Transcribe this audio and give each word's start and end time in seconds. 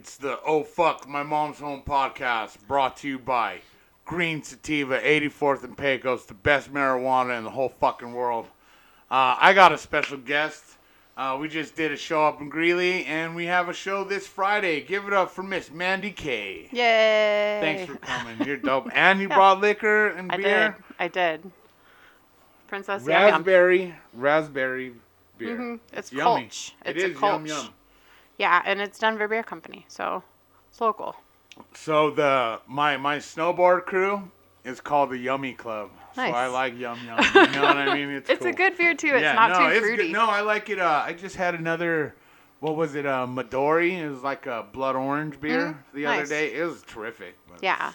It's 0.00 0.16
the 0.16 0.40
Oh 0.46 0.64
Fuck 0.64 1.06
My 1.06 1.22
Mom's 1.22 1.58
Home 1.58 1.82
podcast 1.86 2.56
brought 2.66 2.96
to 2.98 3.06
you 3.08 3.18
by 3.18 3.60
Green 4.06 4.42
Sativa, 4.42 4.98
84th 4.98 5.62
and 5.62 5.76
Pecos, 5.76 6.24
the 6.24 6.32
best 6.32 6.72
marijuana 6.72 7.36
in 7.36 7.44
the 7.44 7.50
whole 7.50 7.68
fucking 7.68 8.14
world. 8.14 8.46
Uh, 9.10 9.36
I 9.38 9.52
got 9.52 9.72
a 9.72 9.76
special 9.76 10.16
guest. 10.16 10.64
Uh, 11.18 11.36
we 11.38 11.48
just 11.48 11.76
did 11.76 11.92
a 11.92 11.98
show 11.98 12.24
up 12.24 12.40
in 12.40 12.48
Greeley, 12.48 13.04
and 13.04 13.36
we 13.36 13.44
have 13.44 13.68
a 13.68 13.74
show 13.74 14.02
this 14.02 14.26
Friday. 14.26 14.80
Give 14.80 15.06
it 15.06 15.12
up 15.12 15.30
for 15.30 15.42
Miss 15.42 15.70
Mandy 15.70 16.12
K. 16.12 16.70
Yay! 16.72 17.58
Thanks 17.60 17.84
for 17.92 17.98
coming. 17.98 18.40
You're 18.46 18.56
dope. 18.56 18.88
And 18.94 19.20
you 19.20 19.28
brought 19.28 19.60
liquor 19.60 20.06
and 20.08 20.32
I 20.32 20.38
beer. 20.38 20.76
did. 20.78 20.84
I 20.98 21.08
did. 21.08 21.52
Princess 22.68 23.02
Yum 23.02 23.10
Yum. 23.12 23.32
Raspberry, 23.32 23.94
raspberry 24.14 24.94
beer. 25.36 25.58
Mhm. 25.58 25.80
It's 25.92 26.10
yummy. 26.10 26.46
Kolsch. 26.46 26.72
It 26.86 26.96
It's 26.96 27.04
a 27.04 27.10
is 27.10 27.20
yum 27.20 27.44
yum. 27.44 27.74
Yeah, 28.40 28.62
and 28.64 28.80
it's 28.80 28.98
Denver 28.98 29.28
Beer 29.28 29.42
Company, 29.42 29.84
so 29.86 30.22
it's 30.70 30.80
local. 30.80 31.14
So 31.74 32.10
the 32.10 32.62
my 32.66 32.96
my 32.96 33.18
snowboard 33.18 33.84
crew 33.84 34.30
is 34.64 34.80
called 34.80 35.10
the 35.10 35.18
Yummy 35.18 35.52
Club. 35.52 35.90
Nice. 36.16 36.30
So 36.30 36.36
I 36.38 36.46
like 36.46 36.78
yum 36.78 36.98
yum. 37.04 37.18
You 37.34 37.52
know 37.52 37.62
what 37.62 37.76
I 37.76 37.94
mean? 37.94 38.08
It's 38.16 38.30
It's 38.30 38.46
a 38.46 38.52
good 38.52 38.78
beer 38.78 38.94
too. 38.94 39.08
It's 39.08 39.22
yeah, 39.22 39.34
not 39.34 39.50
no, 39.50 39.58
too 39.58 39.74
it's 39.76 39.80
fruity. 39.80 40.04
Good. 40.04 40.12
No, 40.14 40.24
I 40.24 40.40
like 40.40 40.70
it. 40.70 40.80
Uh, 40.80 41.02
I 41.04 41.12
just 41.12 41.36
had 41.36 41.54
another. 41.54 42.14
What 42.60 42.76
was 42.76 42.94
it? 42.94 43.04
Uh, 43.04 43.26
Midori. 43.26 43.98
It 43.98 44.08
was 44.08 44.22
like 44.22 44.46
a 44.46 44.64
blood 44.72 44.96
orange 44.96 45.38
beer 45.38 45.72
Mm, 45.74 45.94
the 45.94 46.06
other 46.06 46.24
day. 46.24 46.54
It 46.54 46.64
was 46.64 46.80
terrific. 46.86 47.36
Yeah. 47.60 47.92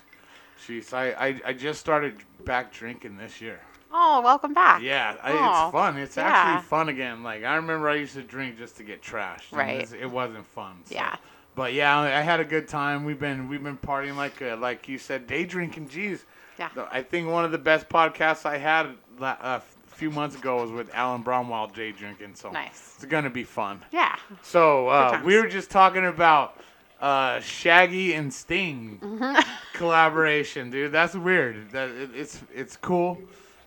Jeez, 0.64 0.94
I, 0.94 1.10
I 1.28 1.42
I 1.48 1.54
just 1.54 1.80
started 1.80 2.18
back 2.46 2.72
drinking 2.72 3.18
this 3.18 3.42
year. 3.42 3.62
Oh, 3.92 4.22
welcome 4.22 4.54
back. 4.54 4.82
Yeah, 4.82 5.16
I, 5.24 5.32
it's 5.32 5.72
fun. 5.72 5.98
It's 5.98 6.18
yeah. 6.18 6.24
actually 6.28 6.68
fun 6.68 6.90
again. 6.90 7.24
Like 7.24 7.44
I 7.44 7.56
remember 7.56 7.90
I 7.90 7.96
used 7.96 8.14
to 8.16 8.24
drink 8.24 8.58
just 8.58 8.78
to 8.78 8.84
get 8.84 9.02
trashed. 9.02 9.52
and 9.52 9.60
Right. 9.60 9.76
it's- 9.82 9.94
It 9.94 10.10
wasn't 10.10 10.46
fun. 10.48 10.76
so- 10.86 10.96
Yeah. 10.96 11.16
But 11.56 11.74
yeah, 11.74 11.98
I 12.00 12.20
had 12.22 12.42
a 12.42 12.46
good 12.46 12.68
time. 12.68 13.06
We've 13.06 13.20
been 13.20 13.48
we've 13.48 13.64
been 13.64 13.78
partying 13.78 14.18
like 14.18 14.42
uh, 14.42 14.58
like 14.58 14.90
you 14.90 14.98
said, 14.98 15.26
day 15.28 15.46
drinking. 15.46 15.88
Jeez. 15.88 16.24
Yeah. 16.60 16.68
The- 16.76 16.88
I 16.92 17.02
think 17.02 17.30
one 17.30 17.46
of 17.46 17.52
the 17.52 17.58
best 17.58 17.88
podcasts 17.88 18.46
I 18.46 18.58
had 18.58 18.88
la- 19.20 19.38
a 19.42 19.62
few 19.88 20.12
months 20.12 20.36
ago 20.36 20.62
was 20.62 20.72
with 20.72 20.94
Alan 20.94 21.24
Bromwell, 21.24 21.68
day 21.74 21.94
drinking. 21.94 22.36
So 22.36 22.52
Nice. 22.52 22.96
it's 22.98 23.06
gonna 23.06 23.30
be 23.30 23.46
fun. 23.46 23.82
Yeah. 23.94 24.18
So 24.42 24.90
uh, 24.90 25.12
times. 25.12 25.26
we 25.26 25.38
were 25.38 25.48
just 25.48 25.70
talking 25.72 26.06
about 26.06 26.58
uh, 27.00 27.40
Shaggy 27.40 28.14
and 28.16 28.34
Sting 28.34 29.00
Mm-hmm. 29.02 29.40
collaboration, 29.78 30.70
dude. 30.72 30.92
That's 30.92 31.16
weird. 31.16 31.72
That 31.72 31.88
it, 31.90 32.10
it's 32.14 32.42
it's 32.54 32.76
cool, 32.76 33.18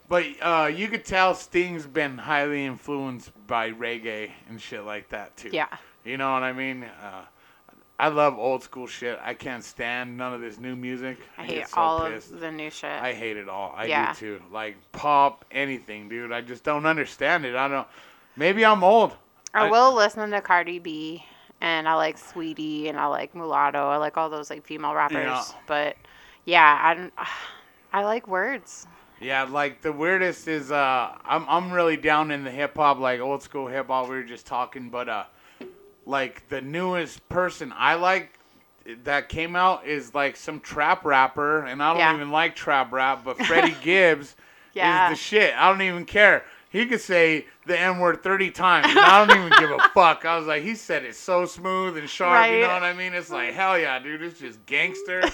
but 0.08 0.24
uh, 0.40 0.70
you 0.74 0.88
could 0.88 1.04
tell 1.04 1.34
Sting's 1.34 1.86
been 1.86 2.18
highly 2.18 2.64
influenced 2.64 3.30
by 3.46 3.70
reggae 3.70 4.30
and 4.48 4.60
shit 4.60 4.84
like 4.84 5.08
that 5.10 5.36
too. 5.36 5.50
Yeah. 5.52 5.68
You 6.04 6.16
know 6.16 6.32
what 6.32 6.42
I 6.42 6.52
mean? 6.52 6.84
Uh, 6.84 7.22
I 8.00 8.08
love 8.08 8.38
old 8.38 8.62
school 8.62 8.86
shit. 8.86 9.18
I 9.22 9.34
can't 9.34 9.64
stand 9.64 10.16
none 10.16 10.32
of 10.32 10.40
this 10.40 10.58
new 10.58 10.76
music. 10.76 11.18
I 11.36 11.46
get 11.46 11.56
hate 11.56 11.68
so 11.68 11.80
all 11.80 12.08
pissed. 12.08 12.30
of 12.30 12.40
the 12.40 12.50
new 12.52 12.70
shit. 12.70 12.90
I 12.90 13.12
hate 13.12 13.36
it 13.36 13.48
all. 13.48 13.74
I 13.76 13.86
Yeah. 13.86 14.12
do 14.12 14.18
too. 14.18 14.42
Like 14.52 14.76
pop, 14.92 15.44
anything, 15.50 16.08
dude. 16.08 16.30
I 16.32 16.40
just 16.40 16.62
don't 16.62 16.86
understand 16.86 17.44
it. 17.44 17.56
I 17.56 17.66
don't. 17.66 17.88
Maybe 18.36 18.64
I'm 18.64 18.84
old. 18.84 19.16
I, 19.52 19.66
I- 19.66 19.70
will 19.70 19.94
listen 19.94 20.30
to 20.30 20.40
Cardi 20.40 20.78
B, 20.78 21.24
and 21.60 21.88
I 21.88 21.94
like 21.94 22.18
Saweetie, 22.18 22.88
and 22.88 22.98
I 22.98 23.06
like 23.06 23.34
Mulatto. 23.34 23.88
I 23.88 23.96
like 23.96 24.16
all 24.16 24.30
those 24.30 24.48
like 24.48 24.64
female 24.64 24.94
rappers. 24.94 25.24
Yeah. 25.24 25.44
But 25.66 25.96
yeah, 26.44 26.78
I 26.80 26.94
don't. 26.94 27.12
I 27.92 28.04
like 28.04 28.28
words. 28.28 28.86
Yeah, 29.20 29.44
like 29.44 29.82
the 29.82 29.92
weirdest 29.92 30.46
is 30.48 30.70
uh 30.70 31.14
I'm 31.24 31.44
I'm 31.48 31.72
really 31.72 31.96
down 31.96 32.30
in 32.30 32.44
the 32.44 32.50
hip 32.50 32.76
hop, 32.76 32.98
like 32.98 33.20
old 33.20 33.42
school 33.42 33.66
hip 33.66 33.88
hop 33.88 34.08
we 34.08 34.16
were 34.16 34.22
just 34.22 34.46
talking, 34.46 34.90
but 34.90 35.08
uh 35.08 35.24
like 36.06 36.48
the 36.48 36.60
newest 36.60 37.28
person 37.28 37.72
I 37.76 37.94
like 37.94 38.38
that 39.04 39.28
came 39.28 39.54
out 39.56 39.86
is 39.86 40.14
like 40.14 40.36
some 40.36 40.60
trap 40.60 41.04
rapper 41.04 41.64
and 41.64 41.82
I 41.82 41.90
don't 41.90 41.98
Yeah. 41.98 42.14
even 42.14 42.30
like 42.30 42.54
trap 42.56 42.92
rap, 42.92 43.22
but 43.24 43.38
Freddie 43.46 43.76
Gibbs 43.82 44.36
Yeah. 44.72 45.04
is 45.06 45.10
the 45.10 45.16
shit. 45.16 45.54
I 45.54 45.68
don't 45.70 45.82
even 45.82 46.04
care. 46.06 46.44
He 46.70 46.86
could 46.86 47.00
say 47.00 47.46
the 47.66 47.78
N 47.78 47.98
word 47.98 48.22
30 48.22 48.50
times 48.50 48.88
and 48.90 48.98
I 49.00 49.18
don't 49.26 49.34
even 49.36 49.52
give 49.58 49.70
a 49.70 49.80
fuck. 49.94 50.24
I 50.24 50.38
was 50.38 50.46
like, 50.46 50.62
he 50.62 50.74
said 50.74 51.04
it 51.04 51.16
so 51.16 51.44
smooth 51.44 51.96
and 51.96 52.08
sharp, 52.08 52.46
you 52.50 52.60
know 52.60 52.68
what 52.68 52.82
I 52.84 52.92
mean? 52.92 53.14
It's 53.14 53.30
like, 53.30 53.52
hell 53.52 53.78
yeah, 53.78 53.98
dude, 53.98 54.22
it's 54.22 54.38
just 54.38 54.64
gangster. 54.66 55.22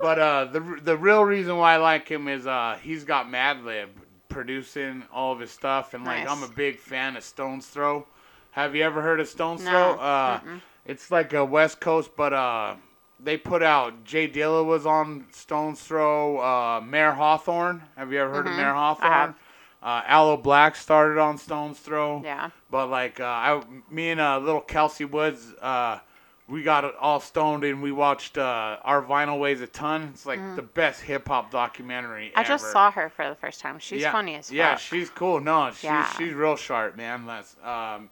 But 0.00 0.18
uh, 0.18 0.44
the 0.46 0.60
the 0.82 0.96
real 0.96 1.24
reason 1.24 1.56
why 1.56 1.74
I 1.74 1.76
like 1.78 2.08
him 2.08 2.28
is 2.28 2.46
uh, 2.46 2.78
he's 2.82 3.04
got 3.04 3.26
Madlib 3.28 3.88
producing 4.28 5.04
all 5.12 5.32
of 5.32 5.40
his 5.40 5.50
stuff, 5.50 5.94
and 5.94 6.04
like 6.04 6.24
Nice. 6.24 6.30
I'm 6.30 6.42
a 6.42 6.52
big 6.52 6.78
fan 6.78 7.16
of 7.16 7.22
Stone's 7.24 7.66
Throw. 7.66 8.06
Have 8.52 8.74
you 8.74 8.82
ever 8.82 9.02
heard 9.02 9.20
of 9.20 9.28
Stone's 9.28 9.62
No, 9.64 9.70
Throw? 9.70 10.00
Uh, 10.00 10.40
it's 10.86 11.10
like 11.10 11.32
a 11.32 11.44
West 11.44 11.80
Coast, 11.80 12.10
but 12.16 12.32
uh, 12.32 12.74
they 13.20 13.36
put 13.36 13.62
out 13.62 14.04
J 14.04 14.28
Dilla 14.28 14.64
was 14.64 14.84
on 14.86 15.26
Stone's 15.32 15.80
Throw. 15.80 16.38
Uh, 16.38 16.80
Mayer 16.80 17.12
Hawthorne. 17.12 17.82
Have 17.96 18.12
you 18.12 18.20
ever 18.20 18.32
heard 18.32 18.46
of 18.46 18.52
Mhm, 18.52 18.56
Mayer 18.56 18.74
Hawthorne? 18.74 19.34
Uh, 19.82 20.02
Aloe 20.06 20.38
Blacc 20.38 20.76
started 20.76 21.18
on 21.20 21.36
Stone's 21.38 21.78
Throw. 21.78 22.20
Yeah. 22.24 22.50
But 22.70 22.88
like 22.88 23.20
uh, 23.20 23.24
I, 23.24 23.62
me 23.90 24.10
and 24.10 24.20
uh, 24.20 24.38
little 24.38 24.60
Kelsey 24.62 25.04
Woods, 25.04 25.52
uh, 25.60 25.98
we 26.46 26.62
got 26.62 26.94
all 26.96 27.20
stoned 27.20 27.64
and 27.64 27.82
we 27.82 27.90
watched 27.90 28.36
uh, 28.36 28.76
Our 28.82 29.02
Vinyl 29.02 29.38
Weighs 29.40 29.60
a 29.62 29.66
Ton. 29.66 30.10
It's 30.12 30.26
like 30.26 30.40
the 30.56 30.62
best 30.62 31.00
hip 31.00 31.28
hop 31.28 31.50
documentary 31.50 32.32
Mm. 32.34 32.38
I 32.40 32.44
just 32.44 32.70
saw 32.70 32.90
her 32.90 33.08
for 33.08 33.28
the 33.28 33.34
first 33.34 33.60
time. 33.60 33.78
She's 33.78 34.02
yeah, 34.02 34.12
funny 34.12 34.34
as 34.34 34.48
fuck. 34.48 34.56
Yeah, 34.56 34.76
she's 34.76 35.10
cool. 35.10 35.40
No, 35.40 35.70
she's 35.70 35.84
Yeah. 35.84 36.06
she's 36.12 36.34
real 36.34 36.56
sharp, 36.56 36.96
man. 36.96 37.26
That's 37.26 37.54
um, 37.62 38.10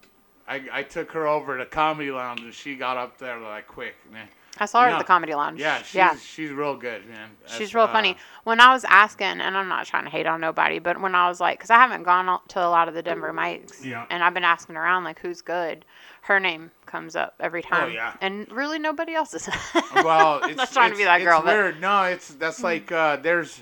I 0.48 0.62
I 0.72 0.82
took 0.82 1.12
her 1.12 1.26
over 1.26 1.58
to 1.58 1.66
Comedy 1.66 2.10
Lounge 2.10 2.40
and 2.40 2.54
she 2.54 2.74
got 2.74 2.96
up 2.96 3.18
there 3.18 3.38
like 3.38 3.68
quick. 3.68 3.94
Man. 4.10 4.28
I 4.58 4.66
saw 4.66 4.82
her 4.82 4.88
Yeah. 4.88 4.96
at 4.96 4.98
the 4.98 5.04
Comedy 5.04 5.34
Lounge. 5.34 5.60
Yeah, 5.60 5.78
she's 5.82 5.94
yeah. 5.94 6.16
she's 6.16 6.50
real 6.50 6.76
good, 6.76 7.08
man. 7.08 7.30
She's 7.46 7.74
real 7.74 7.84
uh, 7.84 7.92
funny. 7.92 8.16
When 8.44 8.60
I 8.60 8.72
was 8.72 8.84
asking, 8.84 9.26
and 9.40 9.56
I'm 9.56 9.68
not 9.68 9.86
trying 9.86 10.04
to 10.04 10.10
hate 10.10 10.26
on 10.26 10.40
nobody, 10.40 10.78
but 10.78 11.00
when 11.00 11.14
I 11.14 11.28
was 11.28 11.40
like, 11.40 11.58
because 11.58 11.70
I 11.70 11.76
haven't 11.76 12.02
gone 12.02 12.38
to 12.48 12.60
a 12.60 12.68
lot 12.68 12.86
of 12.88 12.94
the 12.94 13.02
Denver 13.02 13.32
mics, 13.32 13.84
Yeah. 13.84 14.04
and 14.10 14.22
I've 14.22 14.34
been 14.34 14.44
asking 14.44 14.76
around 14.76 15.04
like 15.04 15.18
who's 15.20 15.40
good, 15.40 15.84
her 16.22 16.38
name 16.40 16.70
comes 16.86 17.16
up 17.16 17.34
every 17.40 17.62
time. 17.62 17.84
Oh, 17.90 17.92
yeah. 17.92 18.14
And 18.20 18.50
really 18.52 18.78
nobody 18.78 19.14
else 19.14 19.34
is. 19.34 19.48
well, 19.94 20.40
I'm 20.42 20.50
it's 20.50 20.56
not 20.56 20.72
trying 20.72 20.90
to 20.90 20.96
be 20.96 21.02
it's- 21.02 21.18
that 21.20 21.24
girl, 21.24 21.38
It's 21.38 21.46
but 21.46 21.54
weird. 21.54 21.80
No, 21.80 22.04
it's 22.04 22.28
that's 22.34 22.62
like 22.62 22.90
uh, 22.92 23.16
there's, 23.16 23.60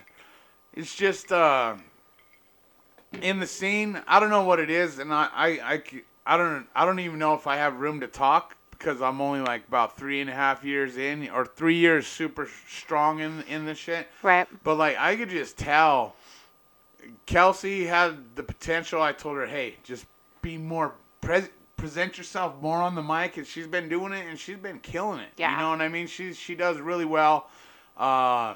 it's 0.74 0.94
just 0.94 1.32
uh, 1.32 1.74
in 3.22 3.40
the 3.40 3.46
scene. 3.46 4.00
I 4.06 4.20
don't 4.20 4.30
know 4.30 4.42
what 4.44 4.60
it 4.60 4.70
is, 4.70 4.98
and 4.98 5.12
I 5.12 5.28
I 5.34 5.82
I 6.26 6.36
don't, 6.36 6.66
I 6.76 6.84
don't 6.84 7.00
even 7.00 7.18
know 7.18 7.34
if 7.34 7.46
I 7.46 7.56
have 7.56 7.80
room 7.80 8.00
to 8.00 8.06
talk 8.06 8.56
because 8.72 9.00
I'm 9.02 9.20
only 9.20 9.40
like 9.40 9.66
about 9.68 9.96
three 9.96 10.20
and 10.20 10.28
a 10.30 10.34
half 10.34 10.62
years 10.64 10.96
in, 10.96 11.28
or 11.30 11.44
three 11.46 11.76
years 11.76 12.06
super 12.06 12.48
strong 12.68 13.20
in 13.20 13.42
in 13.48 13.64
this 13.64 13.78
shit. 13.78 14.06
right. 14.22 14.46
But 14.64 14.76
like 14.76 14.98
I 14.98 15.16
could 15.16 15.30
just 15.30 15.56
tell 15.56 16.14
Kelsey 17.26 17.86
had 17.86 18.36
the 18.36 18.42
potential. 18.42 19.00
I 19.00 19.12
told 19.12 19.36
her, 19.38 19.46
hey, 19.46 19.76
just 19.82 20.04
be 20.42 20.56
more 20.58 20.92
pres 21.20 21.48
present 21.80 22.18
yourself 22.18 22.60
more 22.60 22.82
on 22.82 22.94
the 22.94 23.02
mic, 23.02 23.36
and 23.38 23.46
she's 23.46 23.66
been 23.66 23.88
doing 23.88 24.12
it, 24.12 24.26
and 24.28 24.38
she's 24.38 24.58
been 24.58 24.78
killing 24.80 25.20
it. 25.20 25.30
Yeah. 25.36 25.52
You 25.52 25.58
know 25.62 25.70
what 25.70 25.80
I 25.80 25.88
mean? 25.88 26.06
She's 26.06 26.36
she 26.36 26.54
does 26.54 26.78
really 26.78 27.06
well. 27.06 27.48
Uh, 27.96 28.54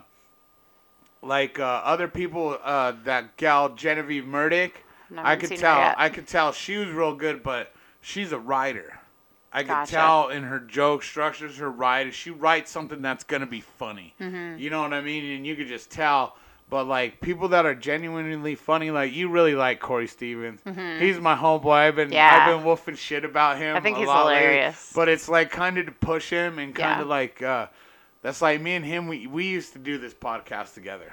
like 1.23 1.59
uh, 1.59 1.81
other 1.85 2.07
people, 2.07 2.59
uh, 2.63 2.93
that 3.05 3.37
gal 3.37 3.71
Genevieve 3.71 4.27
Never 4.27 5.27
I 5.27 5.37
could 5.37 5.57
tell. 5.57 5.95
I 5.97 6.09
could 6.11 6.27
tell 6.27 6.53
she 6.53 6.77
was 6.77 6.91
real 6.91 7.15
good, 7.15 7.43
but 7.43 7.73
she's 8.01 8.33
a 8.33 8.39
writer. 8.39 8.99
I 9.53 9.63
could 9.63 9.69
Gotcha. 9.69 9.93
tell 9.93 10.29
in 10.29 10.43
her 10.43 10.59
joke 10.59 11.03
structures, 11.03 11.59
her 11.59 11.71
writing. 11.71 12.13
She 12.13 12.31
writes 12.31 12.71
something 12.71 13.01
that's 13.01 13.25
gonna 13.25 13.47
be 13.47 13.61
funny. 13.61 14.15
Mm-hmm. 14.21 14.59
You 14.59 14.69
know 14.69 14.83
what 14.83 14.93
I 14.93 15.01
mean? 15.01 15.25
And 15.25 15.47
you 15.47 15.57
could 15.57 15.69
just 15.69 15.91
tell. 15.91 16.37
But 16.75 16.89
like 16.89 17.21
people 17.21 17.47
that 17.51 17.67
are 17.67 17.75
genuinely 17.77 18.57
funny, 18.57 18.91
like 18.91 19.13
you 19.13 19.29
really 19.29 19.55
like 19.55 19.79
Corey 19.79 20.09
Stevens. 20.09 20.61
He's 20.99 21.21
my 21.21 21.37
homeboy. 21.37 21.71
I've 21.71 21.95
been 21.95 22.07
Mm-hmm. 22.09 22.15
Yeah. 22.15 22.47
I've 22.49 22.59
been 22.59 22.67
woofing 22.67 22.99
shit 22.99 23.25
about 23.25 23.59
him. 23.59 23.77
I 23.77 23.81
think 23.81 23.97
a 23.97 24.01
he's 24.01 24.09
hilarious. 24.09 24.93
But 24.93 25.09
it's 25.09 25.29
like 25.29 25.53
kind 25.53 25.79
of 25.79 25.87
to 25.87 25.93
push 25.93 26.31
him 26.31 26.59
and 26.59 26.75
kind 26.75 26.97
Yeah. 26.99 27.03
of 27.03 27.07
like 27.07 27.41
uh, 27.43 27.69
that's 28.23 28.43
like 28.43 28.61
me 28.61 28.75
and 28.75 28.85
him. 28.85 29.07
We 29.07 29.29
we 29.29 29.47
used 29.47 29.75
to 29.75 29.79
do 29.79 29.99
this 29.99 30.15
podcast 30.15 30.75
together. 30.75 31.13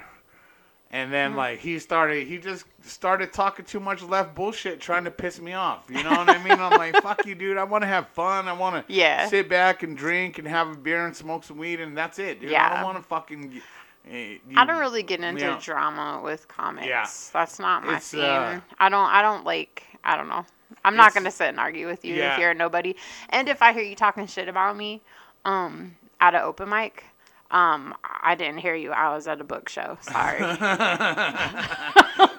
And 0.90 1.04
Mm-hmm. 1.04 1.12
then 1.12 1.36
like 1.36 1.60
he 1.60 1.78
started, 1.78 2.26
he 2.26 2.38
just 2.38 2.64
started 2.82 3.32
talking 3.32 3.64
too 3.64 3.78
much 3.78 4.02
left 4.02 4.34
bullshit, 4.34 4.80
trying 4.80 5.04
to 5.04 5.12
piss 5.12 5.40
me 5.40 5.52
off. 5.52 5.84
You 5.88 6.02
know 6.02 6.10
what 6.10 6.28
I 6.28 6.42
mean? 6.42 6.58
I'm 6.58 6.72
like, 6.76 7.00
fuck 7.00 7.24
you, 7.24 7.36
dude. 7.36 7.56
I 7.56 7.62
want 7.62 7.82
to 7.82 7.88
have 7.88 8.08
fun. 8.08 8.48
I 8.48 8.52
want 8.52 8.84
to 8.84 8.92
Yeah. 8.92 9.28
sit 9.28 9.48
back 9.48 9.84
and 9.84 9.96
drink 9.96 10.40
and 10.40 10.48
have 10.48 10.66
a 10.72 10.76
beer 10.76 11.06
and 11.06 11.14
smoke 11.14 11.44
some 11.44 11.56
weed, 11.58 11.78
and 11.78 11.96
that's 11.96 12.18
it, 12.18 12.40
dude. 12.40 12.52
I 12.52 12.74
don't 12.74 12.82
want 12.82 12.96
to 12.98 13.04
fucking. 13.04 13.62
Uh, 14.06 14.14
I 14.56 14.64
don't 14.66 14.80
really 14.80 15.02
get 15.02 15.20
into 15.20 15.42
Yeah. 15.42 15.58
drama 15.62 16.20
with 16.22 16.48
comics. 16.48 16.86
Yeah. 16.88 17.06
That's 17.32 17.58
not 17.58 17.84
my 17.84 17.96
It's, 17.96 18.06
scene. 18.06 18.20
uh, 18.20 18.60
I 18.78 18.88
don't. 18.88 19.08
I 19.10 19.22
don't 19.22 19.44
like. 19.44 19.84
I 20.04 20.16
don't 20.16 20.28
know. 20.28 20.44
I'm 20.84 20.96
not 20.96 21.14
gonna 21.14 21.30
sit 21.30 21.48
and 21.48 21.60
argue 21.60 21.86
with 21.86 22.04
you 22.04 22.14
Yeah. 22.16 22.34
if 22.34 22.40
you're 22.40 22.50
a 22.50 22.54
nobody. 22.54 22.96
And 23.28 23.48
if 23.48 23.62
I 23.62 23.72
hear 23.72 23.84
you 23.84 23.94
talking 23.94 24.26
shit 24.26 24.48
about 24.48 24.76
me, 24.76 25.00
um, 25.44 25.96
at 26.20 26.34
an 26.34 26.40
open 26.42 26.68
mic, 26.68 27.04
um, 27.52 27.94
I 28.04 28.34
didn't 28.34 28.58
hear 28.58 28.74
you. 28.74 28.90
I 28.90 29.14
was 29.14 29.28
at 29.28 29.40
a 29.40 29.44
book 29.44 29.68
show. 29.68 29.98
Sorry. 30.00 30.40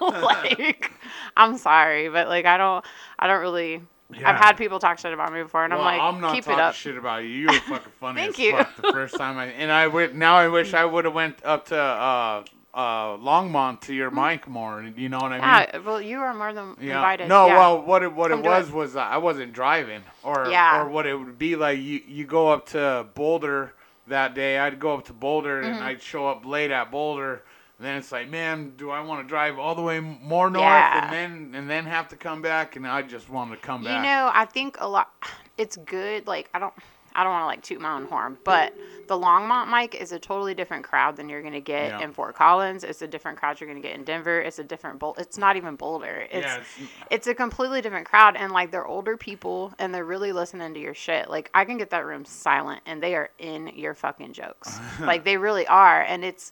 like, 0.00 0.92
I'm 1.36 1.56
sorry, 1.56 2.08
but 2.08 2.28
like, 2.28 2.44
I 2.44 2.56
don't. 2.58 2.84
I 3.18 3.26
don't 3.26 3.40
really. 3.40 3.80
Yeah. 4.12 4.30
I've 4.30 4.36
had 4.36 4.56
people 4.56 4.78
talk 4.78 4.98
shit 4.98 5.12
about 5.12 5.32
me 5.32 5.42
before, 5.42 5.64
and 5.64 5.72
Well, 5.72 5.82
I'm 5.82 5.98
like, 5.98 6.14
I'm 6.14 6.20
not 6.20 6.34
keep 6.34 6.44
it 6.44 6.50
talking 6.50 6.60
up. 6.60 6.74
shit 6.74 6.96
about 6.96 7.22
you. 7.24 7.28
You 7.30 7.46
were 7.46 7.52
fucking 7.68 7.92
funny 7.98 8.20
Thank 8.20 8.32
as 8.34 8.38
you. 8.38 8.52
fuck 8.52 8.76
the 8.76 8.92
first 8.92 9.16
time 9.16 9.38
I 9.38 9.46
and 9.46 9.72
I 9.72 9.86
would 9.86 10.14
now 10.14 10.36
I 10.36 10.48
wish 10.48 10.74
I 10.74 10.84
would 10.84 11.04
have 11.06 11.14
went 11.14 11.42
up 11.44 11.66
to 11.66 11.76
uh 11.78 12.44
uh 12.74 13.16
Longmont 13.16 13.80
to 13.82 13.94
your 13.94 14.10
mic 14.10 14.46
more. 14.46 14.82
You 14.96 15.08
know 15.08 15.18
what 15.18 15.32
I 15.32 15.36
mean? 15.36 15.40
Yeah, 15.42 15.78
well, 15.86 16.00
you 16.02 16.18
are 16.18 16.34
more 16.34 16.52
than 16.52 16.76
Yeah. 16.80 16.96
invited. 16.96 17.28
No, 17.28 17.46
yeah. 17.46 17.56
well, 17.58 17.82
what 17.82 18.02
it 18.02 18.12
what 18.12 18.30
Come 18.30 18.40
it 18.40 18.44
was 18.44 18.68
it. 18.68 18.74
was 18.74 18.96
uh, 18.96 19.00
I 19.00 19.16
wasn't 19.18 19.52
driving, 19.52 20.02
or 20.22 20.48
Yeah. 20.50 20.82
or 20.82 20.88
what 20.88 21.06
it 21.06 21.14
would 21.14 21.38
be 21.38 21.56
like. 21.56 21.78
You 21.78 22.00
you 22.06 22.24
go 22.26 22.48
up 22.52 22.66
to 22.70 23.06
Boulder 23.14 23.72
that 24.08 24.34
day. 24.34 24.58
I'd 24.58 24.78
go 24.78 24.92
up 24.94 25.06
to 25.06 25.12
Boulder 25.12 25.60
and 25.60 25.76
Mm-hmm. 25.76 25.84
I'd 25.86 26.02
show 26.02 26.28
up 26.28 26.44
late 26.44 26.70
at 26.70 26.90
Boulder. 26.90 27.42
And 27.78 27.86
then 27.86 27.96
it's 27.96 28.12
like, 28.12 28.30
man, 28.30 28.74
do 28.76 28.90
I 28.90 29.00
want 29.00 29.22
to 29.24 29.28
drive 29.28 29.58
all 29.58 29.74
the 29.74 29.82
way 29.82 29.98
more 29.98 30.48
north 30.48 30.62
Yeah. 30.62 31.04
and 31.04 31.12
then 31.12 31.58
and 31.60 31.68
then 31.70 31.86
have 31.86 32.08
to 32.08 32.16
come 32.16 32.40
back? 32.40 32.76
And 32.76 32.86
I 32.86 33.02
just 33.02 33.28
wanted 33.28 33.56
to 33.56 33.60
come 33.62 33.82
You 33.82 33.88
back. 33.88 33.96
You 33.96 34.02
know, 34.02 34.30
I 34.32 34.44
think 34.44 34.76
a 34.80 34.88
lot. 34.88 35.10
It's 35.56 35.76
good. 35.76 36.26
Like 36.26 36.50
I 36.52 36.58
don't, 36.58 36.74
I 37.14 37.22
don't 37.22 37.32
want 37.32 37.42
to 37.42 37.46
like 37.46 37.62
toot 37.62 37.80
my 37.80 37.94
own 37.94 38.06
horn, 38.06 38.36
but 38.42 38.74
the 39.06 39.16
Longmont 39.16 39.70
mic 39.70 39.94
is 39.94 40.10
a 40.10 40.18
totally 40.18 40.52
different 40.52 40.82
crowd 40.82 41.14
than 41.14 41.28
you're 41.28 41.42
gonna 41.42 41.60
get 41.60 41.90
Yeah. 41.90 42.00
in 42.00 42.12
Fort 42.12 42.34
Collins. 42.34 42.82
It's 42.82 43.02
a 43.02 43.06
different 43.06 43.38
crowd 43.38 43.60
you're 43.60 43.68
gonna 43.68 43.78
get 43.80 43.94
in 43.94 44.02
Denver. 44.02 44.40
It's 44.40 44.58
a 44.58 44.64
different 44.64 44.98
Bol. 44.98 45.14
It's 45.16 45.38
not 45.38 45.54
even 45.54 45.76
Boulder. 45.76 46.26
It's 46.28 46.44
yeah, 46.44 46.56
it's, 46.56 46.90
it's 47.08 47.26
a 47.28 47.34
completely 47.36 47.80
different 47.82 48.04
crowd, 48.08 48.34
and 48.36 48.50
like 48.50 48.72
they're 48.72 48.84
older 48.84 49.16
people, 49.16 49.72
and 49.78 49.94
they're 49.94 50.04
really 50.04 50.32
listening 50.32 50.74
to 50.74 50.80
your 50.80 50.94
shit. 50.94 51.30
Like 51.30 51.50
I 51.54 51.64
can 51.64 51.76
get 51.78 51.90
that 51.90 52.04
room 52.04 52.24
silent, 52.24 52.80
and 52.84 53.00
they 53.00 53.14
are 53.14 53.30
in 53.38 53.68
your 53.76 53.94
fucking 53.94 54.32
jokes. 54.32 54.76
like 55.00 55.22
they 55.24 55.36
really 55.36 55.68
are, 55.68 56.02
and 56.02 56.24
it's. 56.24 56.50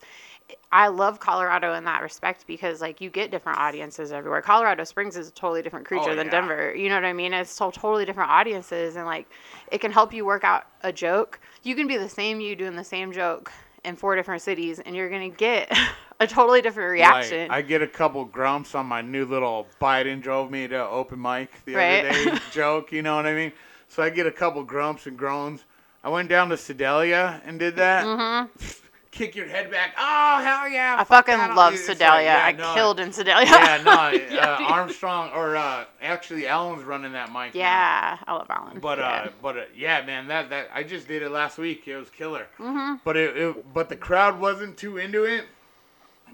I 0.71 0.89
love 0.89 1.21
Colorado 1.21 1.75
in 1.75 1.85
that 1.85 2.03
respect 2.03 2.47
because 2.47 2.81
like 2.81 3.01
you 3.01 3.11
get 3.11 3.31
different 3.31 3.59
audiences 3.59 4.13
everywhere. 4.13 4.41
Colorado 4.43 4.85
Springs 4.85 5.17
is 5.17 5.29
a 5.29 5.33
totally 5.33 5.63
different 5.63 5.87
creature 5.87 6.11
Oh, 6.13 6.17
than 6.17 6.27
yeah. 6.27 6.31
Denver. 6.31 6.75
You 6.75 6.89
know 6.89 6.95
what 6.97 7.05
I 7.05 7.13
mean? 7.13 7.33
It's 7.33 7.51
so 7.51 7.71
totally 7.71 8.05
different 8.05 8.31
audiences 8.31 8.97
and 8.97 9.07
like 9.07 9.29
it 9.71 9.81
can 9.81 9.93
help 9.93 10.13
you 10.13 10.25
work 10.25 10.45
out 10.45 10.67
a 10.83 10.93
joke. 10.93 11.41
You 11.63 11.75
can 11.75 11.87
be 11.87 11.97
the 11.97 12.09
same 12.09 12.41
you 12.41 12.57
doing 12.57 12.77
the 12.77 12.85
same 12.85 13.13
joke 13.13 13.53
in 13.85 13.97
four 13.97 14.15
different 14.17 14.43
cities 14.43 14.79
and 14.81 14.95
you're 14.95 15.09
going 15.11 15.31
to 15.31 15.37
get 15.37 15.71
a 16.21 16.27
totally 16.27 16.61
different 16.63 16.91
reaction. 16.93 17.49
Like, 17.49 17.51
I 17.51 17.63
get 17.63 17.83
a 17.83 17.87
couple 17.87 18.25
grumps 18.25 18.75
on 18.75 18.87
my 18.87 19.03
new 19.03 19.25
little 19.25 19.67
Biden 19.81 20.23
drove 20.23 20.51
me 20.51 20.69
to 20.69 20.87
open 20.89 21.21
mic 21.21 21.65
the 21.65 21.77
Right. 21.77 22.05
other 22.05 22.33
day 22.33 22.39
joke. 22.53 22.93
You 22.93 23.03
know 23.03 23.17
what 23.17 23.27
I 23.27 23.35
mean? 23.35 23.53
So 23.89 24.03
I 24.03 24.11
get 24.11 24.27
a 24.27 24.33
couple 24.33 24.63
grumps 24.63 25.07
and 25.07 25.17
groans. 25.19 25.65
I 26.05 26.09
went 26.09 26.29
down 26.29 26.49
to 26.49 26.57
Sedalia 26.57 27.41
and 27.45 27.59
did 27.59 27.77
that. 27.77 28.05
Mm-hmm. 28.07 28.81
Kick 29.12 29.37
your 29.37 29.47
head 29.47 29.70
back. 29.70 29.94
Oh 29.99 30.41
hell 30.43 30.67
yeah! 30.70 30.94
I 30.99 31.05
fuck 31.05 31.26
fucking 31.26 31.37
that. 31.37 31.55
love 31.55 31.75
It's 31.75 31.87
like, 31.87 31.99
Sedalia. 31.99 32.25
yeah, 32.25 32.44
I 32.47 32.53
no, 32.53 32.73
killed 32.73 32.99
in 32.99 33.12
Sedalia. 33.12 33.47
Yeah, 33.47 33.82
no. 33.85 33.93
Yeah, 34.32 34.41
uh, 34.41 34.59
dude. 34.59 34.67
Armstrong 34.69 35.31
or 35.35 35.55
uh, 35.55 35.85
actually 36.00 36.47
Alan's 36.49 36.82
running 36.82 37.12
that 37.12 37.31
mic. 37.31 37.55
now. 37.55 37.61
Yeah, 37.61 38.19
I 38.26 38.32
love 38.32 38.47
Alan. 38.49 38.81
But 38.81 38.99
yeah. 38.99 39.05
uh, 39.05 39.29
but 39.43 39.59
uh, 39.59 39.64
yeah, 39.76 40.03
man, 40.06 40.29
that 40.29 40.49
that 40.49 40.70
I 40.73 40.82
just 40.82 41.09
did 41.09 41.23
it 41.23 41.29
last 41.31 41.59
week. 41.59 41.87
It 41.87 41.97
was 41.97 42.09
killer. 42.09 42.47
Mm-hmm. 42.59 42.97
But 43.05 43.19
it, 43.19 43.37
it 43.37 43.75
but 43.75 43.91
the 43.91 43.97
crowd 43.97 44.41
wasn't 44.41 44.79
too 44.79 44.97
into 44.97 45.25
it. 45.25 45.44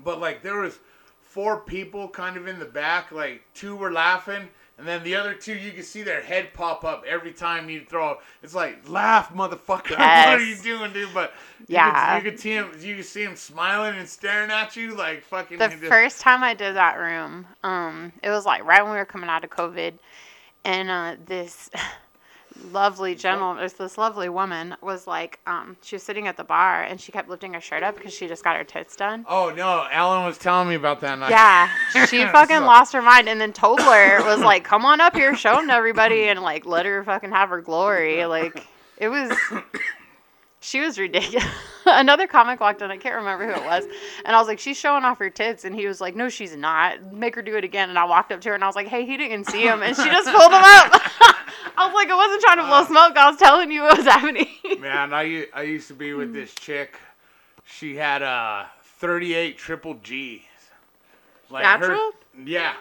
But 0.05 0.21
like 0.21 0.45
there 0.45 0.61
was 0.61 0.79
four 1.21 1.59
people 1.59 2.09
kind 2.09 2.37
of 2.37 2.47
in 2.47 2.61
the 2.61 2.65
back. 2.65 3.11
Like 3.11 3.43
two 3.55 3.75
were 3.75 3.91
laughing, 3.91 4.49
and 4.79 4.87
then 4.87 5.03
the 5.03 5.17
other 5.17 5.35
two 5.35 5.55
you 5.55 5.73
can 5.73 5.83
see 5.83 6.03
their 6.03 6.23
head 6.23 6.55
pop 6.55 6.85
up 6.85 7.05
every 7.07 7.33
time 7.33 7.69
you 7.69 7.85
throw. 7.85 8.19
It's 8.43 8.55
like 8.55 8.89
laugh, 8.89 9.33
motherfucker. 9.35 9.91
what 9.99 10.01
are 10.01 10.41
you 10.41 10.57
doing, 10.57 10.93
dude? 10.93 11.13
But 11.13 11.33
you 11.61 11.75
Yeah. 11.75 12.15
could, 12.21 12.25
you 12.25 12.31
could 12.31 12.41
see 12.41 12.51
him. 12.53 12.71
You 12.81 12.97
could 12.97 13.05
see 13.05 13.25
him 13.25 13.35
smiling 13.37 13.99
and 13.99 14.09
staring 14.09 14.51
at 14.51 14.77
you 14.77 14.95
like 14.95 15.23
fucking. 15.25 15.59
the 15.59 15.69
just- 15.69 15.83
first 15.85 16.21
time 16.21 16.43
I 16.45 16.55
did 16.55 16.77
that 16.77 16.97
room, 16.99 17.47
um, 17.65 18.13
it 18.23 18.31
was 18.31 18.47
like 18.47 18.65
right 18.65 18.83
when 18.83 18.93
we 18.93 18.99
were 18.99 19.05
coming 19.05 19.29
out 19.29 19.43
of 19.45 19.51
COVID, 19.51 19.95
and 20.65 20.89
uh, 20.91 21.17
this 21.27 21.69
lovely 22.73 23.15
gentleman, 23.15 23.63
this 23.63 23.73
this 23.75 23.97
lovely 23.99 24.29
woman 24.29 24.77
was 24.83 25.07
like, 25.07 25.39
um, 25.47 25.77
she 25.83 25.97
was 25.97 26.03
sitting 26.03 26.27
at 26.27 26.37
the 26.37 26.45
bar 26.45 26.83
and 26.83 27.01
she 27.01 27.13
kept 27.13 27.29
lifting 27.29 27.55
her 27.55 27.61
shirt 27.61 27.83
up 27.83 27.97
because 27.97 28.13
she 28.13 28.27
just 28.29 28.43
got 28.45 28.57
her 28.57 28.65
tits 28.65 28.97
done. 28.97 29.25
Oh 29.29 29.53
no, 29.57 29.87
Alan 29.91 30.25
was 30.27 30.39
telling 30.39 30.69
me 30.69 30.75
about 30.75 31.01
that. 31.01 31.15
And 31.15 31.25
I- 31.25 31.31
Yeah, 31.31 32.07
she 32.07 32.25
fucking 32.27 32.57
So- 32.59 32.65
lost 32.67 32.93
her 32.93 33.03
mind, 33.03 33.29
and 33.29 33.41
then 33.41 33.53
Tobler 33.53 34.25
was 34.25 34.41
like, 34.41 34.65
"Come 34.65 34.85
on 34.85 35.01
up 35.01 35.15
here, 35.15 35.35
show 35.37 35.55
them 35.57 35.69
to 35.69 35.73
everybody, 35.75 36.25
and 36.29 36.41
like 36.43 36.67
let 36.67 36.87
her 36.87 37.05
fucking 37.05 37.31
have 37.31 37.49
her 37.51 37.61
glory." 37.61 38.25
Like 38.27 38.67
it 38.99 39.09
was, 39.09 39.31
she 40.61 40.81
was 40.81 40.99
ridiculous. 40.99 41.47
Another 41.87 42.27
comic 42.27 42.61
walked 42.61 42.83
in, 42.83 42.91
I 42.91 42.99
can't 42.99 43.15
remember 43.15 43.47
who 43.47 43.53
it 43.53 43.65
was, 43.65 43.85
and 44.27 44.37
I 44.37 44.39
was 44.39 44.47
like, 44.49 44.59
"She's 44.59 44.77
showing 44.77 45.05
off 45.05 45.19
her 45.21 45.31
tits," 45.31 45.65
and 45.65 45.75
he 45.75 45.87
was 45.87 46.01
like, 46.01 46.15
"No, 46.17 46.29
she's 46.29 46.55
not. 46.55 47.13
Make 47.15 47.35
her 47.37 47.41
do 47.43 47.57
it 47.57 47.65
again." 47.65 47.89
And 47.89 47.99
I 47.99 48.05
walked 48.05 48.31
up 48.33 48.41
to 48.43 48.49
her 48.51 48.55
and 48.55 48.63
I 48.63 48.67
was 48.67 48.77
like, 48.77 48.89
"Hey, 48.89 49.07
he 49.07 49.17
didn't 49.17 49.45
see 49.45 49.63
him," 49.63 49.83
and 49.83 49.97
she 49.97 50.05
just 50.05 50.29
pulled 50.29 50.53
him 50.53 50.63
up. 50.65 51.01
I 51.79 51.87
was 51.87 51.95
like, 51.95 52.09
"I 52.11 52.15
wasn't 52.17 52.43
trying 52.43 52.57
to 52.59 52.65
blow 52.65 52.81
Uh. 52.83 52.87
smoke. 52.87 53.17
I 53.17 53.31
was 53.31 53.39
telling 53.39 53.71
you 53.71 53.83
what 53.83 53.97
was 53.99 54.07
happening." 54.07 54.49
Man, 54.81 55.13
I 55.15 55.47
I 55.55 55.63
used 55.63 55.89
to 55.89 55.95
be 55.95 56.13
with 56.15 56.33
this 56.33 56.55
chick. 56.55 56.97
She 57.65 57.95
had 57.97 58.23
a 58.23 58.69
38 58.99 59.57
triple 59.59 59.95
G's. 59.95 60.41
Like 61.51 61.65
her- 61.65 61.79
Natural? 61.79 62.11
yeah. 62.45 62.75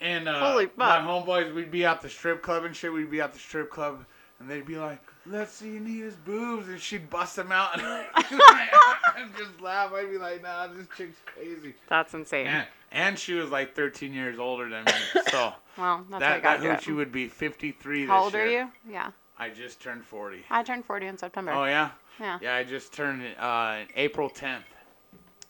And 0.00 0.28
uh, 0.28 0.66
my 0.76 0.98
homeboys, 0.98 1.52
we'd 1.54 1.70
be 1.70 1.84
at 1.84 2.00
the 2.00 2.08
strip 2.08 2.40
club 2.42 2.64
and 2.64 2.74
shit. 2.74 2.92
We'd 2.92 3.10
be 3.10 3.20
at 3.20 3.32
the 3.34 3.38
strip 3.38 3.68
club, 3.70 4.04
and 4.38 4.48
they'd 4.48 4.64
be 4.64 4.78
like, 4.78 5.02
"Let's 5.26 5.52
see 5.52 5.76
Anita's 5.76 6.14
boobs," 6.16 6.68
and 6.68 6.80
she'd 6.80 7.08
bust 7.10 7.36
them 7.36 7.52
out, 7.52 7.74
and 7.78 7.84
I'd 8.14 9.30
just 9.38 9.60
laugh. 9.60 9.92
I'd 9.92 10.10
be 10.10 10.18
like, 10.18 10.42
"Nah, 10.42 10.68
this 10.68 10.86
chick's 10.96 11.18
crazy." 11.26 11.74
That's 11.88 12.14
insane. 12.14 12.46
And, 12.46 12.66
and 12.92 13.18
she 13.18 13.34
was 13.34 13.50
like 13.50 13.74
13 13.74 14.12
years 14.12 14.38
older 14.38 14.68
than 14.68 14.84
me, 14.84 14.92
so 15.30 15.52
Well, 15.78 16.04
that's 16.10 16.20
that 16.20 16.42
that 16.62 16.88
it. 16.88 16.92
would 16.92 17.12
be 17.12 17.28
53 17.28 18.06
How 18.06 18.16
this 18.16 18.24
old 18.24 18.34
are 18.34 18.46
you? 18.50 18.68
Yeah, 18.88 19.10
I 19.38 19.50
just 19.50 19.80
turned 19.80 20.04
40. 20.04 20.44
I 20.50 20.62
turned 20.62 20.84
forty 20.84 21.06
in 21.06 21.16
September. 21.18 21.52
Oh 21.52 21.64
yeah. 21.64 21.90
Yeah. 22.18 22.38
Yeah, 22.42 22.54
I 22.56 22.64
just 22.64 22.92
turned 22.92 23.22
uh, 23.38 23.78
April 23.96 24.28
10th. 24.28 24.64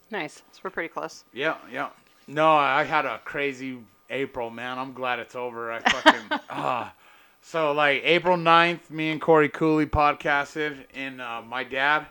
Nice. 0.09 0.41
So 0.53 0.61
we're 0.63 0.69
pretty 0.69 0.87
close. 0.89 1.25
Yeah, 1.33 1.55
yeah. 1.71 1.89
No, 2.27 2.51
I 2.53 2.83
had 2.83 3.05
a 3.05 3.19
crazy 3.25 3.79
April, 4.09 4.49
man. 4.49 4.77
I'm 4.79 4.93
glad 4.93 5.19
it's 5.19 5.35
over. 5.35 5.71
I 5.71 5.79
fucking 5.79 6.39
ah. 6.49 6.93
So 7.41 7.71
like 7.71 8.01
April 8.03 8.37
9th, 8.37 8.89
me 8.89 9.09
and 9.11 9.19
Corey 9.21 9.49
Cooley 9.49 9.85
podcasted, 9.85 10.85
and 10.93 11.19
uh, 11.21 11.41
my 11.41 11.63
dad, 11.63 12.05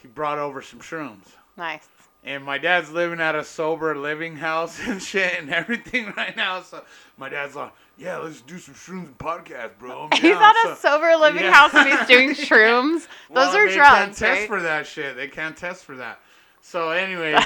he 0.00 0.08
brought 0.08 0.38
over 0.38 0.62
some 0.62 0.80
shrooms. 0.80 1.26
Nice. 1.56 1.86
And 2.26 2.42
my 2.42 2.56
dad's 2.56 2.90
living 2.90 3.20
at 3.20 3.34
a 3.34 3.44
sober 3.44 3.94
living 3.96 4.36
house 4.36 4.78
and 4.86 5.02
shit 5.02 5.38
and 5.38 5.52
everything 5.52 6.12
right 6.16 6.34
now. 6.36 6.62
So 6.62 6.82
my 7.18 7.28
dad's 7.28 7.54
like, 7.54 7.72
"Yeah, 7.98 8.16
let's 8.18 8.40
do 8.40 8.58
some 8.58 8.74
shrooms 8.74 9.06
and 9.06 9.18
podcast, 9.18 9.72
bro." 9.78 10.08
He's 10.14 10.22
Yeah, 10.22 10.40
at 10.64 10.70
a 10.72 10.76
so- 10.76 10.88
sober 10.88 11.14
living 11.20 11.42
Yeah. 11.42 11.52
house 11.52 11.74
and 11.74 11.88
he's 11.88 12.06
doing 12.08 12.30
shrooms. 12.30 13.00
Those 13.02 13.08
Well, 13.28 13.56
are 13.56 13.68
they 13.68 13.74
drugs, 13.74 13.94
can't 13.98 14.16
test 14.16 14.46
for 14.46 14.62
that 14.62 14.86
shit. 14.86 15.16
They 15.16 15.28
can't 15.28 15.56
test 15.56 15.84
for 15.84 15.96
that. 15.96 16.20
So 16.62 16.90
anyways, 16.92 17.44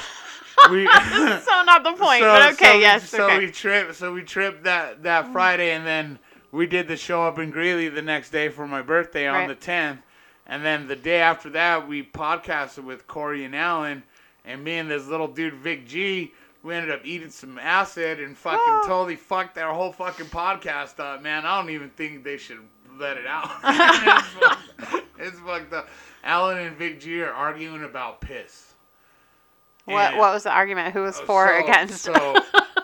we 0.71 0.85
so 0.85 1.63
not 1.65 1.83
the 1.83 1.91
point, 1.97 2.21
so, 2.21 2.31
but 2.31 2.53
okay, 2.53 2.71
so 2.73 2.77
yes, 2.79 3.09
So 3.09 3.25
okay. 3.25 3.39
we 3.39 3.51
tripped. 3.51 3.95
So 3.95 4.13
we 4.13 4.21
tripped 4.23 4.63
that 4.63 5.03
that 5.03 5.33
Friday, 5.33 5.71
and 5.71 5.85
then 5.85 6.19
we 6.51 6.65
did 6.67 6.87
the 6.87 6.97
show 6.97 7.23
up 7.23 7.37
in 7.39 7.51
Greeley 7.51 7.89
the 7.89 8.01
next 8.01 8.29
day 8.31 8.49
for 8.49 8.67
my 8.67 8.81
birthday 8.81 9.27
on 9.27 9.35
Right. 9.35 9.47
the 9.47 9.55
tenth, 9.55 10.01
and 10.47 10.63
then 10.65 10.87
the 10.87 10.95
day 10.95 11.19
after 11.21 11.49
that 11.51 11.87
we 11.87 12.03
podcasted 12.03 12.83
with 12.83 13.07
Corey 13.07 13.43
and 13.45 13.55
Alan, 13.55 14.03
and 14.45 14.63
me 14.63 14.77
and 14.77 14.89
this 14.89 15.05
little 15.07 15.27
dude 15.27 15.53
Vic 15.55 15.87
G. 15.87 16.33
We 16.61 16.75
ended 16.75 16.91
up 16.91 17.05
eating 17.05 17.29
some 17.29 17.57
acid 17.57 18.19
and 18.19 18.37
fucking 18.37 18.59
Oh. 18.61 18.83
totally 18.85 19.15
fucked 19.15 19.57
our 19.57 19.73
whole 19.73 19.93
fucking 19.93 20.25
podcast 20.25 20.99
up, 20.99 21.21
man. 21.21 21.45
I 21.45 21.61
don't 21.61 21.69
even 21.69 21.89
think 21.91 22.25
they 22.25 22.35
should 22.35 22.59
let 22.97 23.15
it 23.15 23.25
out. 23.25 23.49
it's, 23.63 24.27
fucked, 24.27 25.05
it's 25.17 25.39
fucked 25.39 25.71
up. 25.73 25.87
Alan 26.21 26.57
and 26.57 26.75
Vic 26.75 26.99
G 26.99 27.21
are 27.21 27.31
arguing 27.31 27.85
about 27.85 28.19
piss. 28.19 28.73
what 29.85 30.09
And- 30.11 30.17
what 30.17 30.33
was 30.33 30.43
the 30.43 30.51
argument? 30.51 30.93
Who 30.93 31.03
was 31.03 31.17
oh, 31.21 31.25
for 31.25 31.47
or 31.53 31.59
against? 31.59 31.99
So 32.01 32.35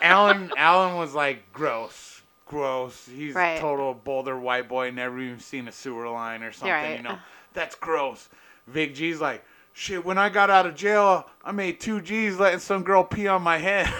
Alan 0.01 0.51
Alan 0.55 0.95
was 0.95 1.13
like 1.13 1.51
gross, 1.51 2.14
gross. 2.45 3.07
He's 3.13 3.33
Right. 3.35 3.59
total 3.59 3.93
Boulder 3.93 4.37
white 4.39 4.67
boy, 4.67 4.91
never 4.91 5.19
even 5.19 5.39
seen 5.39 5.67
a 5.67 5.71
sewer 5.71 6.07
line 6.09 6.43
or 6.43 6.51
something. 6.51 6.71
right. 6.71 6.97
You 6.97 7.03
know, 7.03 7.17
that's 7.53 7.75
gross. 7.75 8.29
Vic 8.67 8.95
G's 8.95 9.19
like, 9.21 9.43
shit. 9.73 10.03
When 10.05 10.17
I 10.17 10.29
got 10.29 10.49
out 10.49 10.65
of 10.65 10.75
jail, 10.75 11.29
I 11.43 11.51
made 11.51 11.79
two 11.79 12.01
G's 12.01 12.39
letting 12.39 12.59
some 12.59 12.83
girl 12.83 13.03
pee 13.03 13.27
on 13.27 13.41
my 13.41 13.57
head. 13.57 13.87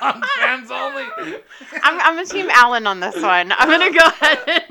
on 0.00 0.22
fans 0.38 0.70
only. 0.70 1.04
I'm 1.82 2.00
I'm 2.00 2.18
a 2.18 2.24
team 2.24 2.48
Alan 2.50 2.86
on 2.86 3.00
this 3.00 3.20
one. 3.20 3.52
I'm 3.52 3.68
gonna 3.68 3.92
go 3.92 4.04
ahead 4.06 4.64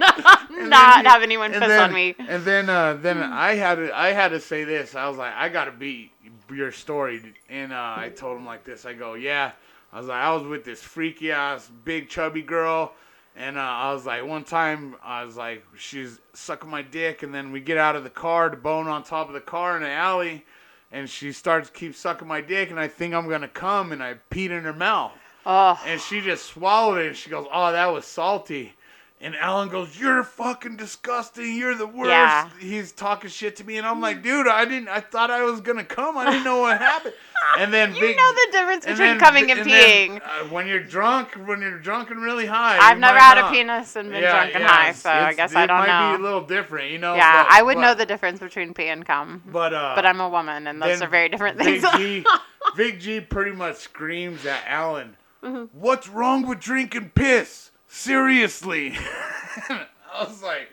and 0.50 0.70
not 0.70 1.06
have 1.06 1.22
anyone 1.22 1.52
piss 1.52 1.60
then- 1.62 1.82
on 1.82 1.94
me. 1.94 2.16
And 2.20 2.44
then 2.44 2.70
uh, 2.70 2.94
then 2.96 3.18
I 3.22 3.56
had 3.56 3.76
to 3.76 3.96
I 3.98 4.10
had 4.14 4.30
to 4.30 4.40
say 4.40 4.64
this. 4.64 4.96
I 4.96 5.08
was 5.08 5.18
like, 5.18 5.34
I 5.36 5.50
gotta 5.50 5.72
beat 5.72 6.12
your 6.52 6.72
story. 6.72 7.22
And 7.50 7.72
uh, 7.72 7.94
I 7.98 8.10
told 8.16 8.38
him 8.38 8.46
like 8.46 8.64
this. 8.64 8.86
I 8.86 8.94
go, 8.94 9.14
yeah. 9.14 9.52
I 9.92 10.00
was 10.00 10.08
like, 10.08 10.22
I 10.22 10.34
was 10.34 10.44
with 10.44 10.64
this 10.66 10.82
freaky 10.82 11.32
ass 11.32 11.70
big 11.84 12.10
chubby 12.10 12.42
girl. 12.42 12.94
And 13.36 13.58
uh, 13.58 13.62
I 13.62 13.94
was 13.94 14.06
like, 14.06 14.26
one 14.26 14.44
time, 14.44 14.96
I 15.04 15.24
was 15.24 15.38
like, 15.38 15.64
she's 15.78 16.20
sucking 16.34 16.70
my 16.70 16.82
dick, 16.82 17.24
and 17.24 17.34
then 17.34 17.52
we 17.52 17.62
get 17.62 17.78
out 17.78 17.96
of 17.96 18.04
the 18.04 18.10
car 18.10 18.50
to 18.50 18.58
bone 18.58 18.88
on 18.88 19.04
top 19.04 19.28
of 19.28 19.34
the 19.34 19.40
car 19.40 19.78
in 19.78 19.84
the 19.84 19.90
alley, 19.90 20.46
and 20.92 21.10
she 21.10 21.32
starts 21.32 21.70
keep 21.70 21.96
sucking 21.96 22.28
my 22.28 22.42
dick, 22.42 22.70
and 22.70 22.80
I 22.80 22.90
think 22.90 23.14
I'm 23.14 23.30
gonna 23.30 23.48
come, 23.48 23.94
and 23.94 24.04
I 24.04 24.16
peed 24.30 24.50
in 24.50 24.64
her 24.64 24.74
mouth. 24.74 25.14
Oh, 25.46 25.80
And 25.86 26.02
she 26.02 26.22
just 26.22 26.48
swallowed 26.48 27.00
it 27.00 27.08
and 27.08 27.16
she 27.16 27.30
goes, 27.30 27.48
Oh, 27.52 27.72
that 27.72 27.88
was 27.88 28.06
salty. 28.06 28.74
And 29.22 29.36
Alan 29.36 29.68
goes, 29.68 30.00
"You're 30.00 30.24
fucking 30.24 30.78
disgusting. 30.78 31.58
You're 31.58 31.76
the 31.76 31.86
worst." 31.86 32.10
Yeah. 32.10 32.48
He's 32.58 32.94
talking 32.94 33.30
shit 33.30 33.58
to 33.58 33.66
me, 33.66 33.78
and 33.78 33.86
I'm 33.86 34.00
like, 34.00 34.24
"Dude, 34.24 34.48
I 34.48 34.64
didn't. 34.64 34.88
I 34.88 35.02
thought 35.02 35.30
I 35.30 35.44
was 35.44 35.60
gonna 35.60 35.84
come. 35.84 36.18
I 36.18 36.24
didn't 36.32 36.46
know 36.46 36.62
what 36.62 36.78
happened." 36.90 37.14
And 37.58 37.74
then 37.74 37.94
You 37.96 38.16
know 38.16 38.32
the 38.32 38.48
difference 38.54 38.86
between 38.86 38.98
then- 39.10 39.20
coming 39.20 39.52
and, 39.52 39.60
and 39.60 39.70
then, 39.70 40.10
peeing. 40.12 40.22
uh, 40.24 40.46
when 40.48 40.68
you're 40.68 40.84
drunk, 40.84 41.34
when 41.34 41.60
you're 41.60 41.80
drunk 41.80 42.12
and 42.12 42.22
really 42.22 42.46
high. 42.46 42.78
I've 42.80 42.98
never 42.98 43.20
had 43.20 43.36
not. 43.36 43.52
a 43.52 43.54
penis 43.54 43.98
and 43.98 44.10
been 44.10 44.22
Yeah, 44.24 44.32
drunk 44.32 44.56
and 44.56 44.62
yeah, 44.64 44.68
high, 44.70 44.92
so 44.94 45.10
I 45.10 45.34
guess 45.34 45.54
I 45.54 45.66
don't 45.66 45.80
know. 45.80 45.84
It 45.84 45.88
might 45.88 46.12
be 46.18 46.22
a 46.22 46.24
little 46.26 46.42
different, 46.46 46.92
you 46.92 46.98
know. 47.00 47.16
yeah, 47.16 47.44
but- 47.44 47.52
I 47.52 47.62
would 47.62 47.76
but- 47.76 47.82
know 47.82 47.94
the 47.96 48.06
difference 48.06 48.40
between 48.40 48.74
pee 48.74 48.88
and 48.88 49.06
cum, 49.06 49.44
But 49.48 49.74
uh, 49.74 49.94
but 49.96 50.06
I'm 50.06 50.22
a 50.22 50.30
woman, 50.30 50.66
and 50.68 50.82
those 50.82 51.00
then 51.00 51.08
are 51.08 51.12
very 51.12 51.28
different 51.28 51.58
things. 51.60 51.82
Vic 51.82 51.98
G, 51.98 52.26
Vic 52.78 53.00
G 53.02 53.20
pretty 53.20 53.52
much 53.52 53.76
screams 53.78 54.46
at 54.46 54.62
Alan, 54.66 55.18
Mm-hmm. 55.44 55.78
"What's 55.78 56.08
wrong 56.08 56.46
with 56.48 56.60
drinking 56.62 57.12
piss? 57.16 57.69
Seriously!" 57.90 58.96
I 59.70 60.24
was 60.24 60.42
like, 60.42 60.70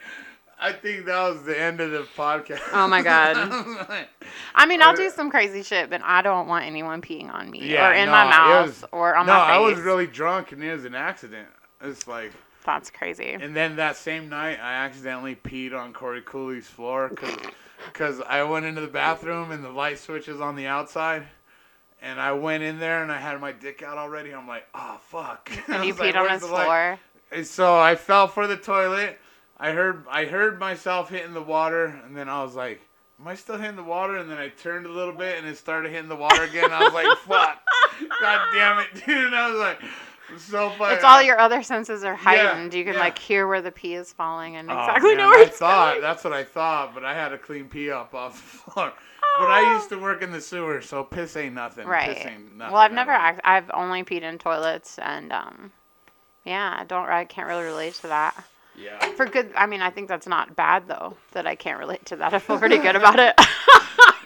I 0.60 0.72
think 0.72 1.06
that 1.06 1.20
was 1.28 1.42
the 1.42 1.58
end 1.60 1.80
of 1.80 1.90
the 1.90 2.06
podcast. 2.16 2.60
Oh 2.72 2.86
my 2.86 3.02
God. 3.02 3.36
I 4.54 4.66
mean, 4.66 4.80
I'll 4.82 4.94
do 4.94 5.10
some 5.10 5.30
crazy 5.30 5.62
shit, 5.62 5.90
but 5.90 6.00
I 6.02 6.22
don't 6.22 6.46
want 6.46 6.64
anyone 6.64 7.02
peeing 7.02 7.32
on 7.32 7.50
me 7.50 7.68
Yeah, 7.72 7.88
or 7.90 7.92
in 7.94 8.06
no, 8.06 8.12
my 8.12 8.26
it 8.26 8.30
mouth 8.30 8.66
was- 8.66 8.84
or 8.92 9.14
on 9.16 9.26
no, 9.26 9.34
my 9.34 9.40
face. 9.46 9.50
I 9.54 9.58
was 9.58 9.78
really 9.80 10.06
drunk 10.06 10.52
and 10.52 10.62
it 10.62 10.72
was 10.72 10.84
an 10.84 10.94
accident. 10.94 11.48
It's 11.82 12.06
like, 12.06 12.32
That's 12.64 12.90
crazy. 12.90 13.32
and 13.38 13.54
then 13.54 13.76
that 13.76 13.96
same 13.96 14.28
night, 14.28 14.58
I 14.62 14.74
accidentally 14.84 15.36
peed 15.36 15.74
on 15.78 15.92
Corey 15.92 16.22
Cooley's 16.24 16.66
floor 16.66 17.10
because 17.92 18.20
I 18.26 18.42
went 18.44 18.64
into 18.66 18.80
the 18.80 18.86
bathroom 18.88 19.52
and 19.52 19.62
the 19.62 19.70
light 19.70 19.98
switch 19.98 20.28
is 20.28 20.40
on 20.40 20.56
the 20.56 20.66
outside. 20.66 21.26
And 22.02 22.20
I 22.20 22.32
went 22.32 22.62
in 22.62 22.78
there 22.78 23.02
and 23.02 23.10
I 23.10 23.18
had 23.18 23.40
my 23.40 23.52
dick 23.52 23.82
out 23.82 23.98
already. 23.98 24.32
I'm 24.34 24.46
like, 24.46 24.66
oh 24.74 25.00
fuck! 25.08 25.50
And 25.68 25.84
you 25.84 25.92
was 25.92 26.00
like, 26.00 26.14
peed 26.14 26.18
on 26.20 26.30
his 26.30 26.42
the 26.42 26.48
light?" 26.48 26.64
floor. 26.64 26.98
And 27.32 27.46
so 27.46 27.76
I 27.78 27.96
fell 27.96 28.28
for 28.28 28.46
the 28.46 28.56
toilet. 28.56 29.18
I 29.58 29.72
heard 29.72 30.04
I 30.10 30.26
heard 30.26 30.60
myself 30.60 31.08
hitting 31.10 31.32
the 31.34 31.42
water, 31.42 31.86
and 32.04 32.16
then 32.16 32.28
I 32.28 32.42
was 32.42 32.54
like, 32.54 32.80
"Am 33.18 33.26
I 33.26 33.34
still 33.34 33.56
hitting 33.56 33.76
the 33.76 33.82
water?" 33.82 34.16
And 34.18 34.30
then 34.30 34.38
I 34.38 34.48
turned 34.50 34.84
a 34.86 34.90
little 34.90 35.14
bit, 35.14 35.38
and 35.38 35.46
it 35.48 35.56
started 35.56 35.90
hitting 35.90 36.08
the 36.10 36.16
water 36.16 36.42
again. 36.44 36.70
I 36.72 36.84
was 36.84 36.92
like, 36.92 37.18
"Fuck! 37.26 37.58
God 38.20 38.40
damn 38.54 38.78
it, 38.80 39.04
dude!" 39.06 39.26
And 39.26 39.34
I 39.34 39.50
was 39.50 39.58
like, 39.58 39.80
"It's 40.34 40.44
so 40.44 40.68
funny." 40.70 40.94
It's 40.94 41.04
all 41.04 41.22
your 41.22 41.38
other 41.40 41.62
senses 41.62 42.04
are 42.04 42.14
heightened. 42.14 42.74
you 42.74 42.84
can 42.84 42.92
yeah. 42.94 43.00
like 43.00 43.18
hear 43.18 43.48
where 43.48 43.62
the 43.62 43.72
pee 43.72 43.94
is 43.94 44.12
falling 44.12 44.56
and 44.56 44.70
Oh, 44.70 44.78
exactly 44.78 45.10
man, 45.14 45.18
know 45.18 45.28
where 45.30 45.40
I 45.40 45.46
it's 45.46 45.56
thought 45.58 45.92
going. 45.94 46.02
that's 46.02 46.22
what 46.22 46.34
I 46.34 46.44
thought, 46.44 46.94
but 46.94 47.04
I 47.06 47.14
had 47.14 47.30
to 47.30 47.38
clean 47.38 47.64
pee 47.64 47.90
up 47.90 48.14
off 48.14 48.34
the 48.34 48.70
floor. 48.72 48.92
But 49.38 49.50
I 49.50 49.74
used 49.74 49.88
to 49.90 49.98
work 49.98 50.22
in 50.22 50.30
the 50.32 50.40
sewer, 50.40 50.80
so 50.80 51.04
piss 51.04 51.36
ain't 51.36 51.54
nothing. 51.54 51.86
Right. 51.86 52.16
Piss 52.16 52.26
ain't 52.26 52.56
nothing 52.56 52.72
Well, 52.72 52.82
I've 52.82 52.92
never. 52.92 53.10
Act- 53.10 53.40
I've 53.44 53.70
only 53.74 54.02
peed 54.04 54.22
in 54.22 54.38
toilets, 54.38 54.98
and 54.98 55.32
um, 55.32 55.72
yeah, 56.44 56.76
I 56.78 56.84
don't. 56.84 57.08
I 57.08 57.24
can't 57.24 57.48
really 57.48 57.64
relate 57.64 57.94
to 57.94 58.08
that. 58.08 58.44
Yeah. 58.78 58.98
For 59.14 59.26
good. 59.26 59.52
I 59.56 59.66
mean, 59.66 59.80
I 59.80 59.90
think 59.90 60.08
that's 60.08 60.26
not 60.26 60.54
bad 60.56 60.86
though. 60.88 61.16
That 61.32 61.46
I 61.46 61.54
can't 61.54 61.78
relate 61.78 62.04
to 62.06 62.16
that. 62.16 62.34
I 62.34 62.38
feel 62.38 62.58
pretty 62.58 62.78
good 62.78 62.96
about 62.96 63.18
it. 63.18 63.34
I 63.38 63.46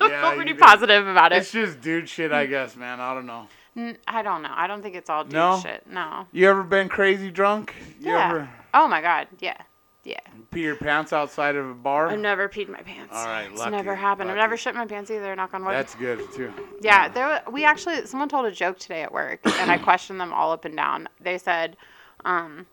Yeah, 0.08 0.28
feel 0.30 0.36
pretty 0.36 0.54
positive 0.54 1.06
about 1.06 1.32
it. 1.32 1.36
It's 1.36 1.52
just 1.52 1.80
dude 1.82 2.08
shit, 2.08 2.32
I 2.32 2.46
guess, 2.46 2.74
man. 2.74 3.00
I 3.00 3.14
don't 3.14 3.26
know. 3.26 3.46
N- 3.76 3.98
I 4.08 4.22
don't 4.22 4.42
know. 4.42 4.50
I 4.52 4.66
don't 4.66 4.82
think 4.82 4.96
it's 4.96 5.10
all 5.10 5.24
dude 5.24 5.34
No? 5.34 5.60
shit. 5.62 5.86
No. 5.86 6.26
You 6.32 6.48
ever 6.48 6.62
been 6.64 6.88
crazy 6.88 7.30
drunk? 7.30 7.74
You 8.00 8.12
Yeah. 8.12 8.28
ever 8.30 8.50
Oh 8.72 8.88
my 8.88 9.00
god. 9.02 9.28
Yeah. 9.40 9.56
Yeah. 10.02 10.18
pee 10.50 10.62
your 10.62 10.76
pants 10.76 11.12
outside 11.12 11.56
of 11.56 11.68
a 11.68 11.74
bar? 11.74 12.08
I've 12.08 12.18
never 12.18 12.48
peed 12.48 12.68
my 12.68 12.80
pants. 12.80 13.12
All 13.14 13.26
right, 13.26 13.50
It's 13.52 13.66
never 13.66 13.94
happened. 13.94 14.30
I've 14.30 14.36
never 14.36 14.56
shit 14.56 14.74
my 14.74 14.86
pants 14.86 15.10
either. 15.10 15.36
Knock 15.36 15.52
on 15.52 15.64
wood. 15.64 15.74
That's 15.74 15.94
good 15.94 16.20
too. 16.32 16.52
Yeah, 16.80 17.08
there. 17.08 17.26
wa- 17.46 17.50
We 17.52 17.64
actually 17.64 18.06
someone 18.06 18.28
told 18.30 18.46
a 18.46 18.50
joke 18.50 18.78
today 18.78 19.02
at 19.02 19.12
work, 19.12 19.40
and 19.44 19.70
I 19.70 19.76
questioned 19.88 20.18
them 20.20 20.32
all 20.32 20.52
up 20.52 20.64
and 20.64 20.74
down. 20.76 21.08
They 21.20 21.36
said, 21.36 21.76
um, 22.24 22.66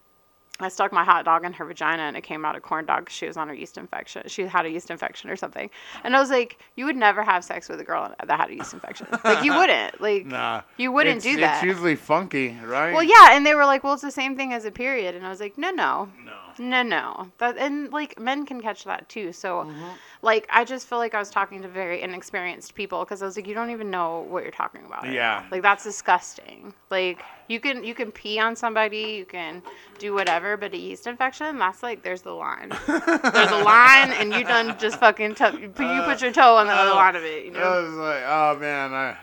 I 0.59 0.69
stuck 0.69 0.91
my 0.91 1.03
hot 1.03 1.23
dog 1.25 1.45
in 1.45 1.53
her 1.53 1.65
vagina, 1.65 2.01
and 2.03 2.17
it 2.17 2.21
came 2.21 2.43
out 2.43 2.55
a 2.55 2.59
corn 2.61 2.85
dog. 2.85 3.05
'cause 3.07 3.13
She 3.15 3.27
was 3.27 3.37
on 3.37 3.49
a 3.49 3.53
yeast 3.53 3.77
infection. 3.77 4.23
She 4.27 4.43
had 4.47 4.65
a 4.65 4.69
yeast 4.71 4.89
infection 4.89 5.29
or 5.29 5.35
something. 5.35 5.69
And 6.03 6.15
I 6.15 6.19
was 6.19 6.31
like, 6.31 6.57
you 6.75 6.85
would 6.85 6.95
never 6.95 7.21
have 7.21 7.43
sex 7.43 7.69
with 7.69 7.79
a 7.79 7.83
girl 7.83 8.11
that 8.25 8.39
had 8.39 8.49
a 8.49 8.53
yeast 8.55 8.73
infection. 8.73 9.05
Like 9.23 9.43
you 9.43 9.53
wouldn't. 9.53 9.99
Like 10.01 10.25
Nah. 10.25 10.61
you 10.77 10.91
wouldn't 10.91 11.21
do 11.21 11.35
that. 11.41 11.55
It's 11.57 11.63
usually 11.65 11.95
funky, 11.95 12.57
right? 12.65 12.91
well, 12.93 13.03
yeah, 13.03 13.35
and 13.35 13.45
they 13.45 13.53
were 13.53 13.65
like, 13.65 13.83
well, 13.83 13.93
it's 13.93 14.01
the 14.01 14.09
same 14.11 14.35
thing 14.37 14.51
as 14.53 14.63
a 14.65 14.71
period, 14.71 15.13
and 15.13 15.25
I 15.25 15.29
was 15.29 15.39
like, 15.41 15.57
no, 15.59 15.69
no, 15.71 16.09
No. 16.25 16.33
No, 16.59 16.81
no. 16.83 17.31
That 17.37 17.57
and 17.57 17.91
like 17.91 18.19
men 18.19 18.45
can 18.45 18.61
catch 18.61 18.83
that 18.85 19.07
too. 19.09 19.31
So, 19.33 19.63
Mm-hmm. 19.63 19.85
like, 20.21 20.47
I 20.51 20.63
just 20.65 20.87
feel 20.87 20.97
like 20.97 21.13
I 21.15 21.19
was 21.19 21.29
talking 21.29 21.61
to 21.61 21.67
very 21.67 22.01
inexperienced 22.01 22.75
people 22.75 22.99
because 23.03 23.21
I 23.21 23.25
was 23.25 23.35
like, 23.37 23.47
you 23.47 23.53
don't 23.53 23.69
even 23.71 23.89
know 23.91 24.25
what 24.29 24.43
you're 24.43 24.51
talking 24.51 24.85
about. 24.85 25.11
Yeah. 25.11 25.43
Like 25.51 25.61
that's 25.61 25.83
disgusting. 25.83 26.73
Like 26.89 27.21
you 27.47 27.59
can 27.59 27.83
you 27.83 27.93
can 27.93 28.11
pee 28.11 28.39
on 28.39 28.55
somebody, 28.55 29.15
you 29.17 29.25
can 29.25 29.61
do 29.99 30.13
whatever, 30.13 30.57
but 30.57 30.73
a 30.73 30.77
yeast 30.77 31.07
infection, 31.07 31.57
that's 31.57 31.81
like 31.83 32.03
there's 32.03 32.21
the 32.21 32.31
line. 32.33 32.69
there's 32.87 33.51
a 33.51 33.63
line, 33.63 34.11
and 34.11 34.33
you 34.33 34.43
done 34.43 34.77
just 34.79 34.99
fucking 34.99 35.35
t- 35.35 35.45
you 35.61 35.69
put 36.05 36.21
your 36.21 36.31
toe 36.31 36.55
on 36.57 36.67
the 36.67 36.73
other 36.73 36.91
uh, 36.91 36.95
line 36.95 37.15
of 37.15 37.23
it. 37.23 37.45
You 37.45 37.51
know. 37.51 37.59
I 37.59 37.79
was 37.81 37.93
like, 37.93 38.23
oh 38.25 38.57
man, 38.59 38.93
I, 38.93 39.17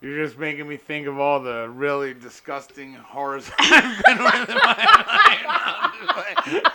you're 0.00 0.24
just 0.24 0.38
making 0.38 0.68
me 0.68 0.76
think 0.76 1.06
of 1.06 1.18
all 1.18 1.40
the 1.40 1.68
really 1.70 2.14
disgusting 2.14 2.94
horrors 2.94 3.50
I've 3.58 4.04
been 4.04 4.18
with 4.24 4.48
in 4.50 4.54
my 4.56 4.76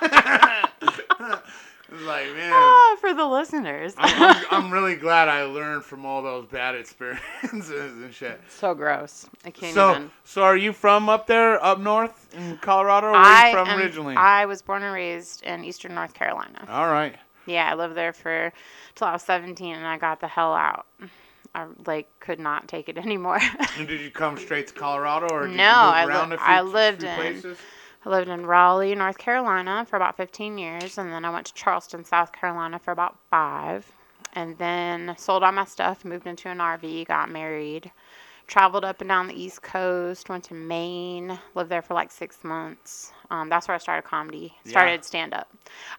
life. 0.81 1.41
like, 2.05 2.25
man. 2.35 2.51
Ah, 2.53 2.97
for 2.99 3.13
the 3.13 3.25
listeners. 3.25 3.93
I'm, 3.97 4.21
I'm, 4.23 4.45
I'm 4.51 4.71
really 4.71 4.95
glad 4.95 5.27
I 5.27 5.43
learned 5.43 5.83
from 5.83 6.05
all 6.05 6.21
those 6.21 6.45
bad 6.45 6.73
experiences 6.75 7.93
and 8.01 8.13
shit. 8.13 8.39
so 8.49 8.73
gross. 8.73 9.27
I 9.45 9.51
can't 9.51 9.73
So, 9.73 9.91
even. 9.91 10.11
so 10.23 10.43
are 10.43 10.57
you 10.57 10.71
from 10.73 11.09
up 11.09 11.27
there, 11.27 11.63
up 11.63 11.79
north 11.79 12.33
in 12.35 12.57
Colorado, 12.57 13.07
or 13.07 13.11
where 13.11 13.21
I 13.21 13.49
you 13.49 13.55
from 13.55 13.67
am- 13.67 13.79
originally? 13.79 14.15
I 14.15 14.45
was 14.45 14.61
born 14.61 14.83
and 14.83 14.93
raised 14.93 15.43
in 15.43 15.63
Eastern 15.63 15.93
North 15.93 16.13
Carolina. 16.13 16.65
All 16.69 16.87
right. 16.87 17.15
Yeah, 17.45 17.69
I 17.71 17.75
lived 17.75 17.95
there 17.95 18.13
for 18.13 18.53
till 18.95 19.07
I 19.07 19.13
was 19.13 19.23
17, 19.23 19.75
and 19.75 19.85
I 19.85 19.97
got 19.97 20.21
the 20.21 20.27
hell 20.27 20.53
out. 20.53 20.85
I 21.53 21.67
like 21.86 22.08
could 22.20 22.39
not 22.39 22.67
take 22.67 22.89
it 22.89 22.98
anymore. 23.05 23.39
And 23.77 23.88
did 23.88 24.01
you 24.01 24.10
come 24.12 24.38
straight 24.38 24.67
to 24.67 24.74
Colorado, 24.74 25.27
or 25.34 25.48
did 25.48 25.55
No, 25.58 25.63
you 25.63 25.86
move 25.86 25.96
I 25.96 26.05
li- 26.05 26.12
a 26.34 26.38
few, 26.38 26.46
I 26.46 26.62
lived 26.62 27.00
few 27.01 27.10
in- 27.10 27.15
places? 27.15 27.58
I 28.03 28.10
lived 28.10 28.29
in 28.29 28.46
Raleigh, 28.48 28.96
North 28.96 29.17
Carolina 29.20 29.86
for 29.88 29.96
about 29.96 30.17
15 30.17 30.58
years, 30.58 30.98
and 30.98 31.12
then 31.13 31.24
I 31.24 31.29
went 31.29 31.46
to 31.48 31.53
Charleston, 31.53 32.03
South 32.03 32.31
Carolina 32.31 32.79
for 32.79 32.91
about 32.91 33.17
five. 33.29 33.86
And 34.34 34.58
then 34.58 35.13
sold 35.17 35.43
all 35.43 35.51
my 35.51 35.65
stuff, 35.65 36.03
moved 36.05 36.25
into 36.25 36.50
an 36.50 36.60
RV, 36.60 37.05
got 37.05 37.29
married, 37.29 37.91
traveled 38.48 38.86
up 38.86 39.01
and 39.01 39.08
down 39.10 39.27
the 39.27 39.39
East 39.39 39.62
Coast, 39.62 40.29
went 40.29 40.46
to 40.46 40.53
Maine, 40.55 41.38
lived 41.53 41.70
there 41.70 41.81
for 41.81 41.93
like 41.93 42.12
six 42.12 42.43
months. 42.43 43.12
Um, 43.29 43.50
that's 43.50 43.67
where 43.67 43.75
I 43.75 43.77
started 43.77 44.08
comedy, 44.08 44.53
Yeah. 44.63 44.72
started 44.72 45.05
stand 45.05 45.34
up. 45.34 45.50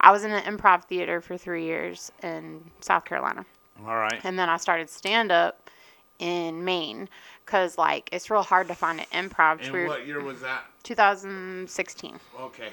I 0.01 0.11
was 0.11 0.25
in 0.25 0.33
an 0.33 0.43
improv 0.45 0.85
theater 0.85 1.21
for 1.21 1.37
three 1.37 1.65
years 1.65 2.11
in 2.23 2.65
South 2.81 3.05
Carolina. 3.05 3.45
All 3.87 3.97
right. 3.97 4.21
And 4.25 4.39
then 4.39 4.49
I 4.49 4.57
started 4.57 4.89
stand 4.91 5.33
up 5.33 5.71
in 6.19 6.65
Maine 6.65 7.09
because, 7.45 7.77
like, 7.79 8.09
it's 8.13 8.31
real 8.31 8.43
hard 8.43 8.69
to 8.69 8.75
find 8.75 9.01
an 9.01 9.07
improv. 9.13 9.67
And 9.67 9.89
what 9.89 10.07
year 10.07 10.23
was 10.23 10.41
that? 10.41 10.65
2016. 10.85 12.19
Okay. 12.41 12.69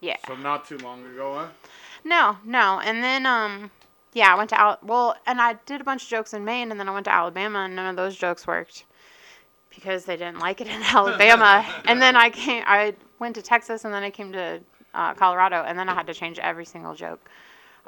Yeah. 0.00 0.16
So 0.26 0.36
not 0.36 0.66
too 0.66 0.78
long 0.78 1.04
ago, 1.04 1.34
huh? 1.34 1.48
No, 2.04 2.36
no. 2.44 2.80
And 2.80 3.02
then, 3.02 3.26
um, 3.26 3.70
yeah, 4.14 4.32
I 4.32 4.36
went 4.36 4.50
to 4.50 4.60
Al. 4.60 4.78
Well, 4.82 5.16
and 5.26 5.40
I 5.40 5.54
did 5.66 5.80
a 5.80 5.84
bunch 5.84 6.04
of 6.04 6.08
jokes 6.08 6.32
in 6.32 6.44
Maine, 6.44 6.70
and 6.70 6.80
then 6.80 6.88
I 6.88 6.92
went 6.92 7.04
to 7.04 7.12
Alabama, 7.12 7.60
and 7.60 7.76
none 7.76 7.90
of 7.90 7.96
those 7.96 8.16
jokes 8.16 8.46
worked 8.46 8.84
because 9.70 10.04
they 10.04 10.16
didn't 10.16 10.38
like 10.38 10.60
it 10.60 10.66
in 10.68 10.82
Alabama. 10.94 11.66
and 11.84 12.00
then 12.00 12.16
I 12.16 12.30
came. 12.30 12.62
I 12.66 12.94
went 13.18 13.34
to 13.36 13.42
Texas, 13.42 13.84
and 13.84 13.92
then 13.92 14.02
I 14.02 14.10
came 14.10 14.32
to 14.32 14.60
uh, 14.94 15.14
Colorado, 15.14 15.64
and 15.66 15.78
then 15.78 15.88
I 15.88 15.94
had 15.94 16.06
to 16.06 16.14
change 16.14 16.38
every 16.38 16.64
single 16.64 16.94
joke. 16.94 17.28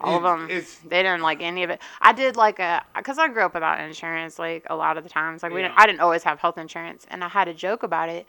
All 0.02 0.16
of 0.16 0.22
them, 0.22 0.50
it's- 0.50 0.78
they 0.86 1.02
didn't 1.02 1.20
like 1.22 1.42
any 1.42 1.62
of 1.62 1.70
it. 1.70 1.80
I 2.00 2.12
did 2.12 2.36
like 2.36 2.58
a, 2.58 2.82
cause 3.02 3.18
I 3.18 3.28
grew 3.28 3.44
up 3.44 3.54
without 3.54 3.80
insurance, 3.80 4.38
like 4.38 4.64
a 4.70 4.74
lot 4.76 4.96
of 4.98 5.04
the 5.04 5.10
times. 5.10 5.42
Like 5.42 5.52
we, 5.52 5.60
didn't, 5.62 5.74
I 5.76 5.86
didn't 5.86 6.00
always 6.00 6.22
have 6.24 6.38
health 6.40 6.56
insurance, 6.58 7.06
and 7.10 7.22
I 7.22 7.28
had 7.28 7.48
a 7.48 7.54
joke 7.54 7.82
about 7.82 8.08
it. 8.08 8.26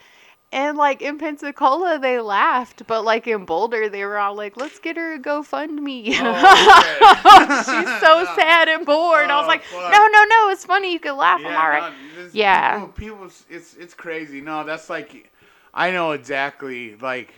And 0.53 0.77
like 0.77 1.01
in 1.01 1.17
Pensacola, 1.17 1.97
they 1.97 2.19
laughed, 2.19 2.85
but 2.85 3.05
like 3.05 3.25
in 3.25 3.45
Boulder, 3.45 3.87
they 3.87 4.03
were 4.03 4.17
all 4.17 4.35
like, 4.35 4.57
"Let's 4.57 4.79
get 4.79 4.97
her 4.97 5.13
a 5.13 5.17
GoFundMe." 5.19 6.13
Oh. 6.19 7.63
She's 7.65 7.99
so 8.01 8.25
sad 8.35 8.67
and 8.67 8.85
bored. 8.85 9.29
I 9.29 9.37
was 9.37 9.45
Oh, 9.45 9.47
like, 9.47 9.63
fuck. 9.63 9.91
"No, 9.93 10.07
no, 10.07 10.23
no, 10.25 10.49
it's 10.49 10.65
funny. 10.65 10.91
You 10.91 10.99
can 10.99 11.15
laugh. 11.15 11.39
I'm 11.39 11.55
all 11.55 11.69
right." 11.69 11.93
no, 12.17 12.23
this- 12.23 12.35
Yeah. 12.35 12.79
People, 12.87 12.87
people, 13.21 13.31
it's 13.49 13.75
it's 13.75 13.93
crazy. 13.93 14.41
No, 14.41 14.65
that's 14.65 14.89
like, 14.89 15.31
I 15.73 15.91
know 15.91 16.11
exactly. 16.11 16.97
Like, 16.97 17.33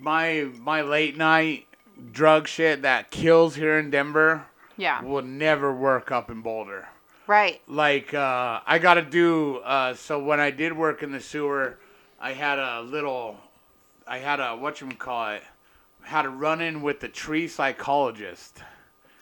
my 0.00 0.48
my 0.58 0.80
late 0.82 1.16
night 1.18 1.66
drug 2.12 2.48
shit 2.48 2.82
that 2.82 3.10
kills 3.10 3.54
here 3.54 3.78
in 3.78 3.90
Denver 3.90 4.46
Yeah, 4.76 5.02
will 5.02 5.22
never 5.22 5.72
work 5.74 6.10
up 6.10 6.30
in 6.30 6.40
Boulder. 6.42 6.88
right. 7.26 7.60
like 7.66 8.12
uh, 8.14 8.60
I 8.66 8.78
got 8.78 8.94
to 8.94 9.02
do. 9.02 9.56
Uh, 9.58 9.94
so 9.94 10.18
when 10.22 10.40
I 10.40 10.50
did 10.50 10.72
work 10.76 11.02
in 11.02 11.12
the 11.12 11.20
sewer, 11.20 11.78
I 12.20 12.32
had 12.32 12.58
a 12.58 12.80
little. 12.82 13.36
I 14.06 14.18
had 14.18 14.40
a 14.40 14.56
what 14.56 14.80
you 14.80 14.88
call 14.88 15.30
it. 15.32 15.42
Had 16.02 16.24
a 16.24 16.30
run 16.30 16.60
in 16.60 16.82
with 16.82 17.00
the 17.00 17.08
tree 17.08 17.46
psychologist. 17.48 18.62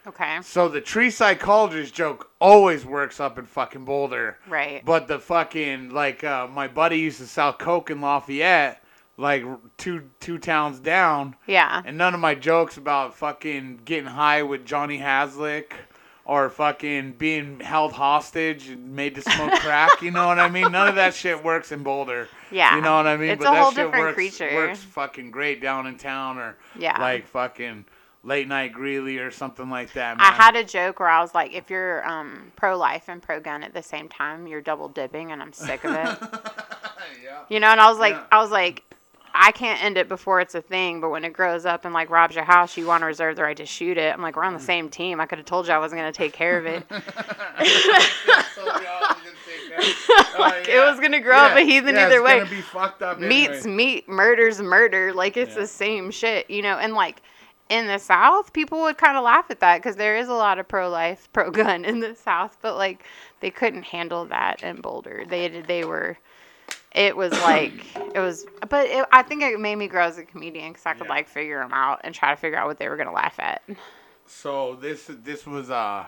Okay, 0.06 0.38
So 0.42 0.68
the 0.68 0.80
tree 0.80 1.11
psychologist 1.11 1.92
joke 1.92 2.30
always 2.40 2.87
works 2.87 3.20
up 3.20 3.38
in 3.38 3.44
fucking 3.44 3.85
Boulder. 3.85 4.38
right. 4.49 4.82
But 4.82 5.06
the 5.06 5.18
fucking 5.18 5.90
like 5.90 6.25
uh, 6.25 6.47
my 6.47 6.66
buddy 6.66 6.99
used 6.99 7.18
to 7.18 7.26
sell 7.26 7.52
coke 7.52 7.90
in 7.90 8.00
Lafayette. 8.00 8.82
Like 9.18 9.44
two 9.76 10.08
two 10.20 10.38
towns 10.38 10.78
down, 10.80 11.37
Yeah. 11.46 11.82
and 11.84 11.98
none 11.98 12.14
of 12.14 12.20
my 12.20 12.34
jokes 12.34 12.76
about 12.78 13.14
fucking 13.16 13.80
getting 13.84 14.06
high 14.06 14.42
with 14.44 14.64
Johnny 14.64 14.98
Haslick 14.98 15.72
or 16.25 16.48
fucking 16.50 17.12
being 17.12 17.58
held 17.58 17.92
hostage 17.92 18.68
and 18.68 18.94
made 18.94 19.14
to 19.16 19.22
smoke 19.22 19.52
crack. 19.60 20.00
You 20.02 20.10
know 20.12 20.26
what 20.28 20.38
I 20.38 20.48
mean? 20.48 20.70
None 20.70 20.87
of 20.88 20.94
that 20.94 21.14
shit 21.14 21.42
works 21.42 21.72
in 21.72 21.82
Boulder. 21.82 22.28
Yeah. 22.50 22.76
You 22.76 22.82
know 22.82 22.96
what 22.96 23.06
I 23.06 23.16
mean? 23.16 23.30
It's 23.30 23.42
but 23.42 23.50
a 23.50 23.54
that 23.54 23.62
whole 23.62 23.70
shit 23.72 23.87
different 23.87 24.04
works, 24.04 24.14
creature. 24.14 24.54
works 24.54 24.78
fucking 24.80 25.30
great 25.30 25.60
down 25.60 25.87
in 25.87 25.96
town 25.98 26.38
or 26.38 26.56
Yeah. 26.78 27.00
like 27.00 27.26
fucking 27.26 27.87
late 28.25 28.46
night 28.46 28.72
Greeley 28.72 29.18
or 29.18 29.30
something 29.30 29.70
like 29.70 29.94
that. 29.94 30.18
I 30.20 30.32
had 30.32 30.54
a 30.54 30.62
joke 30.64 31.00
where 31.00 31.08
I 31.08 31.20
was 31.22 31.34
like, 31.34 31.54
if 31.54 31.70
you're 31.70 32.06
um, 32.06 32.52
pro 32.56 32.76
life 32.76 33.04
and 33.08 33.22
pro 33.22 33.40
gun 33.40 33.62
at 33.64 33.72
the 33.72 33.82
same 33.82 34.08
time, 34.08 34.46
you're 34.46 34.60
double 34.60 34.88
dipping, 34.88 35.32
and 35.32 35.40
I'm 35.40 35.52
sick 35.54 35.82
of 35.84 35.92
it. 35.92 36.18
yeah. 37.25 37.38
You 37.48 37.58
know, 37.60 37.68
and 37.68 37.80
I 37.80 37.88
was 37.88 37.98
like, 37.98 38.14
Yeah. 38.14 38.25
I 38.30 38.42
was 38.42 38.50
like, 38.50 38.82
I 39.40 39.52
can't 39.52 39.83
end 39.83 39.97
it 39.97 40.09
before 40.09 40.40
it's 40.40 40.57
a 40.57 40.61
thing, 40.61 41.00
but 41.00 41.11
when 41.11 41.25
it 41.25 41.33
grows 41.33 41.64
up 41.64 41.85
and 41.85 41.95
like 41.95 42.11
robs 42.11 42.35
your 42.35 42.45
house, 42.45 42.76
you 42.76 42.87
want 42.87 43.02
to 43.02 43.07
reserve 43.07 43.37
the 43.37 43.45
right 43.45 43.57
to 43.57 43.64
shoot 43.64 43.97
it. 43.97 44.12
I'm 44.12 44.21
like, 44.21 44.35
we're 44.35 44.42
on 44.42 44.52
the 44.52 44.59
mm. 44.59 44.66
same 44.66 44.88
team. 44.88 45.21
I 45.21 45.26
could 45.26 45.38
have 45.38 45.47
told 45.47 45.68
you 45.68 45.73
I 45.73 45.78
wasn't 45.78 46.00
gonna 46.00 46.12
take 46.12 46.33
care 46.33 46.59
of 46.59 46.66
it. 46.66 46.85
like 50.38 50.68
it 50.68 50.80
was 50.80 50.99
gonna 50.99 51.21
grow 51.21 51.37
up 51.37 51.57
a 51.57 51.61
heathen 51.61 51.95
yeah, 51.95 52.07
either 52.07 52.16
it's 52.16 52.25
way. 52.25 52.38
Gonna 52.38 52.50
be 52.50 52.61
fucked 52.61 53.02
up 53.02 53.21
Meat's 53.21 53.64
anyway. 53.64 53.76
meat, 53.76 54.09
murder's 54.09 54.61
murder. 54.61 55.12
Like 55.12 55.37
it's 55.37 55.54
Yeah. 55.54 55.62
the 55.62 55.66
same 55.68 56.11
shit, 56.11 56.50
you 56.50 56.62
know. 56.62 56.78
And 56.78 56.95
like 56.95 57.23
in 57.68 57.87
the 57.87 57.99
South, 57.99 58.52
people 58.52 58.80
would 58.83 58.99
kind 58.99 59.16
of 59.16 59.23
laugh 59.23 59.47
at 59.50 59.61
that 59.61 59.78
because 59.78 59.97
there 59.97 60.16
is 60.16 60.28
a 60.28 60.35
lot 60.35 60.59
of 60.59 60.66
pro 60.66 60.88
life, 60.88 61.28
pro 61.33 61.50
gun 61.50 61.85
in 61.85 62.00
the 62.00 62.16
South, 62.16 62.59
but 62.61 62.76
like 62.76 63.04
they 63.40 63.50
couldn't 63.50 63.85
handle 63.85 64.25
that 64.26 64.62
in 64.62 64.80
Boulder. 64.80 65.25
They 65.28 65.49
they 65.49 65.85
were. 65.85 66.18
It 66.92 67.16
was 67.16 67.33
like 67.33 67.73
it 68.14 68.18
was, 68.18 68.47
but 68.68 68.87
it, 68.87 69.07
I 69.12 69.23
think 69.23 69.42
it 69.42 69.61
made 69.61 69.76
me 69.76 69.88
grow 69.88 70.04
as 70.04 70.18
a 70.18 70.25
comedian 70.25 70.73
because 70.73 70.87
I 70.87 70.95
could 70.95 71.04
Yeah. 71.07 71.11
like 71.12 71.28
figure 71.28 71.61
them 71.61 71.73
out 71.73 72.00
and 72.04 72.14
try 72.14 72.30
to 72.35 72.37
figure 72.40 72.59
out 72.59 72.66
what 72.66 72.78
they 72.78 72.88
were 72.88 72.97
gonna 72.97 73.12
laugh 73.12 73.38
at. 73.38 73.62
So 74.26 74.75
this 74.76 75.04
this 75.09 75.47
was 75.47 75.71
uh, 75.71 76.07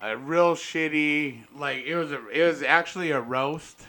a 0.00 0.16
real 0.16 0.54
shitty 0.54 1.44
like 1.56 1.84
it 1.84 1.96
was 1.96 2.12
a 2.12 2.28
it 2.28 2.44
was 2.46 2.62
actually 2.62 3.10
a 3.12 3.20
roast. 3.20 3.80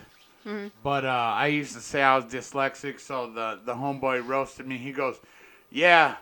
Mm-hmm. 0.45 0.67
But 0.81 1.03
uh, 1.03 1.09
I 1.09 1.47
used 1.47 1.73
to 1.73 1.81
say 1.81 2.01
I 2.01 2.15
was 2.15 2.25
dyslexic, 2.25 2.99
so 2.99 3.29
the 3.29 3.59
the 3.65 3.73
homeboy 3.73 4.25
roasted 4.25 4.65
me. 4.67 4.77
He 4.77 4.91
goes, 4.93 5.19
"Yeah, 5.69 6.15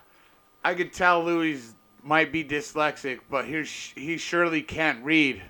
I 0.64 0.74
could 0.74 0.92
tell 0.92 1.22
Louis 1.22 1.74
might 2.02 2.32
be 2.32 2.42
dyslexic, 2.42 3.20
but 3.30 3.44
he 3.44 3.62
he 3.94 4.16
surely 4.16 4.62
can't 4.62 5.04
read 5.04 5.42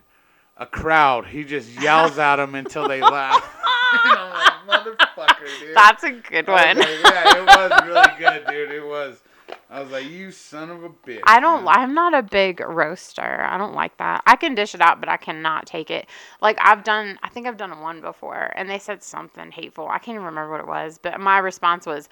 a 0.59 0.67
crowd. 0.67 1.27
He 1.27 1.45
just 1.45 1.71
yells 1.81 2.19
at 2.19 2.37
them 2.37 2.55
until 2.55 2.87
they 2.89 3.01
laugh." 3.01 3.43
And 4.05 4.19
I'm 4.19 4.67
like, 4.67 4.85
motherfucker, 4.85 5.61
dude. 5.61 5.77
That's 5.77 6.05
a 6.05 6.11
good 6.13 6.49
one. 6.49 6.79
like, 6.79 6.89
yeah, 7.05 7.37
it 7.37 7.47
was 7.47 7.85
really 7.87 8.19
good, 8.19 8.47
dude. 8.49 8.71
It 8.71 8.87
was. 8.87 9.23
I 9.69 9.81
was 9.81 9.91
like, 9.91 10.07
you 10.07 10.31
son 10.31 10.71
of 10.71 10.85
a 10.85 10.89
bitch. 10.89 11.21
I 11.25 11.41
don't. 11.41 11.65
man." 11.65 11.75
I'm 11.77 11.95
not 11.95 12.15
a 12.15 12.23
big 12.23 12.61
roaster. 12.61 13.43
I 13.43 13.59
don't 13.59 13.75
like 13.75 13.97
that. 13.99 14.23
I 14.27 14.37
can 14.37 14.55
dish 14.55 14.75
it 14.75 14.81
out, 14.81 15.01
but 15.01 15.09
I 15.09 15.17
cannot 15.17 15.67
take 15.67 15.91
it. 15.91 16.07
Like 16.41 16.59
I've 16.61 16.85
done. 16.85 17.19
I 17.23 17.29
think 17.29 17.47
I've 17.47 17.57
done 17.57 17.81
one 17.81 18.01
before, 18.01 18.53
and 18.57 18.69
they 18.71 18.79
said 18.79 19.03
something 19.03 19.51
hateful. 19.51 19.89
I 19.89 19.99
can't 19.99 20.15
even 20.17 20.27
remember 20.27 20.53
what 20.53 20.61
it 20.61 20.67
was, 20.67 20.99
but 20.99 21.21
my 21.21 21.39
response 21.39 21.87
was, 21.87 22.09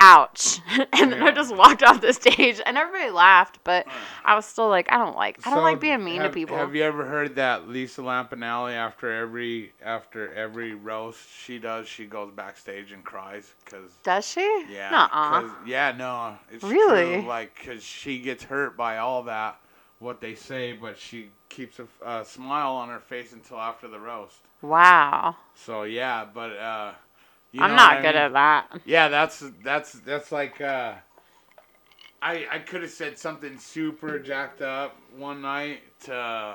"Ouch!" 0.00 0.60
and 0.92 1.12
then 1.12 1.22
I 1.22 1.32
just 1.32 1.54
walked 1.54 1.82
off 1.82 2.00
the 2.00 2.12
stage, 2.12 2.60
and 2.64 2.78
everybody 2.78 3.10
laughed, 3.10 3.58
but 3.64 3.86
I 4.24 4.34
was 4.36 4.46
still 4.46 4.68
like, 4.68 4.90
I 4.92 4.98
don't 4.98 5.16
like. 5.16 5.38
I 5.46 5.50
don't 5.50 5.58
So, 5.58 5.62
like 5.62 5.80
being 5.80 6.04
mean 6.04 6.20
have, 6.20 6.30
to 6.30 6.34
people. 6.34 6.56
Have 6.56 6.74
you 6.74 6.82
ever 6.84 7.04
heard 7.04 7.34
that 7.36 7.68
Lisa 7.68 8.02
Lampanelli 8.02 8.74
after 8.74 9.12
every 9.12 9.72
after 9.84 10.32
every 10.34 10.74
roast 10.74 11.20
she 11.44 11.58
does, 11.58 11.88
she 11.88 12.04
goes 12.06 12.30
backstage 12.34 12.92
and 12.92 13.02
cries 13.04 13.52
because 13.64 13.92
Does 14.04 14.26
she? 14.26 14.64
yeah. 14.70 15.08
'cause- 15.10 15.50
yeah, 15.66 15.92
no, 15.96 16.36
it's 16.52 16.62
Really? 16.64 17.20
true, 17.20 17.28
like 17.28 17.54
because 17.58 17.82
she 17.82 18.18
gets 18.20 18.44
hurt 18.44 18.76
by 18.76 18.98
all 18.98 19.24
that 19.24 19.58
what 19.98 20.20
they 20.20 20.36
say, 20.36 20.72
but 20.74 20.96
she 20.96 21.28
keeps 21.48 21.80
a, 21.80 21.86
a 22.08 22.24
smile 22.24 22.72
on 22.74 22.88
her 22.88 23.00
face 23.00 23.32
until 23.32 23.58
after 23.58 23.88
the 23.88 23.98
roast. 23.98 24.36
Wow. 24.62 25.34
So 25.54 25.82
yeah, 25.82 26.24
but 26.32 26.52
uh, 26.56 26.92
you 27.52 27.60
I'm 27.60 27.74
not 27.74 28.02
good 28.02 28.14
mean? 28.14 28.16
at 28.16 28.32
that. 28.32 28.66
Yeah, 28.84 29.08
that's 29.08 29.42
that's 29.62 29.92
that's 29.92 30.32
like 30.32 30.60
uh 30.60 30.94
I 32.22 32.46
I 32.50 32.58
could 32.58 32.82
have 32.82 32.90
said 32.90 33.18
something 33.18 33.58
super 33.58 34.18
jacked 34.18 34.62
up 34.62 34.96
one 35.16 35.42
night 35.42 35.82
to 36.04 36.14
uh 36.14 36.54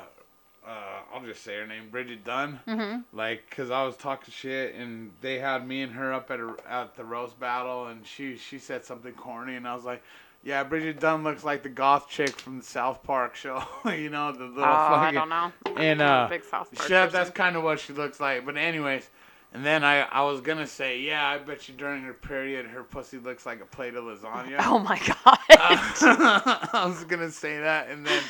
I'll 1.14 1.24
just 1.26 1.44
say 1.44 1.56
her 1.58 1.68
name 1.68 1.90
Bridget 1.90 2.24
Dunn 2.24 2.60
hmm 2.66 2.98
like 3.14 3.50
cuz 3.50 3.70
I 3.70 3.84
was 3.84 3.96
talking 3.96 4.34
shit 4.34 4.76
and 4.76 5.12
they 5.22 5.40
had 5.40 5.68
me 5.68 5.82
and 5.82 5.94
her 5.94 6.12
up 6.14 6.32
at 6.32 6.40
a, 6.40 6.56
at 6.68 6.96
the 6.96 7.04
roast 7.06 7.40
battle 7.40 7.88
and 7.88 8.06
she 8.06 8.38
she 8.38 8.60
said 8.60 8.86
something 8.86 9.14
corny 9.14 9.56
and 9.56 9.68
I 9.68 9.76
was 9.76 9.86
like 9.86 10.04
yeah, 10.46 10.64
Bridget 10.66 11.00
Dunn 11.00 11.24
looks 11.24 11.46
like 11.46 11.64
the 11.64 11.70
goth 11.70 12.10
chick 12.10 12.30
from 12.38 12.58
the 12.58 12.66
South 12.66 13.02
Park 13.04 13.34
show. 13.34 13.64
you 13.86 14.10
know, 14.10 14.34
the 14.34 14.44
little 14.44 14.74
Oh, 14.74 14.96
I 14.96 15.12
don't 15.14 15.30
know. 15.30 15.52
and 15.78 16.02
I'm 16.02 16.08
not 16.08 16.20
a 16.20 16.24
uh, 16.26 16.30
big 16.30 16.44
South 16.44 16.70
Park 16.76 16.90
that's 17.14 17.30
kind 17.30 17.56
of 17.56 17.64
what 17.64 17.80
she 17.80 17.94
looks 17.94 18.20
like. 18.20 18.46
But 18.46 18.58
anyways, 18.58 19.10
and 19.54 19.66
then 19.66 19.84
I, 19.84 20.02
I 20.02 20.24
was 20.24 20.42
gonna 20.42 20.68
say, 20.68 21.00
yeah, 21.00 21.26
I 21.28 21.38
bet 21.38 21.68
you 21.70 21.76
during 21.76 22.02
her 22.04 22.14
period, 22.14 22.66
her 22.68 22.84
pussy 22.84 23.18
looks 23.20 23.46
like 23.46 23.62
a 23.62 23.66
plate 23.66 23.96
of 23.96 24.04
lasagna. 24.04 24.58
Oh 24.60 24.80
my 24.80 24.98
god. 25.26 25.38
Uh, 25.50 26.68
I 26.74 26.86
was 26.86 27.04
gonna 27.06 27.32
say 27.32 27.60
that, 27.60 27.90
and 27.90 28.06
then 28.06 28.22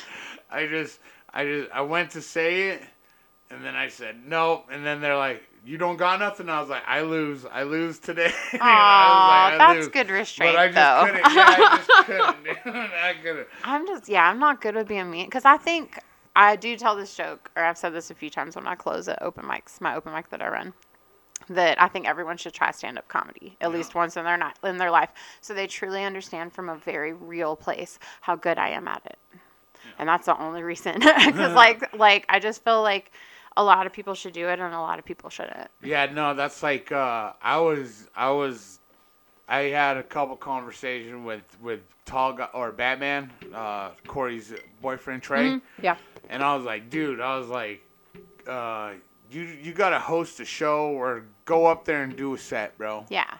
I 0.50 0.66
just, 0.66 1.00
I 1.32 1.44
just, 1.44 1.70
I 1.72 1.80
went 1.80 2.10
to 2.12 2.22
say 2.22 2.68
it, 2.70 2.82
and 3.50 3.64
then 3.64 3.74
I 3.74 3.88
said 3.88 4.16
no, 4.26 4.64
and 4.70 4.84
then 4.84 5.00
they're 5.00 5.16
like, 5.16 5.42
you 5.66 5.78
don't 5.78 5.96
got 5.96 6.20
nothing. 6.20 6.50
I 6.50 6.60
was 6.60 6.68
like, 6.68 6.82
I 6.86 7.00
lose, 7.00 7.46
I 7.50 7.62
lose 7.62 7.98
today. 7.98 8.30
I 8.52 8.56
was 8.56 8.60
like, 8.60 8.60
I 8.60 9.56
that's 9.58 9.76
lose. 9.78 9.88
good 9.88 10.10
restraint 10.10 10.54
But 10.54 10.60
I 10.60 10.66
just 10.68 10.76
though. 10.76 11.06
couldn't. 11.06 11.34
Yeah, 11.34 11.46
I 11.48 11.76
just 11.78 12.06
couldn't. 12.06 12.44
dude. 12.44 12.90
I 12.92 13.14
couldn't. 13.22 13.48
I'm 13.64 13.86
just 13.86 14.08
yeah, 14.08 14.28
I'm 14.28 14.38
not 14.38 14.60
good 14.60 14.74
with 14.74 14.88
being 14.88 15.10
mean 15.10 15.24
because 15.26 15.46
I 15.46 15.56
think 15.56 15.98
I 16.36 16.56
do 16.56 16.76
tell 16.76 16.96
this 16.96 17.14
joke, 17.16 17.50
or 17.56 17.64
I've 17.64 17.78
said 17.78 17.94
this 17.94 18.10
a 18.10 18.14
few 18.14 18.28
times 18.28 18.56
when 18.56 18.66
I 18.66 18.74
close 18.74 19.08
at 19.08 19.22
open 19.22 19.44
mics, 19.44 19.80
my 19.80 19.94
open 19.96 20.12
mic 20.12 20.28
that 20.30 20.42
I 20.42 20.48
run, 20.48 20.74
that 21.48 21.80
I 21.80 21.88
think 21.88 22.06
everyone 22.06 22.36
should 22.36 22.54
try 22.54 22.70
stand 22.70 22.98
up 22.98 23.08
comedy 23.08 23.56
at 23.60 23.68
Yeah. 23.70 23.76
least 23.76 23.94
once 23.94 24.16
in 24.16 24.24
their 24.24 24.36
night 24.36 24.56
in 24.62 24.78
their 24.78 24.90
life, 24.90 25.10
so 25.40 25.52
they 25.54 25.66
truly 25.66 26.04
understand 26.04 26.52
from 26.52 26.68
a 26.68 26.76
very 26.76 27.12
real 27.12 27.56
place 27.56 27.98
how 28.22 28.34
good 28.36 28.58
I 28.58 28.68
am 28.70 28.88
at 28.88 29.02
it, 29.04 29.18
and 29.98 30.08
that's 30.08 30.26
the 30.26 30.38
only 30.38 30.62
reason. 30.62 31.00
Because 31.26 31.54
like 31.54 31.94
like 31.96 32.24
I 32.28 32.38
just 32.38 32.64
feel 32.64 32.82
like 32.82 33.12
a 33.56 33.62
lot 33.62 33.86
of 33.86 33.92
people 33.92 34.14
should 34.14 34.32
do 34.32 34.48
it 34.48 34.58
and 34.58 34.74
a 34.74 34.80
lot 34.80 34.98
of 34.98 35.04
people 35.04 35.30
shouldn't. 35.30 35.70
Yeah, 35.82 36.06
no, 36.06 36.34
that's 36.34 36.62
like 36.62 36.90
uh, 36.90 37.32
I 37.40 37.58
was, 37.58 38.08
I 38.16 38.30
was, 38.30 38.80
I 39.48 39.58
had 39.64 39.96
a 39.96 40.02
couple 40.02 40.36
conversation 40.36 41.24
with 41.24 41.44
with 41.62 41.80
tall 42.04 42.32
guy 42.32 42.48
or 42.52 42.72
Batman, 42.72 43.30
uh, 43.54 43.90
Corey's 44.06 44.52
boyfriend 44.82 45.22
Trey, 45.22 45.50
Mhm. 45.50 45.60
Yeah. 45.82 45.96
and 46.30 46.42
I 46.42 46.56
was 46.56 46.64
like, 46.64 46.90
dude, 46.90 47.20
I 47.20 47.38
was 47.38 47.48
like, 47.48 47.82
uh, 48.48 48.92
you 49.34 49.42
you 49.62 49.72
gotta 49.72 49.98
host 49.98 50.40
a 50.40 50.44
show 50.44 50.88
or 50.88 51.24
go 51.44 51.66
up 51.66 51.84
there 51.84 52.02
and 52.02 52.16
do 52.16 52.34
a 52.34 52.38
set, 52.38 52.76
bro. 52.78 53.04
Yeah. 53.10 53.32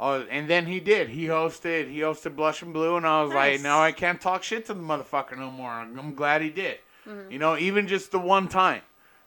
Oh, 0.00 0.22
and 0.22 0.48
then 0.50 0.66
he 0.66 0.80
did. 0.80 1.10
He 1.10 1.26
hosted. 1.26 1.88
He 1.88 1.98
hosted 2.00 2.34
Blush 2.34 2.62
and 2.62 2.72
Blu, 2.72 2.96
and 2.96 3.06
I 3.06 3.22
was 3.22 3.32
like, 3.32 3.52
Nice. 3.52 3.62
now 3.62 3.80
I 3.80 3.92
can't 3.92 4.20
talk 4.20 4.42
shit 4.42 4.66
to 4.66 4.74
the 4.74 4.80
motherfucker 4.80 5.38
no 5.38 5.50
more. 5.50 5.70
I'm 5.70 6.14
glad 6.14 6.42
he 6.42 6.50
did. 6.50 6.78
Mm-hmm. 7.08 7.30
You 7.30 7.38
know, 7.38 7.56
even 7.56 7.86
just 7.86 8.10
the 8.10 8.18
one 8.18 8.48
time, 8.48 8.82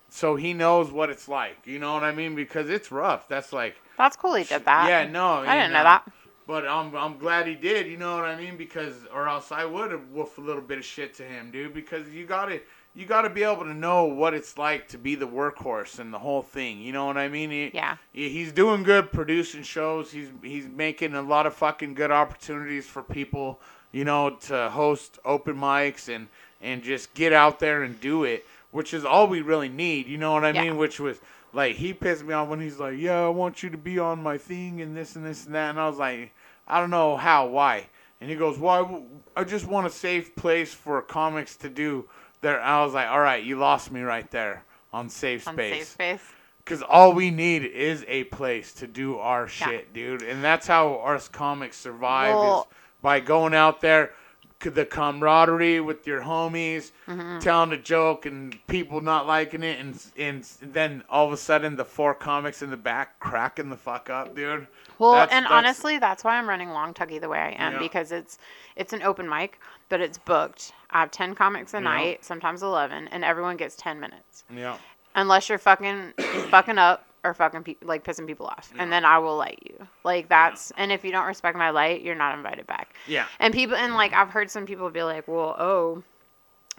so 0.10 0.36
he 0.36 0.54
knows 0.54 0.92
what 0.92 1.10
it's 1.10 1.28
like. 1.30 1.58
You 1.66 1.80
know 1.80 1.94
what 1.94 2.04
I 2.04 2.12
mean? 2.12 2.36
Because 2.36 2.70
it's 2.70 2.92
rough. 2.92 3.28
That's 3.30 3.54
like, 3.54 3.76
That's 3.98 4.16
cool 4.18 4.34
he 4.36 4.44
did 4.44 4.66
that. 4.66 4.90
yeah, 4.90 5.10
no, 5.10 5.36
I 5.36 5.56
didn't 5.56 5.68
you 5.72 5.78
know 5.78 5.84
that. 5.84 6.12
But 6.48 6.68
I'm 6.68 6.94
I'm 6.96 7.18
glad 7.18 7.48
he 7.48 7.56
did. 7.56 7.88
You 7.88 7.98
know 7.98 8.16
what 8.16 8.26
I 8.26 8.36
mean? 8.36 8.58
Because 8.58 8.94
or 9.14 9.28
else 9.30 9.52
I 9.52 9.66
would 9.66 9.92
have 9.92 10.14
woofed 10.14 10.38
a 10.38 10.42
little 10.42 10.62
bit 10.62 10.78
of 10.78 10.86
shit 10.86 11.14
to 11.16 11.24
him, 11.24 11.52
dude. 11.52 11.74
Because 11.74 12.08
you 12.10 12.26
gotta 12.26 12.62
you 12.96 13.06
gotta 13.06 13.30
be 13.30 13.44
able 13.44 13.64
to 13.66 13.74
know 13.74 14.06
what 14.06 14.34
it's 14.34 14.58
like 14.58 14.88
to 14.90 14.98
be 14.98 15.16
the 15.16 15.28
workhorse 15.28 16.00
and 16.00 16.14
the 16.14 16.20
whole 16.20 16.42
thing. 16.42 16.80
You 16.80 16.94
know 16.94 17.06
what 17.06 17.18
I 17.18 17.28
mean? 17.28 17.52
He- 17.52 17.72
Yeah. 17.74 17.98
he's 18.14 18.52
doing 18.54 18.84
good 18.84 19.12
producing 19.12 19.64
shows. 19.64 20.12
He's 20.12 20.30
he's 20.42 20.68
making 20.68 21.14
a 21.14 21.22
lot 21.22 21.46
of 21.46 21.54
fucking 21.54 21.94
good 21.94 22.12
opportunities 22.12 22.88
for 22.88 23.04
people, 23.04 23.60
you 23.92 24.06
know, 24.06 24.30
to 24.48 24.70
host 24.70 25.20
open 25.26 25.56
mics 25.58 26.08
and 26.14 26.28
and 26.62 26.82
just 26.84 27.14
get 27.14 27.34
out 27.34 27.60
there 27.60 27.84
and 27.84 28.00
do 28.00 28.24
it, 28.24 28.46
which 28.72 28.94
is 28.94 29.04
all 29.06 29.28
we 29.28 29.42
really 29.42 29.70
need. 29.70 30.08
You 30.08 30.18
know 30.18 30.32
what 30.34 30.46
I 30.46 30.52
Yeah. 30.52 30.64
mean? 30.64 30.78
Which 30.78 31.00
was 31.00 31.20
like 31.54 31.76
he 31.76 31.94
pissed 31.94 32.24
me 32.24 32.34
off 32.34 32.48
when 32.48 32.62
he's 32.62 32.80
like, 32.80 32.96
"Yeah, 32.98 33.26
I 33.26 33.30
want 33.30 33.62
you 33.62 33.70
to 33.72 33.78
be 33.78 34.00
on 34.00 34.24
my 34.24 34.38
thing 34.38 34.82
and 34.82 34.96
this 34.96 35.16
and 35.18 35.26
this 35.26 35.46
and 35.46 35.54
that," 35.54 35.70
and 35.72 35.80
I 35.80 35.88
was 35.88 35.98
like, 35.98 36.32
"I 36.68 36.80
don't 36.80 36.90
know 36.92 37.18
how, 37.18 37.46
why." 37.48 37.88
And 38.22 38.30
he 38.30 38.38
goes, 38.38 38.58
"Why? 38.58 38.80
Well, 38.82 39.04
I 39.36 39.44
just 39.44 39.66
want 39.68 39.86
a 39.86 39.90
safe 39.90 40.34
place 40.38 40.74
for 40.74 41.02
comics 41.02 41.58
to 41.58 41.70
do." 41.70 42.08
There, 42.42 42.62
I 42.62 42.84
was 42.84 42.94
like, 42.94 43.08
"All 43.08 43.20
right, 43.22 43.44
you 43.44 43.58
lost 43.58 43.92
me 43.92 44.02
right 44.02 44.30
there 44.32 44.64
on 44.94 45.10
safe 45.10 45.44
space. 45.44 45.52
On 45.52 45.58
safe 45.58 45.88
space." 45.88 46.22
Because 46.64 46.82
all 46.82 47.14
we 47.14 47.30
need 47.30 47.64
is 47.64 48.04
a 48.08 48.24
place 48.26 48.74
to 48.74 48.88
do 48.88 49.20
our 49.20 49.48
shit, 49.48 49.94
dude. 49.94 50.24
And 50.24 50.44
that's 50.44 50.66
how 50.66 50.96
us 50.96 51.28
comics 51.28 51.78
survive 51.78 52.34
Well- 52.34 52.68
is 52.70 52.76
by 53.02 53.20
going 53.20 53.54
out 53.54 53.82
there. 53.82 54.14
the 54.62 54.86
camaraderie 54.86 55.80
with 55.80 56.08
your 56.08 56.22
homies, 56.22 56.92
Mm-hmm. 57.08 57.38
telling 57.38 57.72
a 57.72 57.78
joke 57.78 58.26
and 58.26 58.58
people 58.66 59.00
not 59.00 59.28
liking 59.28 59.62
it, 59.62 59.80
and 59.80 60.04
and 60.18 60.44
then 60.60 61.04
all 61.08 61.28
of 61.28 61.32
a 61.34 61.38
sudden 61.38 61.76
the 61.76 61.86
four 61.86 62.16
comics 62.16 62.64
in 62.64 62.72
the 62.72 62.78
back 62.78 63.20
cracking 63.20 63.70
the 63.70 63.78
fuck 63.78 64.10
up, 64.10 64.34
dude. 64.36 64.66
Well, 64.98 65.12
That's- 65.12 65.36
and 65.36 65.46
that's- 65.46 65.58
honestly, 65.66 66.00
that's 66.00 66.24
why 66.24 66.38
I'm 66.38 66.50
running 66.50 66.72
Long 66.72 66.96
Tuggy 66.96 67.22
the 67.22 67.30
way 67.30 67.38
I 67.40 67.50
am 67.64 67.74
Yeah. 67.74 67.80
because 67.80 68.12
it's 68.12 68.40
it's 68.76 68.92
an 68.92 69.04
open 69.04 69.30
mic, 69.30 69.60
but 69.90 70.02
it's 70.02 70.18
booked. 70.18 70.74
I 70.90 71.00
have 71.02 71.12
ten 71.12 71.36
comics 71.36 71.74
a 71.74 71.78
Yeah. 71.78 71.84
night, 71.84 72.26
sometimes 72.26 72.64
eleven, 72.64 73.08
and 73.10 73.24
everyone 73.24 73.58
gets 73.58 73.76
ten 73.76 74.00
minutes, 74.00 74.44
yeah, 74.54 74.78
unless 75.16 75.50
you're 75.50 75.58
fucking 75.58 76.14
fucking 76.50 76.78
up 76.78 77.06
or 77.24 77.34
fucking 77.34 77.64
pe- 77.64 77.76
like 77.82 78.04
pissing 78.04 78.28
people 78.28 78.46
off, 78.46 78.72
and 78.78 78.92
then 78.92 79.04
I 79.04 79.18
will 79.18 79.36
light 79.38 79.60
you. 79.66 79.88
Like 80.04 80.30
that's 80.30 80.72
and 80.78 80.92
if 80.92 81.04
you 81.04 81.12
don't 81.12 81.26
respect 81.26 81.58
my 81.58 81.72
light, 81.72 82.02
you're 82.02 82.16
not 82.16 82.36
invited 82.38 82.68
back. 82.68 82.96
yeah, 83.08 83.26
And 83.40 83.54
people 83.54 83.76
and 83.76 83.96
like 83.96 84.14
I've 84.14 84.30
heard 84.30 84.50
some 84.52 84.66
people 84.66 84.90
be 84.90 85.04
like, 85.04 85.28
well, 85.28 85.56
oh, 85.60 86.04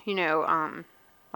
you 0.04 0.14
know, 0.14 0.44
um, 0.44 0.84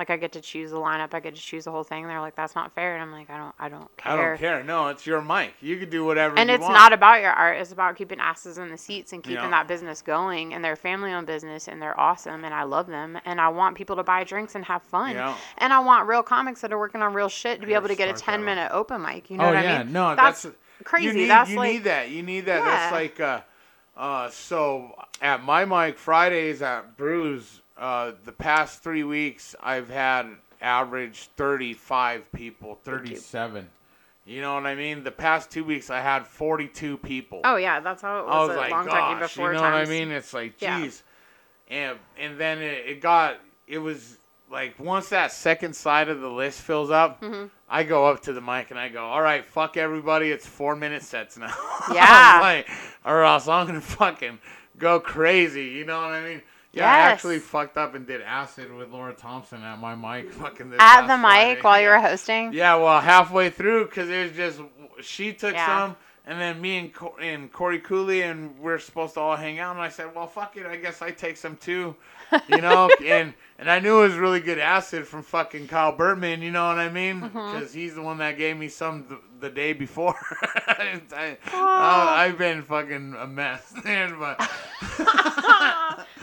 like 0.01 0.09
I 0.09 0.17
get 0.17 0.33
to 0.33 0.41
choose 0.41 0.71
the 0.71 0.79
lineup, 0.79 1.13
I 1.13 1.21
get 1.21 1.35
to 1.35 1.41
choose 1.41 1.67
the 1.67 1.71
whole 1.71 1.85
thing. 1.85 2.09
They're 2.09 2.23
like, 2.23 2.35
that's 2.35 2.55
not 2.55 2.75
fair, 2.75 2.95
and 2.95 3.03
I'm 3.03 3.13
like, 3.13 3.29
I 3.29 3.37
don't, 3.37 3.55
I 3.59 3.69
don't 3.69 3.95
care. 3.99 4.13
I 4.13 4.17
don't 4.17 4.39
care. 4.39 4.65
No, 4.65 4.89
it's 4.89 5.07
your 5.07 5.21
mic. 5.21 5.53
You 5.61 5.77
can 5.77 5.91
do 5.91 6.07
whatever. 6.07 6.39
And 6.39 6.51
it's 6.51 6.63
want. 6.63 6.73
not 6.73 6.95
about 6.95 7.21
your 7.21 7.33
art. 7.33 7.59
It's 7.59 7.71
about 7.71 7.97
keeping 7.97 8.19
asses 8.19 8.57
in 8.57 8.71
the 8.71 8.79
seats 8.79 9.13
and 9.13 9.23
keeping 9.23 9.45
Yeah. 9.45 9.51
that 9.51 9.69
business 9.69 10.01
going. 10.01 10.55
And 10.55 10.65
they're 10.65 10.75
family 10.75 11.13
owned 11.13 11.27
business 11.27 11.69
and 11.69 11.83
they're 11.83 11.99
awesome. 12.01 12.47
And 12.47 12.55
I 12.55 12.63
love 12.63 12.87
them. 12.87 13.19
And 13.27 13.39
I 13.43 13.49
want 13.49 13.77
people 13.77 13.95
to 13.97 14.03
buy 14.03 14.25
drinks 14.25 14.55
and 14.55 14.65
have 14.65 14.83
fun. 14.83 15.17
Yeah. 15.17 15.37
And 15.59 15.71
I 15.71 15.81
want 15.81 16.09
real 16.09 16.23
comics 16.23 16.63
that 16.63 16.73
are 16.73 16.79
working 16.79 17.03
on 17.03 17.13
real 17.13 17.29
shit 17.29 17.61
to 17.61 17.67
be 17.67 17.75
able 17.75 17.89
to 17.89 17.95
get 17.95 18.09
a 18.09 18.19
10 18.19 18.43
minute 18.43 18.71
open 18.73 19.03
mic. 19.03 19.29
You 19.29 19.37
know 19.37 19.45
oh 19.45 19.53
what 19.53 19.63
yeah, 19.63 19.81
I 19.81 19.85
mean? 19.85 19.93
no, 19.93 20.17
that's, 20.17 20.45
that's, 20.45 20.57
crazy. 20.85 21.09
You 21.09 21.13
need, 21.13 21.27
that's 21.29 21.51
you 21.51 21.57
like, 21.57 21.73
need 21.73 21.85
that. 21.85 22.09
You 22.09 22.23
need 22.23 22.47
that. 22.47 22.65
That's 22.65 22.93
like 22.93 23.21
uh, 23.21 23.41
uh. 23.97 24.31
So 24.31 24.95
at 25.21 25.43
my 25.43 25.67
mic 25.67 25.99
Fridays 25.99 26.63
at 26.63 26.97
Brews, 26.97 27.60
uh, 27.81 28.13
the 28.25 28.33
past 28.33 28.83
three 28.83 29.03
weeks 29.05 29.57
I've 29.63 29.89
had 29.89 30.27
average 30.61 31.31
thirty 31.37 31.73
five 31.75 32.31
people, 32.33 32.79
thirty 32.85 33.17
seven. 33.17 33.69
You 34.27 34.43
know 34.43 34.55
what 34.55 34.67
I 34.67 34.75
mean? 34.75 35.03
The 35.03 35.11
past 35.11 35.51
two 35.51 35.65
weeks 35.65 35.91
I 35.91 36.01
had 36.01 36.27
forty 36.27 36.69
two 36.69 36.99
people. 36.99 37.41
oh, 37.45 37.57
yeah. 37.57 37.81
That's 37.81 38.03
how 38.03 38.21
it 38.21 38.27
was, 38.27 38.35
I 38.35 38.41
was 38.43 38.51
at 38.51 38.57
like, 38.59 38.71
Long 38.71 38.87
gosh, 38.87 39.21
before 39.35 39.49
you 39.49 39.55
know 39.55 39.61
times. 39.63 39.89
what 39.89 39.95
I 39.97 39.99
mean? 39.99 40.11
It's 40.13 40.33
like, 40.35 40.61
Yeah. 40.61 40.81
geez. 40.83 41.03
And 41.69 41.99
and 42.19 42.39
then 42.39 42.59
it, 42.59 42.85
it 42.87 43.01
got, 43.01 43.37
it 43.67 43.79
was 43.79 44.19
like 44.51 44.79
once 44.79 45.09
that 45.09 45.33
second 45.33 45.75
side 45.75 46.09
of 46.09 46.21
the 46.21 46.29
list 46.29 46.61
fills 46.61 46.91
up, 46.91 47.21
Mm-hmm. 47.23 47.47
I 47.73 47.85
go 47.85 48.07
up 48.07 48.23
to 48.23 48.33
the 48.33 48.41
mic 48.41 48.73
and 48.73 48.79
I 48.81 48.89
go, 48.89 49.05
all 49.05 49.23
right, 49.23 49.45
fuck 49.45 49.77
everybody, 49.77 50.31
it's 50.33 50.45
four 50.47 50.75
minute 50.77 51.03
sets 51.03 51.39
now. 51.39 51.55
Yeah. 51.95 52.39
like, 52.43 52.69
or 53.05 53.23
else 53.25 53.49
I'm 53.49 53.67
gonna 53.67 53.81
fucking 53.81 54.39
go 54.77 55.01
crazy. 55.01 55.67
You 55.67 55.85
know 55.87 56.01
what 56.03 56.11
I 56.13 56.23
mean? 56.29 56.43
Yeah, 56.73 56.87
I 56.89 56.99
actually 56.99 57.41
fucked 57.41 57.77
up 57.77 57.95
and 57.97 58.07
did 58.07 58.21
acid 58.23 58.73
with 58.73 58.91
Laura 58.91 59.13
Thompson 59.13 59.63
at 59.63 59.81
my 59.81 59.95
mic. 59.95 60.33
Fucking 60.35 60.71
this 60.71 60.79
At 60.81 61.07
the 61.09 61.17
mic 61.17 61.23
Friday. 61.23 61.61
while 61.63 61.81
you 61.81 61.89
were 61.89 61.99
hosting? 61.99 62.53
Yeah, 62.53 62.77
well, 62.77 63.01
halfway 63.01 63.51
through, 63.51 63.87
because 63.87 64.09
it 64.09 64.23
was 64.29 64.33
just 64.37 64.61
she 65.03 65.33
took 65.33 65.55
Yeah. 65.55 65.67
some, 65.67 65.97
and 66.27 66.41
then 66.41 66.61
me 66.61 66.79
and 66.79 66.93
and 67.21 67.53
Corey 67.53 67.81
Cooley, 67.81 68.23
and 68.23 68.57
we're 68.59 68.79
supposed 68.79 69.15
to 69.15 69.21
all 69.21 69.37
hang 69.37 69.59
out. 69.59 69.73
And 69.75 69.81
I 69.83 69.89
said, 69.89 70.15
well, 70.15 70.27
fuck 70.29 70.57
it, 70.57 70.67
I 70.67 70.77
guess 70.77 71.03
I 71.03 71.11
take 71.11 71.37
some 71.37 71.57
too, 71.57 71.97
you 72.49 72.59
know. 72.61 72.89
and 73.05 73.35
and 73.61 73.71
I 73.71 73.79
knew 73.79 73.99
it 74.01 74.09
was 74.09 74.17
really 74.17 74.41
good 74.41 74.59
acid 74.59 75.07
from 75.07 75.23
fucking 75.23 75.69
Kyle 75.69 75.95
Bertman, 75.95 76.41
you 76.41 76.51
know 76.51 76.67
what 76.67 76.79
I 76.79 76.89
mean? 76.89 77.21
Mm-hmm. 77.21 77.53
Because 77.59 77.75
he's 77.75 77.95
the 77.95 78.01
one 78.01 78.17
that 78.19 78.39
gave 78.39 78.57
me 78.57 78.69
some 78.69 79.05
th- 79.05 79.21
the 79.39 79.51
day 79.51 79.75
before. 79.75 80.15
I, 80.67 82.25
have 82.27 82.39
been 82.39 82.63
fucking 82.63 83.15
a 83.19 83.27
mess, 83.27 83.73
man. 83.85 84.17
But 84.19 84.37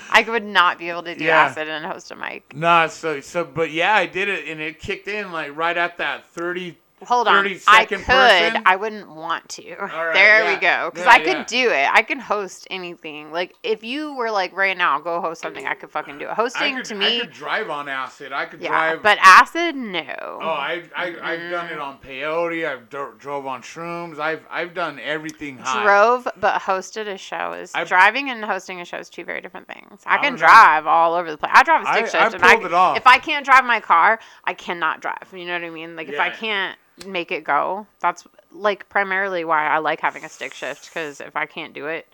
I 0.10 0.26
would 0.28 0.44
not 0.44 0.80
be 0.80 0.90
able 0.90 1.04
to 1.04 1.14
do 1.16 1.26
Yeah. 1.26 1.44
acid 1.44 1.68
and 1.68 1.86
host 1.86 2.10
a 2.10 2.16
mic. 2.16 2.56
nah, 2.56 2.88
so 2.88 3.22
so, 3.22 3.44
but 3.46 3.70
yeah, 3.72 3.94
I 3.96 4.08
did 4.08 4.30
it, 4.30 4.48
and 4.48 4.60
it 4.60 4.80
kicked 4.80 5.08
in 5.08 5.32
like 5.32 5.56
right 5.56 5.78
at 5.78 5.98
that 5.98 6.26
thirty. 6.28 6.78
Hold 7.06 7.28
on. 7.28 7.44
30 7.44 7.60
I 7.68 7.86
could. 7.86 8.00
person? 8.02 8.64
I 8.66 8.76
wouldn't 8.76 9.08
want 9.10 9.48
to. 9.50 9.76
right, 9.76 10.14
there 10.16 10.44
yeah. 10.44 10.54
we 10.56 10.60
go. 10.60 10.90
Because 10.92 11.06
Yeah, 11.06 11.12
I 11.12 11.20
could 11.20 11.28
yeah. 11.38 11.44
do 11.46 11.70
it. 11.70 11.90
I 11.94 12.02
can 12.02 12.20
host 12.20 12.68
anything. 12.72 13.32
Like 13.32 13.54
if 13.62 13.84
you 13.84 14.16
were 14.16 14.32
like 14.32 14.52
right 14.58 14.76
now, 14.76 15.00
go 15.00 15.22
host 15.22 15.42
something. 15.42 15.68
I 15.68 15.76
could 15.76 15.92
fucking 15.92 16.18
do 16.18 16.26
it. 16.26 16.32
Hosting 16.32 16.78
could, 16.78 16.86
to 16.86 16.96
me. 16.96 17.18
I 17.18 17.20
could 17.26 17.32
drive 17.34 17.70
on 17.70 17.88
acid. 17.88 18.32
I 18.34 18.46
could 18.46 18.62
yeah. 18.62 18.70
drive. 18.70 19.04
But 19.04 19.20
acid, 19.22 19.76
no. 19.76 20.02
Oh, 20.20 20.40
I, 20.50 20.84
I, 20.96 21.16
I've 21.22 21.52
done 21.52 21.68
it 21.72 21.78
on 21.78 22.00
peyote. 22.00 22.68
I've 22.68 22.90
dro- 22.90 23.14
drove 23.20 23.46
on 23.46 23.62
shrooms. 23.62 24.18
I've, 24.20 24.44
I've 24.50 24.74
done 24.74 25.00
everything 25.00 25.60
high. 25.60 25.84
Drove 25.84 26.28
but 26.40 26.62
hosted 26.62 27.08
a 27.08 27.18
show 27.18 27.54
is 27.54 27.72
I- 27.76 27.84
driving 27.84 28.32
and 28.32 28.44
hosting 28.44 28.82
a 28.82 28.86
show 28.86 28.98
is 28.98 29.10
two 29.10 29.24
very 29.24 29.42
different 29.42 29.68
things. 29.68 30.02
I 30.06 30.16
I 30.16 30.18
can 30.18 30.24
don't 30.32 30.42
know. 30.42 30.48
drive 30.48 30.88
all 30.88 31.14
over 31.14 31.30
the 31.30 31.38
place. 31.38 31.52
I 31.54 31.62
drive 31.64 31.84
a 31.84 31.86
stick 31.94 32.04
I- 32.06 32.08
shift, 32.08 32.16
I 32.16 32.26
and 32.38 32.44
I, 32.44 32.54
pulled 32.56 32.66
it 32.66 32.74
off. 32.74 32.98
if 32.98 33.06
I 33.06 33.20
can't 33.20 33.46
drive 33.46 33.66
my 33.66 33.80
car, 33.80 34.20
I 34.46 34.56
cannot 34.56 35.00
drive. 35.02 35.32
You 35.32 35.46
know 35.46 35.54
what 35.54 35.64
I 35.64 35.70
mean? 35.70 35.96
Like 35.96 36.10
if 36.10 36.20
I 36.20 36.32
can't 36.32 36.76
make 37.06 37.32
it 37.32 37.44
go, 37.44 37.86
that's 38.00 38.26
like 38.52 38.88
primarily 38.90 39.46
why 39.46 39.68
I 39.68 39.78
like 39.80 40.00
having 40.00 40.24
a 40.26 40.30
stick 40.30 40.54
shift. 40.54 40.88
Because 40.90 41.22
if 41.22 41.36
I 41.36 41.46
can't 41.46 41.74
do 41.74 41.88
it, 41.88 42.08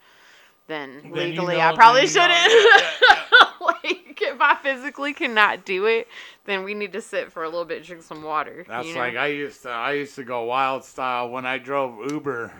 then, 0.67 1.01
Then 1.03 1.09
you 1.11 1.13
legally 1.13 1.57
know- 1.57 1.71
I 1.71 1.75
probably 1.75 2.01
you 2.01 2.07
shouldn't. 2.07 2.31
yeah, 2.31 2.91
yeah, 3.01 3.45
like 3.65 4.21
if 4.21 4.39
I 4.41 4.55
physically 4.61 5.13
cannot 5.13 5.65
do 5.65 5.85
it, 5.85 6.07
then 6.45 6.63
we 6.63 6.73
need 6.73 6.93
to 6.93 7.01
sit 7.01 7.31
for 7.31 7.43
a 7.43 7.49
little 7.49 7.65
bit, 7.65 7.83
drink 7.83 8.03
some 8.03 8.23
water. 8.23 8.65
That's 8.67 8.87
you 8.87 8.93
know? 8.95 8.99
like 9.01 9.15
I 9.15 9.27
used 9.27 9.63
to. 9.63 9.69
I 9.69 9.93
used 9.93 10.15
to 10.15 10.23
go 10.23 10.43
wild 10.43 10.83
style 10.83 11.29
when 11.29 11.45
I 11.45 11.57
drove 11.57 12.11
Uber. 12.11 12.51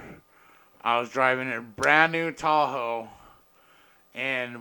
I 0.84 1.00
was 1.00 1.10
driving 1.10 1.52
a 1.52 1.62
brand 1.62 2.12
new 2.12 2.32
Tahoe, 2.32 3.08
and 4.14 4.58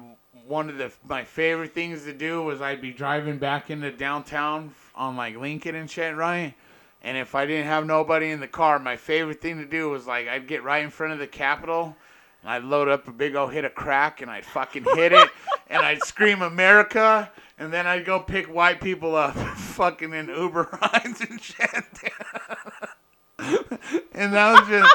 one 0.47 0.69
of 0.71 0.79
the 0.79 0.93
my 1.09 1.25
favorite 1.25 1.75
things 1.75 2.05
to 2.05 2.13
do 2.13 2.43
was 2.43 2.61
I'd 2.61 2.81
be 2.81 2.93
driving 2.93 3.39
back 3.39 3.71
into 3.71 3.91
downtown 3.91 4.75
on 4.95 5.17
like 5.17 5.37
Lincoln 5.37 5.75
and 5.75 5.91
shit, 5.91 6.15
right? 6.15 6.55
And 7.05 7.17
if 7.17 7.35
I 7.35 7.47
didn't 7.47 7.67
have 7.67 7.85
nobody 7.85 8.31
in 8.31 8.39
the 8.41 8.47
car, 8.49 8.79
my 8.79 8.97
favorite 8.97 9.41
thing 9.41 9.59
to 9.59 9.65
do 9.67 9.91
was 9.91 10.07
like 10.07 10.29
I'd 10.29 10.47
get 10.47 10.63
right 10.63 10.85
in 10.85 10.91
front 10.91 11.13
of 11.13 11.19
the 11.19 11.27
Capitol. 11.27 11.97
And 12.43 12.51
I'd 12.51 12.65
load 12.65 12.89
up 12.89 13.07
a 13.09 13.13
big 13.13 13.35
old 13.37 13.53
hit 13.53 13.65
of 13.65 13.75
crack 13.75 14.21
and 14.21 14.31
I'd 14.31 14.45
fucking 14.45 14.85
hit 14.95 15.13
it 15.13 15.29
and 15.69 15.83
I'd 15.85 16.03
scream 16.05 16.43
America 16.43 17.31
and 17.59 17.73
then 17.73 17.87
I'd 17.87 18.05
go 18.05 18.19
pick 18.21 18.47
white 18.53 18.81
people 18.81 19.15
up 19.15 19.35
fucking 19.57 20.13
in 20.13 20.29
Uber 20.29 20.69
rides 20.83 21.21
and 21.21 21.41
shit. 21.41 21.71
and 24.15 24.33
that 24.33 24.53
was 24.61 24.69
just 24.69 24.95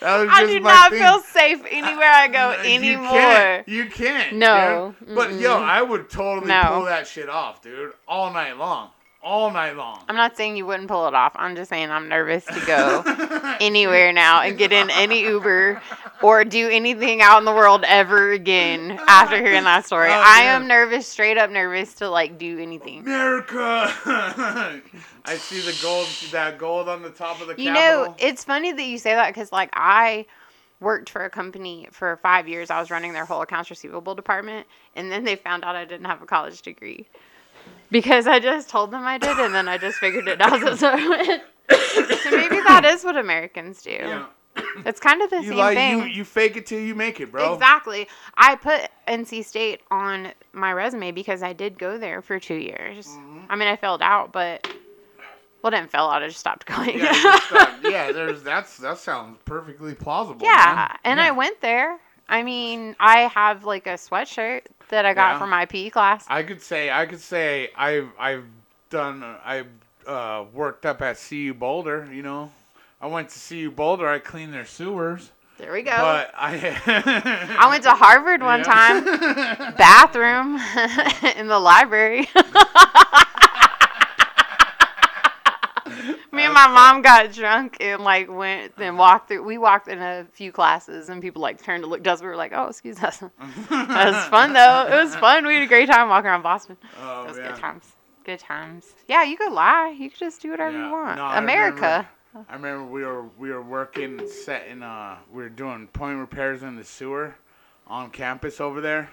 that 0.00 0.18
was 0.18 0.28
just 0.28 0.40
I 0.42 0.46
do 0.46 0.60
my 0.60 0.70
not 0.70 0.90
thing. 0.90 1.00
feel 1.00 1.20
safe 1.20 1.60
anywhere 1.70 2.10
I 2.10 2.28
go 2.28 2.50
uh, 2.58 2.62
You 2.62 2.74
anymore. 2.74 3.10
can't. 3.10 3.68
You 3.68 3.86
can't. 3.86 4.36
No. 4.36 4.94
dude. 5.06 5.14
But 5.14 5.32
yo. 5.34 5.54
I 5.58 5.80
would 5.82 6.10
totally 6.10 6.48
No. 6.48 6.62
pull 6.68 6.84
that 6.84 7.06
shit 7.06 7.28
off, 7.28 7.62
dude. 7.62 7.92
All 8.06 8.32
night 8.32 8.56
long. 8.58 8.90
All 9.20 9.50
night 9.50 9.76
long. 9.76 10.00
I'm 10.08 10.14
not 10.16 10.36
saying 10.36 10.56
you 10.56 10.64
wouldn't 10.64 10.88
pull 10.88 11.08
it 11.08 11.14
off. 11.14 11.32
I'm 11.34 11.56
just 11.56 11.70
saying 11.70 11.90
I'm 11.90 12.08
nervous 12.08 12.44
to 12.46 12.60
go 12.66 13.02
anywhere 13.60 14.12
now 14.12 14.42
and 14.42 14.56
get 14.56 14.72
in 14.72 14.90
any 14.90 15.22
Uber 15.22 15.82
or 16.22 16.44
do 16.44 16.68
anything 16.68 17.20
out 17.20 17.38
in 17.38 17.44
the 17.44 17.52
world 17.52 17.84
ever 17.86 18.30
again 18.30 18.98
after 19.08 19.36
hearing 19.36 19.64
that 19.64 19.84
story. 19.84 20.08
Oh, 20.10 20.22
I 20.24 20.42
am 20.42 20.68
nervous, 20.68 21.06
straight 21.06 21.36
up 21.36 21.50
nervous 21.50 21.94
to 21.94 22.08
like 22.08 22.38
do 22.38 22.58
anything. 22.60 23.00
America. 23.00 23.92
I 24.06 25.34
see 25.36 25.60
the 25.60 25.76
gold, 25.82 26.06
that 26.30 26.56
gold 26.56 26.88
on 26.88 27.02
the 27.02 27.10
top 27.10 27.40
of 27.40 27.48
the 27.48 27.60
You 27.60 27.72
Capitol. 27.72 28.06
know, 28.12 28.16
it's 28.20 28.44
funny 28.44 28.72
that 28.72 28.84
you 28.84 28.98
say 28.98 29.14
that 29.14 29.34
because 29.34 29.50
like 29.50 29.70
I 29.72 30.26
worked 30.80 31.10
for 31.10 31.24
a 31.24 31.30
company 31.30 31.88
for 31.90 32.18
five 32.22 32.46
years. 32.46 32.70
I 32.70 32.78
was 32.78 32.88
running 32.90 33.12
their 33.12 33.24
whole 33.24 33.42
accounts 33.42 33.68
receivable 33.68 34.14
department, 34.14 34.66
and 34.94 35.10
then 35.10 35.24
they 35.24 35.34
found 35.34 35.64
out 35.64 35.74
I 35.74 35.84
didn't 35.84 36.06
have 36.06 36.22
a 36.22 36.26
college 36.26 36.62
degree 36.62 37.06
because 37.90 38.26
I 38.26 38.38
just 38.40 38.68
told 38.68 38.90
them 38.90 39.04
I 39.04 39.18
did, 39.18 39.38
and 39.38 39.54
then 39.54 39.68
I 39.68 39.78
just 39.78 39.98
figured 39.98 40.28
it 40.28 40.40
out 40.40 40.66
as 40.66 40.82
I 40.82 40.94
went. 41.08 41.42
so 42.22 42.30
maybe 42.30 42.56
that 42.66 42.84
is 42.84 43.04
what 43.04 43.16
Americans 43.16 43.82
do. 43.82 43.90
yeah. 43.90 44.26
It's 44.84 44.98
kind 44.98 45.22
of 45.22 45.30
the 45.30 45.36
You 45.42 45.48
same 45.50 45.56
like 45.58 45.76
thing. 45.76 45.98
you, 46.00 46.04
you 46.06 46.24
fake 46.24 46.56
it 46.56 46.66
till 46.66 46.80
you 46.80 46.94
make 46.96 47.20
it, 47.20 47.30
bro. 47.30 47.54
Exactly. 47.54 48.08
I 48.36 48.56
put 48.56 48.88
NC 49.06 49.44
State 49.44 49.82
on 49.90 50.32
my 50.52 50.72
resume 50.72 51.12
because 51.12 51.44
I 51.44 51.52
did 51.52 51.78
go 51.78 51.96
there 51.96 52.22
for 52.22 52.40
two 52.40 52.56
years. 52.56 53.06
Mm-hmm. 53.06 53.38
I 53.50 53.54
mean, 53.56 53.68
I 53.68 53.76
failed 53.76 54.02
out, 54.02 54.32
but 54.32 54.66
well, 55.62 55.72
I 55.72 55.78
didn't 55.78 55.92
fail 55.92 56.04
out. 56.06 56.22
I 56.24 56.26
just 56.28 56.40
stopped 56.40 56.66
going. 56.66 56.98
Yeah, 56.98 57.76
yeah, 57.84 58.10
there's 58.12 58.42
that's 58.42 58.78
that 58.78 58.98
sounds 58.98 59.38
perfectly 59.44 59.94
plausible. 59.94 60.44
Yeah, 60.44 60.74
man. 60.88 60.98
and 61.04 61.18
Yeah. 61.18 61.26
I 61.28 61.30
went 61.30 61.60
there. 61.60 61.98
I 62.28 62.42
mean, 62.42 62.96
I 62.98 63.20
have 63.34 63.64
like 63.64 63.86
a 63.86 63.94
sweatshirt 63.94 64.62
that 64.88 65.04
I 65.06 65.14
got 65.14 65.32
Yeah. 65.34 65.38
from 65.38 65.50
my 65.50 65.64
PE 65.66 65.90
class. 65.90 66.24
I 66.28 66.42
could 66.42 66.62
say 66.62 66.90
I 66.90 67.06
could 67.06 67.20
say 67.20 67.70
I've 67.76 68.08
I've 68.18 68.44
done 68.90 69.22
I've 69.44 69.66
uh, 70.06 70.44
worked 70.52 70.86
up 70.86 71.02
at 71.02 71.18
CU 71.28 71.52
Boulder. 71.54 72.08
You 72.12 72.22
know, 72.22 72.50
I 73.00 73.06
went 73.06 73.28
to 73.30 73.38
CU 73.38 73.70
Boulder. 73.70 74.08
I 74.08 74.18
cleaned 74.18 74.52
their 74.54 74.64
sewers, 74.66 75.30
There 75.58 75.72
we 75.72 75.82
go. 75.82 75.90
but 75.90 76.32
I 76.36 77.56
I 77.60 77.68
went 77.68 77.82
to 77.84 77.90
Harvard 77.90 78.42
one 78.42 78.62
time, 78.62 79.04
bathroom 79.76 80.56
in 81.36 81.48
the 81.48 81.58
library. 81.58 82.28
Me 86.32 86.44
and 86.44 86.47
my 86.66 86.72
mom 86.74 87.02
got 87.02 87.32
drunk 87.32 87.76
and 87.80 88.02
like 88.02 88.28
went 88.30 88.72
and 88.78 88.98
walked 88.98 89.28
through. 89.28 89.42
We 89.44 89.58
walked 89.58 89.88
in 89.88 89.98
a 90.00 90.26
few 90.32 90.50
classes 90.52 91.08
and 91.08 91.22
people 91.22 91.40
like 91.42 91.62
turned 91.62 91.82
to 91.84 91.88
look 91.88 92.06
us. 92.06 92.20
We 92.20 92.28
were 92.28 92.36
like, 92.36 92.52
"Oh, 92.54 92.66
excuse 92.68 93.02
us." 93.02 93.18
That 93.70 94.12
was 94.12 94.24
fun 94.28 94.52
though. 94.52 94.88
It 94.90 95.02
was 95.02 95.14
fun. 95.16 95.46
We 95.46 95.54
had 95.54 95.62
a 95.62 95.66
great 95.66 95.88
time 95.88 96.08
walking 96.08 96.28
around 96.28 96.42
Boston. 96.42 96.76
Oh, 97.00 97.24
It 97.24 97.28
was 97.28 97.38
yeah. 97.38 97.48
good 97.48 97.56
times. 97.60 97.84
Good 98.24 98.38
times. 98.40 98.84
Yeah, 99.08 99.22
you 99.22 99.36
could 99.36 99.52
lie. 99.52 99.94
You 99.98 100.10
could 100.10 100.18
just 100.18 100.42
do 100.42 100.50
whatever 100.50 100.76
Yeah. 100.76 100.86
you 100.86 100.92
want. 100.92 101.16
No, 101.16 101.24
I 101.24 101.38
America. 101.38 102.08
I 102.48 102.54
remember 102.54 102.84
we 102.84 103.02
were 103.04 103.22
we 103.38 103.50
were 103.50 103.62
working 103.62 104.20
setting 104.28 104.82
uh 104.82 105.16
we 105.32 105.42
were 105.42 105.48
doing 105.48 105.86
point 105.88 106.18
repairs 106.18 106.62
in 106.62 106.76
the 106.76 106.84
sewer 106.84 107.34
on 107.86 108.10
campus 108.10 108.60
over 108.60 108.80
there, 108.82 109.10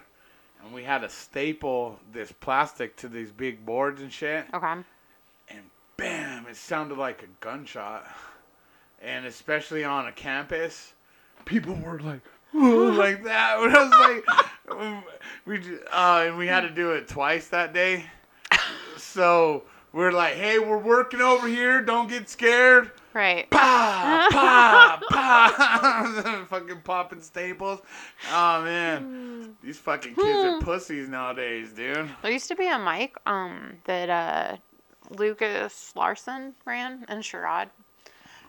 and 0.64 0.74
we 0.74 0.84
had 0.84 1.00
to 1.00 1.10
staple 1.10 1.98
this 2.12 2.32
plastic 2.34 2.98
to 2.98 3.08
these 3.08 3.32
big 3.32 3.66
boards 3.66 4.02
and 4.02 4.12
shit, 4.12 4.46
Okay. 4.54 4.74
Bam, 5.98 6.46
it 6.48 6.56
sounded 6.56 6.98
like 6.98 7.24
a 7.24 7.28
gunshot, 7.40 8.08
and 9.02 9.26
especially 9.26 9.84
on 9.84 10.08
a 10.08 10.12
campus, 10.12 10.94
people 11.46 11.76
were 11.76 12.00
like. 12.00 12.22
"Ooh," 12.56 12.92
like 12.94 13.24
that. 13.24 13.60
When 13.60 13.76
I 13.76 13.84
was 13.84 13.92
like, 13.92 15.04
we 15.46 15.78
uh, 15.92 16.24
and 16.28 16.38
we 16.38 16.48
had 16.48 16.62
to 16.62 16.70
do 16.70 16.92
it 16.92 17.08
twice 17.08 17.48
that 17.50 17.74
day. 17.74 18.06
So 18.98 19.64
we're 19.94 20.12
like, 20.12 20.34
hey, 20.34 20.60
we're 20.60 20.78
working 20.78 21.22
over 21.22 21.48
here. 21.48 21.82
Don't 21.82 22.10
get 22.10 22.30
scared. 22.30 22.92
Right. 23.14 23.50
Pa, 23.50 24.28
pa, 24.30 25.00
pa. 25.10 26.46
fucking 26.50 26.82
popping 26.82 27.22
staples. 27.22 27.80
Oh 28.34 28.62
man, 28.62 29.56
these 29.64 29.78
fucking 29.78 30.16
kids 30.16 30.46
are 30.46 30.60
pussies 30.60 31.08
nowadays, 31.08 31.72
dude. 31.72 32.10
There 32.22 32.32
used 32.32 32.50
to 32.50 32.56
be 32.58 32.68
a 32.68 32.78
mic 32.78 33.16
um 33.26 33.78
that 33.86 34.10
uh 34.10 34.58
Lucas 35.12 35.94
Larson 35.96 36.54
ran 36.66 37.06
and 37.08 37.24
Sherrod 37.24 37.68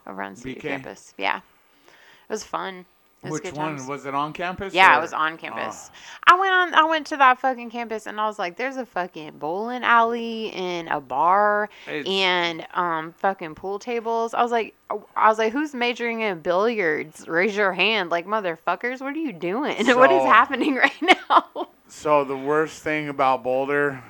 over 0.07 0.23
on 0.23 0.37
City 0.37 0.55
BK? 0.57 0.61
campus. 0.61 1.15
Yeah. 1.19 1.39
It 1.39 2.33
was 2.33 2.45
fun. 2.45 2.85
It 3.25 3.31
was 3.31 3.41
Which 3.41 3.53
one 3.55 3.77
times. 3.77 3.89
was 3.89 4.05
it 4.07 4.15
on 4.15 4.33
campus? 4.33 4.75
Yeah, 4.75 4.95
or- 4.95 4.99
it 4.99 5.03
was 5.03 5.13
on 5.13 5.37
campus. 5.39 5.91
Oh. 6.29 6.35
I 6.37 6.39
went 6.39 6.53
on. 6.53 6.75
I 6.75 6.85
went 6.85 7.07
to 7.09 7.17
that 7.17 7.41
fucking 7.41 7.71
campus, 7.71 8.07
and 8.07 8.21
I 8.21 8.27
was 8.27 8.39
like, 8.39 8.57
"There's 8.57 8.77
a 8.77 8.85
fucking 8.87 9.39
bowling 9.39 9.83
alley 9.83 10.53
and 10.53 10.89
a 10.89 11.01
bar 11.01 11.69
It's- 11.89 12.05
and 12.07 12.67
um 12.75 13.13
fucking 13.19 13.55
pool 13.57 13.79
tables." 13.79 14.35
I 14.35 14.43
was 14.43 14.53
like, 14.53 14.75
I 15.17 15.29
was 15.29 15.39
like, 15.39 15.53
"Who's 15.53 15.75
majoring 15.75 16.21
in 16.21 16.41
billiards? 16.41 17.27
Raise 17.27 17.57
your 17.57 17.73
hand, 17.73 18.11
like 18.11 18.27
motherfuckers! 18.27 19.01
What 19.01 19.15
are 19.15 19.19
you 19.19 19.33
doing? 19.33 19.75
what 19.97 20.13
is 20.13 20.23
happening 20.23 20.75
right 20.77 21.03
now?" 21.03 21.69
So 21.89 22.23
the 22.23 22.37
worst 22.37 22.83
thing 22.83 23.09
about 23.09 23.43
Boulder 23.43 24.05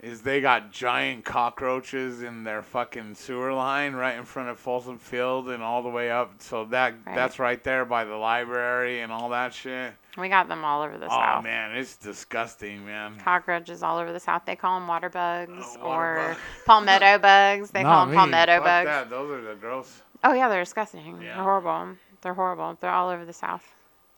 is 0.00 0.22
they 0.22 0.40
got 0.40 0.70
giant 0.70 1.24
cockroaches 1.24 2.22
in 2.22 2.44
their 2.44 2.62
fucking 2.62 3.14
sewer 3.14 3.52
line 3.52 3.94
right 3.94 4.16
in 4.16 4.24
front 4.24 4.48
of 4.48 4.58
Folsom 4.58 4.98
Field 4.98 5.48
and 5.50 5.62
all 5.62 5.82
the 5.82 5.88
way 5.88 6.10
up. 6.10 6.34
So 6.38 6.64
that 6.66 6.94
Right. 7.04 7.14
that's 7.16 7.38
right 7.38 7.62
there 7.64 7.84
by 7.84 8.04
the 8.04 8.14
library 8.16 9.00
and 9.00 9.10
all 9.12 9.28
that 9.30 9.52
shit. 9.52 9.94
we 10.16 10.28
got 10.28 10.48
them 10.48 10.64
all 10.64 10.82
over 10.82 10.98
the 10.98 11.06
Oh 11.06 11.08
south. 11.10 11.38
Oh 11.38 11.42
man, 11.42 11.76
it's 11.76 11.96
disgusting, 11.96 12.84
man. 12.86 13.18
Cockroaches 13.18 13.82
all 13.82 13.98
over 13.98 14.12
the 14.12 14.20
south. 14.20 14.42
They 14.44 14.56
call 14.56 14.78
them 14.78 14.88
water 14.88 15.08
bugs 15.08 15.76
Oh, 15.80 15.86
water 15.88 16.18
or 16.18 16.28
bug. 16.28 16.36
palmetto 16.66 17.18
bugs. 17.18 17.70
They 17.70 17.82
call 17.82 18.06
them 18.06 18.10
me. 18.10 18.16
palmetto 18.16 18.56
Fuck 18.56 18.64
bugs. 18.64 18.86
that. 18.86 19.10
Those 19.10 19.30
are 19.32 19.42
the 19.42 19.54
gross. 19.54 20.02
Oh 20.24 20.32
yeah, 20.32 20.48
they're 20.48 20.62
disgusting. 20.62 21.20
Yeah. 21.22 21.34
They're 21.34 21.42
horrible. 21.44 21.96
They're 22.22 22.34
horrible. 22.34 22.76
They're 22.80 22.90
all 22.90 23.08
over 23.10 23.24
the 23.24 23.32
south. 23.32 23.64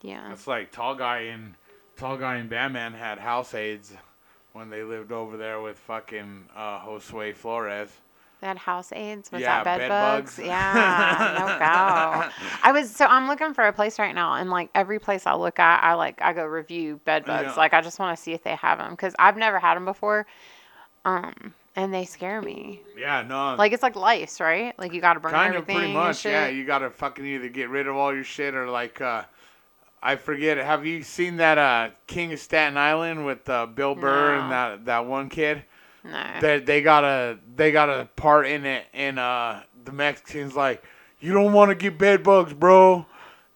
Yeah. 0.03 0.33
It's 0.33 0.47
like 0.47 0.73
tall 0.73 0.95
guy 0.95 1.21
in 1.21 1.55
tall 1.97 2.17
guy 2.17 2.37
in 2.37 2.49
Batman 2.49 2.95
had 2.95 3.19
house 3.19 3.53
aids 3.55 3.93
when 4.53 4.71
they 4.71 4.83
lived 4.83 5.13
over 5.13 5.37
there 5.37 5.61
with 5.61 5.79
fucking 5.79 6.45
uh, 6.57 6.81
Josue 6.81 7.35
Flores. 7.35 7.91
They 8.41 8.47
had 8.47 8.57
house 8.57 8.91
aids. 8.93 9.31
Was 9.31 9.43
Yeah, 9.43 9.63
that 9.63 9.65
bed, 9.65 9.79
bed 9.81 9.89
bugs? 9.91 10.37
bugs. 10.37 10.47
Yeah, 10.47 11.37
no 11.39 11.47
go. 11.59 12.31
I 12.63 12.73
was 12.73 12.91
so 12.91 13.05
I'm 13.05 13.29
looking 13.29 13.53
for 13.53 13.67
a 13.67 13.73
place 13.73 13.99
right 13.99 14.15
now, 14.15 14.35
and 14.35 14.49
like 14.49 14.71
every 14.75 14.99
place 14.99 15.27
I 15.27 15.35
look 15.35 15.59
at, 15.59 15.85
I 15.85 15.93
like 15.93 16.23
I 16.23 16.33
go 16.33 16.47
review 16.47 17.01
bed 17.05 17.27
bugs. 17.27 17.49
Yeah. 17.49 17.55
Like 17.55 17.75
I 17.75 17.83
just 17.83 17.99
want 17.99 18.17
to 18.17 18.23
see 18.23 18.33
if 18.33 18.43
they 18.43 18.55
have 18.55 18.79
them 18.79 18.93
because 18.93 19.15
I've 19.19 19.37
never 19.37 19.59
had 19.59 19.75
them 19.75 19.85
before, 19.85 20.27
um, 21.05 21.53
and 21.77 21.93
they 21.93 22.07
scare 22.07 22.41
me. 22.41 22.81
Yeah, 22.97 23.21
no. 23.23 23.57
Like 23.57 23.73
it's 23.73 23.83
like 23.83 23.95
lice, 23.95 24.41
right? 24.41 24.77
Like 24.79 24.95
you 24.95 25.03
got 25.03 25.15
to 25.15 25.21
burn 25.21 25.33
kind 25.33 25.55
of 25.55 25.63
everything. 25.63 25.77
pretty 25.77 25.93
much. 25.93 26.25
Yeah, 26.25 26.49
you 26.49 26.65
gotta 26.65 26.89
fucking 26.89 27.27
either 27.27 27.51
get 27.51 27.69
rid 27.69 27.87
of 27.87 27.95
all 27.97 28.15
your 28.15 28.25
shit 28.25 28.55
or 28.55 28.71
like 28.71 29.03
uh, 29.03 29.25
I 30.03 30.17
forget. 30.17 30.57
Have 30.59 30.87
you 30.87 31.03
seen 31.03 31.37
that 31.37 31.59
uh, 31.59 31.91
King 32.07 32.33
of 32.33 32.39
Staten 32.39 32.77
Island 32.77 33.27
with 33.27 33.49
uh, 33.49 33.67
Bill 33.67 33.95
Burr 33.95 34.35
and 34.35 34.51
that 34.51 34.85
that 34.87 35.07
one 35.07 35.29
kid? 35.29 35.65
no. 36.05 36.41
They 36.41 36.61
they 36.61 36.83
got 36.83 37.05
a 37.05 37.39
they 37.57 37.73
got 37.73 37.91
a 37.91 38.09
part 38.17 38.47
in 38.47 38.65
it, 38.65 38.87
and 38.95 39.19
uh, 39.19 39.61
the 39.85 39.93
Mexicans 39.93 40.57
like, 40.57 40.83
you 41.21 41.33
don't 41.33 41.53
want 41.53 41.71
to 41.71 41.75
get 41.75 41.99
bed 41.99 42.23
bugs, 42.23 42.53
bro. 42.53 43.07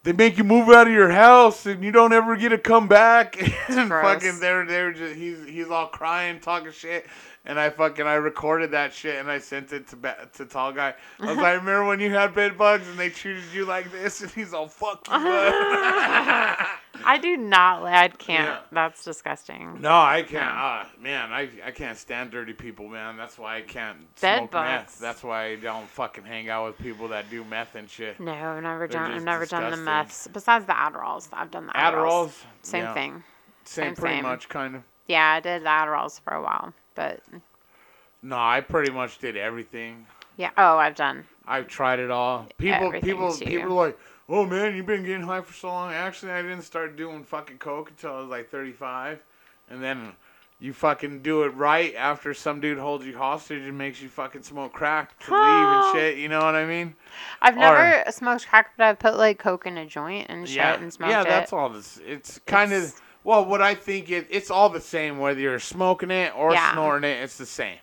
They 0.03 0.13
make 0.13 0.37
you 0.37 0.45
move 0.45 0.69
out 0.69 0.87
of 0.87 0.93
your 0.93 1.11
house, 1.11 1.65
and 1.65 1.83
you 1.83 1.91
don't 1.91 2.13
ever 2.13 2.37
get 2.37 2.51
to 2.51 2.59
come 2.59 2.89
back. 2.89 3.41
and 3.69 3.89
Gross. 3.89 4.23
fucking, 4.23 4.39
they're 4.41 4.67
they're 4.67 4.93
just 4.93 5.17
he's 5.17 5.45
he's 5.47 5.71
all 5.71 5.87
crying, 5.87 6.41
talking 6.41 6.73
shit. 6.73 7.07
And 7.47 7.61
I 7.61 7.69
fucking 7.69 8.07
I 8.07 8.15
recorded 8.15 8.71
that 8.71 8.95
shit 8.95 9.17
and 9.21 9.31
I 9.31 9.39
sent 9.39 9.73
it 9.75 9.87
to 9.89 9.97
ba- 9.97 10.29
to 10.35 10.47
tall 10.47 10.73
guy. 10.73 10.95
I 11.21 11.27
was 11.27 11.37
like, 11.37 11.59
remember 11.59 11.85
when 11.85 12.01
you 12.01 12.11
had 12.11 12.35
bed 12.35 12.57
bugs 12.57 12.89
and 12.89 12.99
they 12.99 13.11
treated 13.11 13.43
you 13.53 13.67
like 13.67 13.93
this? 13.93 14.21
And 14.23 14.31
he's 14.31 14.55
all 14.55 14.67
fuck 14.69 15.07
you. 15.09 15.15
I 17.07 17.19
do 17.21 17.37
not. 17.37 17.83
I 17.85 18.09
can't. 18.09 18.45
Yeah. 18.49 18.59
That's 18.73 19.05
disgusting. 19.05 19.81
No, 19.81 19.93
I 19.93 20.23
can't. 20.23 20.57
Uh, 20.57 20.85
man, 21.03 21.33
I, 21.33 21.49
I 21.65 21.71
can't 21.71 21.99
stand 21.99 22.31
dirty 22.31 22.53
people, 22.55 22.89
man. 22.89 23.17
That's 23.17 23.39
why 23.39 23.57
I 23.57 23.61
can't 23.63 23.99
Bed 24.21 24.39
smoke 24.39 24.51
bugs. 24.53 24.69
meth. 24.69 24.99
That's 25.01 25.23
why 25.23 25.47
I 25.47 25.57
don't 25.57 25.89
fucking 25.89 26.25
hang 26.25 26.49
out 26.49 26.67
with 26.67 26.79
people 26.79 27.09
that 27.09 27.29
do 27.31 27.45
meth 27.45 27.75
and 27.75 27.91
shit. 27.91 28.19
No, 28.21 28.33
I've 28.33 28.63
never 28.63 28.87
They're 28.89 29.01
done. 29.01 29.11
I've 29.11 29.15
just 29.17 29.27
never 29.27 29.47
done 29.47 29.71
the 29.71 29.77
meths. 29.77 30.29
Besides 30.33 30.65
the 30.67 30.73
Adderalls, 30.73 31.29
I've 31.33 31.51
done 31.51 31.67
the 31.67 31.73
Adderalls. 31.73 32.29
Adderalls, 32.29 32.33
Same 32.63 32.85
yeah, 32.85 32.95
thing. 32.95 33.13
Same, 33.65 33.85
same, 33.87 33.95
pretty 33.97 34.17
same. 34.17 34.23
much, 34.23 34.49
kind 34.49 34.77
of. 34.77 34.83
Yeah, 35.09 35.33
I 35.33 35.41
did 35.41 35.63
the 35.63 35.69
Adderalls 35.69 36.21
for 36.21 36.33
a 36.33 36.43
while, 36.43 36.73
but 36.95 37.21
No, 38.23 38.37
I 38.39 38.61
pretty 38.61 38.91
much 38.93 39.19
did 39.19 39.37
everything. 39.37 40.07
yeah. 40.37 40.51
Oh, 40.57 40.77
I've 40.79 40.95
done. 40.97 41.25
I've 41.47 41.69
tried 41.69 41.99
it 41.99 42.11
all. 42.11 42.47
People, 42.59 42.87
Everything 42.87 43.11
people, 43.11 43.33
too. 43.35 43.45
people 43.45 43.73
are 43.79 43.87
like, 43.89 43.99
"Oh 44.29 44.47
man, 44.47 44.75
you've 44.75 44.87
been 44.87 45.05
getting 45.05 45.23
high 45.27 45.43
for 45.43 45.53
so 45.53 45.69
long." 45.69 45.93
Actually, 45.93 46.33
I 46.33 46.41
didn't 46.43 46.63
start 46.63 46.97
doing 46.97 47.23
fucking 47.25 47.59
coke 47.59 47.91
until 47.91 48.15
I 48.15 48.21
was 48.21 48.29
like 48.29 48.51
35, 48.51 49.21
and 49.71 49.83
then 49.83 50.13
you 50.61 50.73
fucking 50.73 51.21
do 51.21 51.43
it 51.43 51.49
right 51.49 51.95
after 51.97 52.33
some 52.33 52.61
dude 52.61 52.79
holds 52.79 53.05
you 53.05 53.19
hostage 53.19 53.63
and 53.63 53.77
makes 53.77 54.01
you 54.01 54.09
fucking 54.09 54.43
smoke 54.43 54.73
crack 54.73 55.19
to 55.27 55.33
leave 55.35 55.43
and 55.43 55.93
shit. 55.95 56.17
You 56.17 56.29
know 56.29 56.39
what 56.41 56.55
I 56.55 56.65
mean? 56.65 56.95
I've 57.43 57.57
Or- 57.57 57.61
never 57.61 58.05
smoked 58.11 58.49
crack, 58.49 58.71
but 58.79 58.85
I've 58.87 58.99
put 58.99 59.17
like 59.19 59.39
coke 59.39 59.67
in 59.67 59.77
a 59.77 59.85
joint 59.85 60.29
and 60.31 60.49
shit 60.49 60.57
yeah, 60.57 60.75
and 60.75 60.91
smoked 60.91 61.11
it. 61.11 61.13
yeah, 61.13 61.21
it. 61.23 61.29
that's 61.29 61.53
all. 61.53 61.69
This, 61.69 62.01
it's 62.07 62.39
kind 62.47 62.73
of 62.73 62.79
It's- 62.85 63.01
well, 63.25 63.45
what 63.45 63.61
I 63.63 63.75
think 63.75 64.11
it, 64.11 64.27
it's 64.31 64.51
all 64.51 64.69
the 64.69 64.81
same 64.81 65.19
whether 65.19 65.41
you're 65.41 65.59
smoking 65.59 66.11
it 66.11 66.33
or 66.37 66.53
Yeah. 66.53 66.73
snorting 66.73 67.11
it. 67.11 67.23
It's 67.23 67.37
the 67.39 67.47
same. 67.47 67.79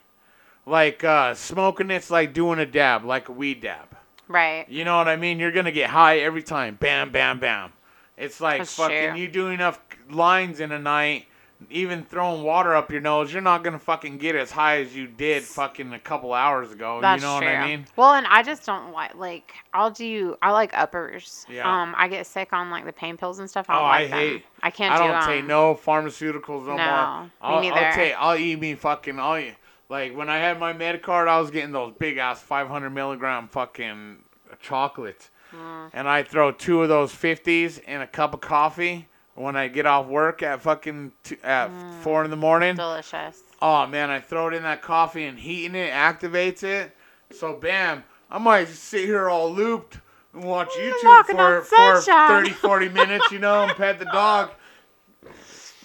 Like 0.66 1.04
uh, 1.04 1.34
smoking 1.34 1.90
it's 1.92 2.10
like 2.12 2.34
doing 2.34 2.60
a 2.60 2.66
dab, 2.66 3.04
like 3.04 3.28
a 3.30 3.32
weed 3.32 3.62
dab. 3.62 3.88
right. 4.28 4.66
You 4.70 4.86
know 4.86 4.96
what 4.98 5.08
I 5.08 5.16
mean? 5.16 5.40
You're 5.40 5.52
gonna 5.52 5.72
get 5.72 5.90
high 5.90 6.20
every 6.20 6.44
time. 6.44 6.76
Bam, 6.80 7.12
bam, 7.12 7.40
bam. 7.40 7.74
It's 8.18 8.40
like 8.40 8.60
That's 8.60 8.76
fucking. 8.76 9.10
true. 9.14 9.20
You 9.20 9.28
do 9.28 9.48
enough 9.48 9.80
lines 10.10 10.60
in 10.60 10.72
a 10.72 10.78
night, 10.80 11.26
even 11.70 12.04
throwing 12.04 12.44
water 12.44 12.76
up 12.76 12.92
your 12.92 13.02
nose, 13.02 13.32
you're 13.32 13.42
not 13.42 13.64
gonna 13.64 13.80
fucking 13.80 14.18
get 14.18 14.36
as 14.36 14.52
high 14.52 14.78
as 14.82 14.96
you 14.96 15.08
did 15.08 15.44
fucking 15.44 15.94
a 15.94 16.00
couple 16.00 16.34
hours 16.34 16.72
ago. 16.72 17.00
That's 17.02 17.22
you 17.22 17.28
know 17.30 17.40
true. 17.40 17.48
what 17.48 17.56
I 17.56 17.68
mean? 17.68 17.86
Well, 17.96 18.14
and 18.14 18.26
I 18.28 18.44
just 18.44 18.66
don't 18.66 18.92
like 18.92 19.16
like 19.16 19.54
I'll 19.74 19.92
do 19.92 20.36
I 20.42 20.52
like 20.52 20.72
uppers. 20.74 21.46
Yeah. 21.50 21.70
Um, 21.82 21.94
I 21.98 22.08
get 22.08 22.26
sick 22.28 22.52
on 22.54 22.70
like 22.72 22.86
the 22.86 22.94
pain 22.94 23.18
pills 23.18 23.40
and 23.40 23.50
stuff. 23.50 23.68
I 23.70 23.78
Oh, 23.80 23.84
like 23.84 23.94
I 23.94 24.08
them. 24.08 24.18
hate- 24.20 24.46
I 24.64 24.70
can't 24.72 24.94
I 24.94 24.98
do 24.98 25.04
don't 25.04 25.22
um, 25.24 25.28
take 25.28 25.46
no 25.46 25.76
pharmaceuticals 25.76 26.66
no, 26.68 26.76
No, 26.76 26.76
more. 26.76 27.24
me 27.24 27.30
I'll, 27.42 27.62
neither. 27.62 27.76
I'll 27.86 27.94
take. 27.96 28.14
I'll 28.18 28.38
eat 28.38 28.60
me 28.60 28.76
fucking. 28.76 29.20
I'll 29.20 29.38
eat. 29.38 29.56
Like 29.90 30.16
when 30.16 30.30
I 30.30 30.38
had 30.38 30.60
my 30.60 30.74
med 30.74 31.02
card, 31.02 31.28
I 31.28 31.40
was 31.40 31.52
getting 31.52 31.72
those 31.74 31.94
big 32.00 32.18
ass 32.18 32.42
500 32.42 32.90
milligram 32.92 33.48
fucking 33.50 34.18
chocolates, 34.62 35.30
Mm. 35.54 35.90
and 35.94 36.08
I 36.08 36.24
throw 36.24 36.52
two 36.54 36.82
of 36.82 36.88
those 36.88 37.12
50s 37.14 37.80
in 37.84 38.00
a 38.00 38.08
cup 38.08 38.34
of 38.34 38.40
coffee 38.40 39.08
when 39.42 39.56
I 39.56 39.68
get 39.68 39.86
off 39.86 40.06
work 40.08 40.42
at 40.44 40.62
fucking 40.62 41.12
t- 41.24 41.38
at 41.44 41.70
Mm. 41.70 42.02
four 42.02 42.24
in 42.24 42.30
the 42.32 42.38
morning. 42.38 42.76
delicious. 42.76 43.42
Oh 43.62 43.86
man, 43.88 44.10
I 44.10 44.20
throw 44.20 44.48
it 44.48 44.54
in 44.54 44.64
that 44.64 44.82
coffee 44.82 45.26
and 45.26 45.38
heating 45.40 45.76
it 45.76 45.92
activates 45.92 46.64
it. 46.64 46.96
So 47.32 47.54
bam, 47.56 48.04
I 48.30 48.38
might 48.38 48.68
sit 48.68 49.06
here 49.06 49.30
all 49.30 49.52
looped 49.52 50.00
and 50.34 50.44
watch 50.44 50.70
YouTube 50.78 51.26
for, 51.28 51.62
for 51.62 51.76
sunshine. 52.02 52.30
30, 52.30 52.50
40 52.52 52.90
minutes, 53.02 53.32
you 53.32 53.40
know, 53.40 53.64
and 53.64 53.72
pet 53.76 54.00
the 54.00 54.06
dog. 54.06 54.52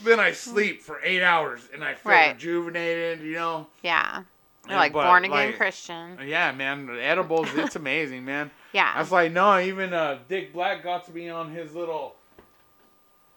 Then 0.04 0.20
I 0.20 0.32
sleep 0.32 0.82
for 0.82 1.00
eight 1.02 1.22
hours 1.22 1.68
and 1.72 1.82
I 1.82 1.94
feel 1.94 2.12
Right. 2.12 2.32
rejuvenated, 2.34 3.20
you 3.22 3.34
know. 3.34 3.66
Yeah. 3.82 4.22
Like 4.68 4.92
born 4.92 5.24
again 5.24 5.30
like- 5.48 5.56
Christian. 5.56 6.18
Yeah, 6.24 6.50
man, 6.52 6.90
edibles, 7.00 7.48
it's 7.54 7.76
amazing, 7.76 8.24
man. 8.24 8.50
Yeah. 8.72 8.92
That's 8.96 9.10
like 9.12 9.32
no, 9.32 9.58
even 9.60 9.92
uh, 9.94 10.18
Dick 10.28 10.52
Black 10.52 10.82
got 10.82 11.06
to 11.06 11.12
be 11.12 11.28
on 11.30 11.50
his 11.52 11.74
little 11.74 12.16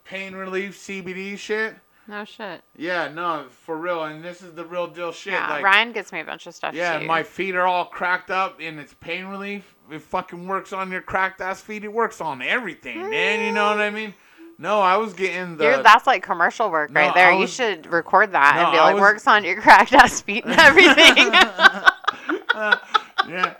pain 0.09 0.33
relief 0.33 0.75
CBD 0.75 1.37
shit. 1.37 1.75
No 2.07 2.25
shit. 2.25 2.63
Yeah, 2.75 3.07
no, 3.09 3.45
for 3.51 3.77
real. 3.77 4.03
And 4.05 4.23
this 4.23 4.41
is 4.41 4.53
the 4.53 4.65
real 4.65 4.87
deal 4.87 5.11
shit. 5.11 5.33
Yeah, 5.33 5.47
like, 5.47 5.63
Ryan 5.63 5.91
gets 5.91 6.11
me 6.11 6.19
a 6.21 6.25
bunch 6.25 6.47
of 6.47 6.55
stuff 6.55 6.73
yeah, 6.73 6.97
too. 6.97 7.05
my 7.05 7.21
feet 7.21 7.53
are 7.53 7.67
all 7.67 7.85
cracked 7.85 8.31
up 8.31 8.57
and 8.59 8.79
it's 8.79 8.95
pain 8.95 9.25
relief. 9.27 9.75
It 9.91 10.01
fucking 10.01 10.47
works 10.47 10.73
on 10.73 10.91
your 10.91 11.01
cracked 11.01 11.39
ass 11.41 11.61
feet. 11.61 11.83
It 11.83 11.93
works 11.93 12.19
on 12.21 12.41
everything, 12.41 13.11
man. 13.11 13.45
You 13.45 13.51
know 13.51 13.69
what 13.69 13.79
I 13.79 13.91
mean? 13.91 14.15
No, 14.57 14.81
I 14.81 14.97
was 14.97 15.13
getting 15.13 15.57
the. 15.57 15.65
You're, 15.65 15.83
that's 15.83 16.07
like 16.07 16.23
commercial 16.23 16.71
work 16.71 16.89
No, 16.89 16.99
right 16.99 17.13
there. 17.13 17.31
I 17.31 17.37
you 17.39 17.45
should 17.45 17.85
record 17.85 18.31
that 18.31 18.55
No, 18.55 18.63
and 18.63 18.71
be 18.71 18.77
like, 18.79 18.95
was- 18.95 19.01
works 19.01 19.27
on 19.27 19.43
your 19.43 19.61
cracked 19.61 19.93
ass 19.93 20.21
feet 20.21 20.45
and 20.45 20.59
everything. 20.59 21.31
yeah. 23.29 23.55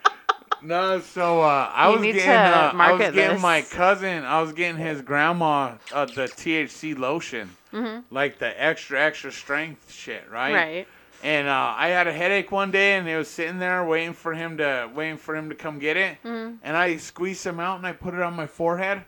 No, 0.61 0.99
so 0.99 1.41
uh, 1.41 1.71
I 1.73 1.87
was 1.89 2.01
getting, 2.01 2.27
uh, 2.29 2.71
I 2.75 2.91
was 2.93 3.11
getting 3.11 3.41
my 3.41 3.61
cousin, 3.61 4.23
I 4.23 4.41
was 4.41 4.53
getting 4.53 4.77
his 4.77 5.01
grandma 5.01 5.73
uh, 5.93 6.05
the 6.05 6.27
THC 6.27 6.97
lotion, 6.97 7.49
Mhm. 7.73 8.03
like 8.11 8.39
the 8.39 8.61
extra 8.61 9.01
extra 9.01 9.31
strength 9.31 9.91
shit, 9.91 10.23
right? 10.29 10.53
right. 10.53 10.87
And 11.21 11.47
uh, 11.47 11.73
I 11.77 11.89
had 11.89 12.07
a 12.07 12.13
headache 12.13 12.51
one 12.51 12.71
day, 12.71 12.93
and 12.93 13.07
it 13.07 13.17
was 13.17 13.27
sitting 13.29 13.59
there 13.59 13.83
waiting 13.85 14.13
for 14.13 14.33
him 14.33 14.57
to 14.57 14.89
waiting 14.93 15.17
for 15.17 15.35
him 15.35 15.49
to 15.49 15.55
come 15.55 15.77
get 15.79 15.97
it. 15.97 16.17
Mhm. 16.23 16.57
And 16.63 16.77
I 16.77 16.97
squeezed 16.97 17.41
some 17.41 17.59
out, 17.59 17.77
and 17.77 17.85
I 17.87 17.91
put 17.91 18.13
it 18.13 18.21
on 18.21 18.35
my 18.35 18.47
forehead. 18.47 19.03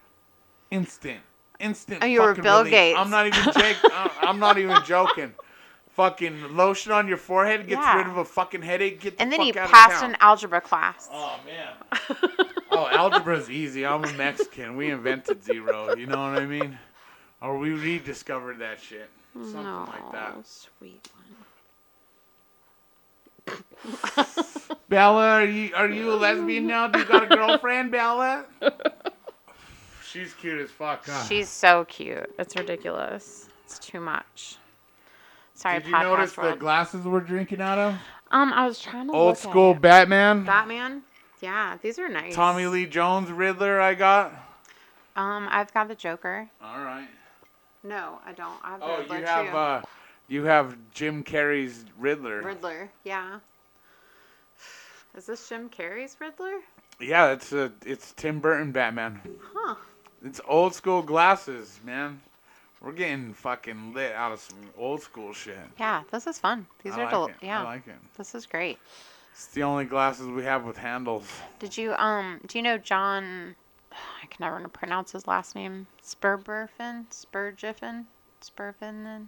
Instant, 0.72 1.20
instant. 1.60 2.04
Oh, 2.04 2.06
you 2.08 2.22
were 2.22 2.34
Bill 2.34 2.60
relief. 2.60 2.72
Gates. 2.72 3.00
I'm 3.00 3.10
not 3.10 3.28
even 3.28 3.44
joking. 3.44 3.92
I'm 4.22 4.40
not 4.40 4.58
even 4.58 4.84
joking. 4.86 5.34
Fucking 5.94 6.56
lotion 6.56 6.92
on 6.94 7.08
your 7.08 7.18
forehead 7.18 7.68
gets 7.68 7.82
Yeah. 7.82 7.98
rid 7.98 8.08
of 8.08 8.18
a 8.18 8.24
fucking 8.26 8.62
headache. 8.62 9.02
Get 9.02 9.18
the 9.18 9.24
And 9.24 9.32
then 9.32 9.40
fuck 9.40 9.46
he 9.54 9.60
out 9.60 9.66
of 9.66 9.72
passed 9.72 10.02
town. 10.02 10.12
an 10.12 10.18
algebra 10.22 10.62
class. 10.62 11.10
Oh 11.12 11.38
man. 11.46 11.74
oh, 12.72 12.88
algebra's 12.88 13.50
easy. 13.50 13.86
I'm 13.86 14.04
a 14.06 14.14
Mexican. 14.14 14.78
We 14.78 14.90
invented 14.90 15.44
zero. 15.44 15.94
You 15.96 16.06
know 16.08 16.32
what 16.32 16.42
I 16.42 16.46
mean? 16.46 16.80
Or 17.42 17.58
we 17.58 17.72
rediscovered 17.72 18.60
that 18.60 18.80
shit. 18.80 19.10
Something 19.34 19.64
no, 19.64 19.86
like 19.88 20.12
that. 20.14 20.48
sweet 20.48 21.10
one. 21.14 21.26
Bella, 24.90 25.28
are 25.30 25.46
you 25.46 25.72
are 25.76 25.90
you 25.90 26.14
a 26.14 26.16
lesbian 26.16 26.68
now? 26.68 26.88
Do 26.88 27.00
you 27.00 27.06
got 27.06 27.32
a 27.32 27.36
girlfriend, 27.36 27.92
Bella? 27.92 28.46
She's 30.06 30.34
cute 30.34 30.60
as 30.60 30.70
fuck. 30.70 31.06
Huh? 31.06 31.24
She's 31.24 31.50
so 31.50 31.86
cute. 31.86 32.30
It's 32.38 32.56
ridiculous. 32.56 33.50
It's 33.66 33.80
too 33.80 34.02
much. 34.02 34.58
Sorry, 35.62 35.80
Did 35.80 35.88
you 35.90 35.94
podcast 35.96 36.04
notice 36.04 36.34
the 36.34 36.56
glasses 36.56 37.06
we're 37.06 37.20
drinking 37.22 37.62
out 37.62 37.78
of? 37.78 37.94
um, 38.32 38.52
I 38.54 38.66
was 38.68 38.80
trying 38.80 39.08
to 39.08 39.14
Old 39.14 39.30
look 39.30 39.38
school 39.38 39.72
it. 39.72 39.82
Batman. 39.82 40.44
Batman. 40.44 41.04
Yeah, 41.42 41.78
these 41.82 42.00
are 42.00 42.10
nice. 42.10 42.34
Tommy 42.36 42.66
Lee 42.68 42.86
Jones 42.86 43.32
Riddler. 43.32 43.80
I 43.82 43.94
got. 43.94 44.32
Um, 45.16 45.48
I've 45.52 45.74
got 45.74 45.88
the 45.88 45.96
Joker. 45.96 46.48
All 46.64 46.82
right. 46.84 47.08
No, 47.84 48.20
I 48.26 48.32
don't. 48.34 48.54
I 48.64 48.72
have 48.72 48.80
the 48.80 48.86
Oh, 48.86 48.98
Riddler 49.00 49.20
you 49.20 49.26
have 49.26 49.46
too. 49.52 49.58
uh, 49.58 49.82
you 50.28 50.44
have 50.46 50.78
Jim 50.94 51.24
Carrey's 51.24 51.86
Riddler. 52.00 52.42
Riddler. 52.42 52.90
Yeah. 53.04 53.40
Is 55.16 55.26
this 55.26 55.48
Jim 55.50 55.70
Carrey's 55.70 56.16
Riddler? 56.20 56.60
Yeah, 57.00 57.32
it's 57.32 57.52
a 57.52 57.72
it's 57.86 58.14
Tim 58.14 58.40
Burton 58.40 58.72
Batman. 58.72 59.20
Huh. 59.54 59.76
It's 60.24 60.40
old 60.48 60.74
school 60.76 61.02
glasses, 61.02 61.80
man. 61.84 62.22
We're 62.82 62.94
getting 62.94 63.34
fucking 63.34 63.94
lit 63.94 64.14
out 64.14 64.32
of 64.32 64.40
some 64.40 64.58
old 64.78 65.02
school 65.02 65.34
shit. 65.34 65.58
Yeah, 65.80 66.04
this 66.12 66.26
is 66.26 66.40
fun. 66.40 66.66
These 66.84 66.94
I 66.94 67.02
are 67.02 67.04
like 67.04 67.12
del- 67.12 67.32
yeah. 67.42 67.62
I 67.62 67.64
like 67.64 67.88
it. 67.88 67.96
this 68.18 68.34
is 68.34 68.46
great. 68.46 68.80
It's 69.32 69.48
the 69.48 69.64
only 69.64 69.86
glasses 69.86 70.28
we 70.28 70.44
have 70.44 70.66
with 70.66 70.78
handles. 70.78 71.28
Did 71.60 71.78
you 71.78 71.94
um 71.94 72.42
do 72.48 72.58
you 72.58 72.64
know 72.64 72.78
John 72.78 73.56
I 73.92 74.26
can 74.28 74.38
never 74.40 74.68
pronounce 74.70 75.12
his 75.12 75.28
last 75.28 75.56
name. 75.56 75.88
Spurberfin? 76.04 77.06
Spurgiffen? 77.10 78.06
Spurfin? 78.42 79.28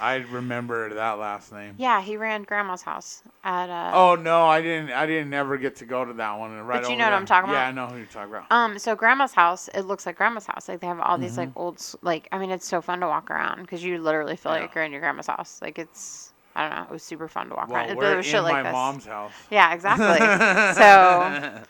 I 0.00 0.16
remember 0.30 0.94
that 0.94 1.18
last 1.18 1.52
name. 1.52 1.74
Yeah, 1.76 2.00
he 2.00 2.16
ran 2.16 2.44
grandma's 2.44 2.82
house 2.82 3.22
at 3.42 3.68
uh 3.68 3.90
Oh 3.92 4.14
no, 4.14 4.46
I 4.46 4.62
didn't. 4.62 4.92
I 4.92 5.06
didn't 5.06 5.34
ever 5.34 5.58
get 5.58 5.74
to 5.76 5.86
go 5.86 6.04
to 6.04 6.12
that 6.12 6.38
one. 6.38 6.56
Right 6.60 6.82
But 6.82 6.90
you 6.90 6.96
know 6.96 7.04
what 7.04 7.10
there. 7.10 7.18
I'm 7.18 7.26
talking 7.26 7.50
about. 7.50 7.58
Yeah. 7.60 7.68
I 7.68 7.72
know 7.72 7.86
who 7.88 7.96
you're 7.96 8.06
talking 8.06 8.30
about. 8.32 8.46
Um, 8.52 8.78
so 8.78 8.94
grandma's 8.94 9.32
house, 9.32 9.68
it 9.74 9.82
looks 9.82 10.06
like 10.06 10.16
grandma's 10.16 10.46
house. 10.46 10.68
Like 10.68 10.78
they 10.80 10.86
have 10.86 11.00
all 11.00 11.18
these 11.18 11.32
Mm-hmm. 11.32 11.40
like 11.40 11.50
old, 11.56 11.82
like 12.02 12.28
I 12.30 12.38
mean, 12.38 12.50
it's 12.52 12.66
so 12.68 12.80
fun 12.80 13.00
to 13.00 13.08
walk 13.08 13.28
around 13.28 13.62
because 13.62 13.82
you 13.82 13.98
literally 14.00 14.36
feel 14.36 14.54
Yeah. 14.54 14.60
like 14.62 14.74
you're 14.76 14.84
in 14.84 14.92
your 14.92 15.00
grandma's 15.00 15.26
house. 15.26 15.58
Like 15.60 15.80
it's, 15.80 16.32
I 16.54 16.68
don't 16.68 16.76
know, 16.78 16.84
it 16.84 16.90
was 16.92 17.02
super 17.02 17.26
fun 17.26 17.48
to 17.48 17.56
walk 17.56 17.68
well, 17.68 17.78
around. 17.84 17.96
We're 17.96 18.12
it 18.14 18.16
was 18.18 18.26
in 18.26 18.30
shit 18.32 18.42
like 18.44 18.52
my 18.52 18.62
this. 18.62 18.72
mom's 18.72 19.06
house. 19.06 19.32
Yeah, 19.50 19.74
exactly. 19.74 20.18
so 20.80 21.64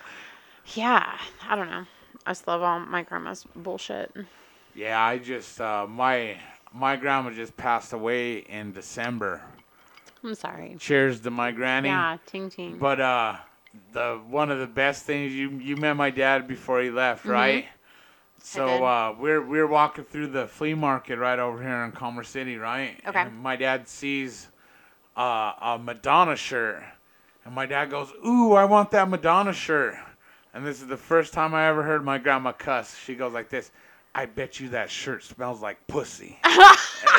yeah, 0.79 1.17
I 1.49 1.57
don't 1.57 1.71
know. 1.71 1.85
I 2.27 2.31
just 2.33 2.47
love 2.47 2.61
all 2.63 2.79
my 2.81 3.03
grandma's 3.05 3.45
bullshit. 3.57 4.15
Yeah, 4.75 5.01
I 5.03 5.17
just 5.17 5.59
uh, 5.63 5.87
my 5.89 6.37
my 6.73 6.97
grandma 6.97 7.31
just 7.31 7.57
passed 7.57 7.93
away 7.93 8.39
in 8.39 8.73
December. 8.73 9.43
I'm 10.23 10.35
sorry. 10.35 10.77
Cheers 10.79 11.21
to 11.21 11.31
my 11.31 11.53
granny. 11.53 11.89
Yeah, 11.89 12.19
ting 12.27 12.51
ting. 12.51 12.79
But 12.79 13.01
uh, 13.01 13.37
the 13.93 14.21
one 14.29 14.51
of 14.51 14.59
the 14.59 14.67
best 14.67 15.05
things 15.05 15.33
you 15.33 15.51
you 15.51 15.77
met 15.77 15.95
my 15.95 16.11
dad 16.11 16.49
before 16.49 16.83
he 16.83 16.91
left, 16.91 17.25
right? 17.25 17.63
did. 17.63 17.65
So 18.41 18.85
uh, 18.85 19.17
we're 19.19 19.45
we're 19.45 19.67
walking 19.67 20.05
through 20.05 20.29
the 20.29 20.47
flea 20.47 20.75
market 20.75 21.19
right 21.19 21.39
over 21.39 21.61
here 21.61 21.85
in 21.85 21.93
Commerce 21.93 22.29
City, 22.29 22.57
right? 22.57 23.01
Okay. 23.07 23.23
And 23.23 23.37
my 23.39 23.57
dad 23.57 23.89
sees 23.89 24.49
uh, 25.17 25.53
a 25.61 25.79
Madonna 25.83 26.37
shirt, 26.37 26.83
and 27.45 27.55
my 27.55 27.67
dad 27.67 27.91
goes, 27.91 28.13
"Ooh, 28.27 28.55
I 28.55 28.65
want 28.65 28.91
that 28.93 29.09
Madonna 29.09 29.53
shirt." 29.53 29.97
And 30.55 30.67
this 30.67 30.81
is 30.81 30.89
the 30.89 30.97
first 30.97 31.33
time 31.33 31.55
I 31.55 31.69
ever 31.69 31.83
heard 31.83 32.05
my 32.05 32.19
grandma 32.19 32.53
cuss. 32.53 32.97
She 32.97 33.15
goes 33.15 33.33
like 33.33 33.49
this. 33.51 33.71
I 34.15 34.27
bet 34.27 34.59
you 34.59 34.71
that 34.71 34.91
shirt 34.91 35.23
smells 35.23 35.61
like 35.63 35.87
pussy. 35.87 36.39
and 36.45 36.55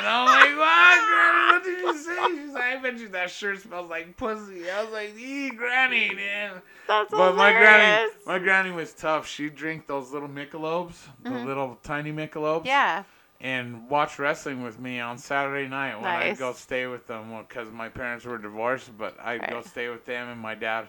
I'm 0.06 0.25
like, 0.25 0.58
what, 0.58 1.08
Granny? 1.08 1.52
What 1.54 1.63
did 1.63 1.80
you 1.80 1.97
say? 1.97 2.43
She's 2.45 2.54
like, 2.54 2.63
I 2.63 2.78
bet 2.82 2.99
you 2.99 3.08
that 3.10 3.30
shirt 3.30 3.62
smells 3.62 3.89
like 3.89 4.17
pussy. 4.17 4.69
I 4.69 4.84
was 4.84 4.91
like, 4.91 5.15
ee, 5.17 5.49
Granny, 5.52 6.13
man. 6.13 6.62
That's 6.88 7.12
But 7.12 7.36
my 7.36 7.52
granny, 7.52 8.12
my 8.25 8.39
granny 8.39 8.71
was 8.71 8.93
tough. 8.93 9.28
She'd 9.28 9.56
drink 9.56 9.88
those 9.88 10.12
little 10.12 10.28
Michelobs, 10.28 10.95
the 11.23 11.30
little 11.32 11.78
tiny 11.84 12.12
Michelobs, 12.12 12.60
Mm-hmm. 12.60 12.67
yeah. 12.67 13.04
and 13.39 13.88
watch 13.89 14.17
wrestling 14.19 14.63
with 14.63 14.80
me 14.80 14.99
on 14.99 15.17
Saturday 15.17 15.67
night 15.69 15.95
when 15.95 16.06
I'd 16.06 16.38
go 16.38 16.52
stay 16.54 16.88
with 16.88 17.08
them 17.08 17.32
because 17.47 17.69
my 17.71 17.88
parents 17.89 18.25
were 18.25 18.38
divorced. 18.39 18.97
But 18.97 19.15
I'd 19.23 19.47
go 19.49 19.62
stay 19.62 19.88
with 19.89 20.06
them, 20.06 20.28
and 20.30 20.41
my 20.41 20.56
dad 20.56 20.88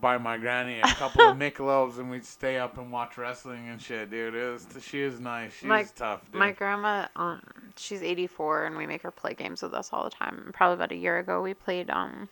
buy 0.00 0.18
my 0.18 0.36
granny 0.38 0.80
a 0.80 0.86
couple 0.94 1.22
of 1.22 1.36
Michelobs, 1.38 1.98
and 1.98 2.10
we'd 2.10 2.24
stay 2.24 2.58
up 2.58 2.78
and 2.78 2.90
watch 2.92 3.18
wrestling 3.18 3.68
and 3.68 3.80
shit, 3.80 4.10
dude. 4.10 4.34
It 4.34 4.52
was 4.52 4.66
she 4.84 5.02
was 5.04 5.20
nice. 5.20 5.54
She 5.54 5.66
My- 5.66 5.84
tough, 5.84 6.22
dude. 6.30 6.38
My 6.38 6.52
grandma, 6.52 7.06
um, 7.16 7.40
she's 7.76 8.02
84, 8.02 8.66
and 8.66 8.76
we 8.76 8.86
make 8.86 9.02
her 9.02 9.10
play 9.10 9.34
games 9.34 9.62
with 9.62 9.74
us 9.74 9.90
all 9.92 10.04
the 10.04 10.10
time. 10.10 10.50
Probably 10.54 10.74
about 10.74 10.92
a 10.92 10.96
year 10.96 11.18
ago, 11.18 11.42
we 11.42 11.54
played 11.54 11.90
um, 11.90 12.28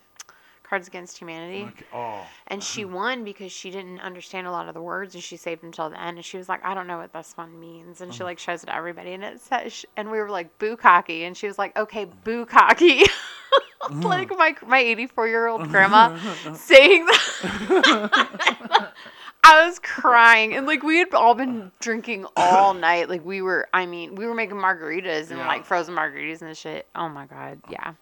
Cards 0.62 0.88
Against 0.88 1.18
Humanity. 1.18 1.64
Okay. 1.64 1.84
Oh, 1.92 2.26
And 2.48 2.62
she 2.62 2.84
won 2.84 3.24
because 3.24 3.52
she 3.52 3.70
didn't 3.70 4.00
understand 4.00 4.46
a 4.46 4.50
lot 4.50 4.68
of 4.68 4.74
the 4.74 4.82
words, 4.82 5.14
and 5.14 5.22
she 5.22 5.36
saved 5.36 5.62
until 5.62 5.90
the 5.90 6.00
end. 6.00 6.16
And 6.18 6.24
she 6.24 6.36
was 6.38 6.48
like, 6.48 6.64
"I 6.64 6.74
don't 6.74 6.86
know 6.86 6.98
what 6.98 7.12
this 7.12 7.32
one 7.36 7.58
means," 7.60 8.00
and 8.00 8.12
she 8.14 8.24
like 8.24 8.38
shows 8.38 8.62
it 8.62 8.66
to 8.66 8.74
everybody, 8.74 9.12
and 9.12 9.22
it 9.22 9.40
says, 9.40 9.84
and 9.96 10.10
we 10.10 10.18
were 10.18 10.30
like, 10.30 10.58
"Boo 10.58 10.76
cocky," 10.76 11.24
and 11.24 11.36
she 11.36 11.46
was 11.46 11.58
like, 11.58 11.76
"Okay, 11.76 12.06
boo 12.24 12.46
cocky." 13.80 13.94
like 14.06 14.30
my 14.36 14.54
my 14.66 14.78
84 14.78 15.28
year 15.28 15.46
old 15.46 15.68
grandma 15.70 16.16
saying 16.54 17.06
that. 17.06 18.92
I 19.46 19.66
was 19.66 19.78
crying, 19.78 20.54
and 20.54 20.66
like 20.66 20.82
we 20.82 20.98
had 20.98 21.12
all 21.12 21.34
been 21.34 21.70
drinking 21.80 22.24
all 22.34 22.72
night. 22.88 23.10
Like 23.10 23.24
we 23.26 23.42
were, 23.42 23.68
I 23.74 23.84
mean, 23.84 24.14
we 24.14 24.26
were 24.26 24.34
making 24.34 24.56
margaritas 24.56 25.28
and 25.30 25.38
Yeah. 25.38 25.46
like 25.46 25.66
frozen 25.66 25.94
margaritas 25.94 26.40
and 26.40 26.56
shit. 26.56 26.86
Oh 26.94 27.10
my 27.10 27.26
god, 27.26 27.60
yeah. 27.68 27.92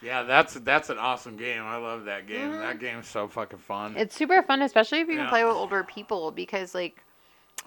yeah, 0.00 0.22
that's 0.22 0.54
that's 0.54 0.88
an 0.88 0.96
awesome 0.98 1.36
game. 1.36 1.62
I 1.62 1.76
love 1.76 2.06
that 2.06 2.26
game. 2.26 2.50
Mm-hmm. 2.50 2.60
That 2.60 2.78
game's 2.80 3.08
so 3.08 3.28
fucking 3.28 3.58
fun. 3.58 3.94
It's 3.96 4.16
super 4.16 4.40
fun, 4.42 4.62
especially 4.62 5.00
if 5.00 5.08
you 5.08 5.16
can 5.16 5.28
play 5.28 5.44
with 5.44 5.54
older 5.54 5.84
people 5.84 6.30
because 6.30 6.74
like 6.74 7.04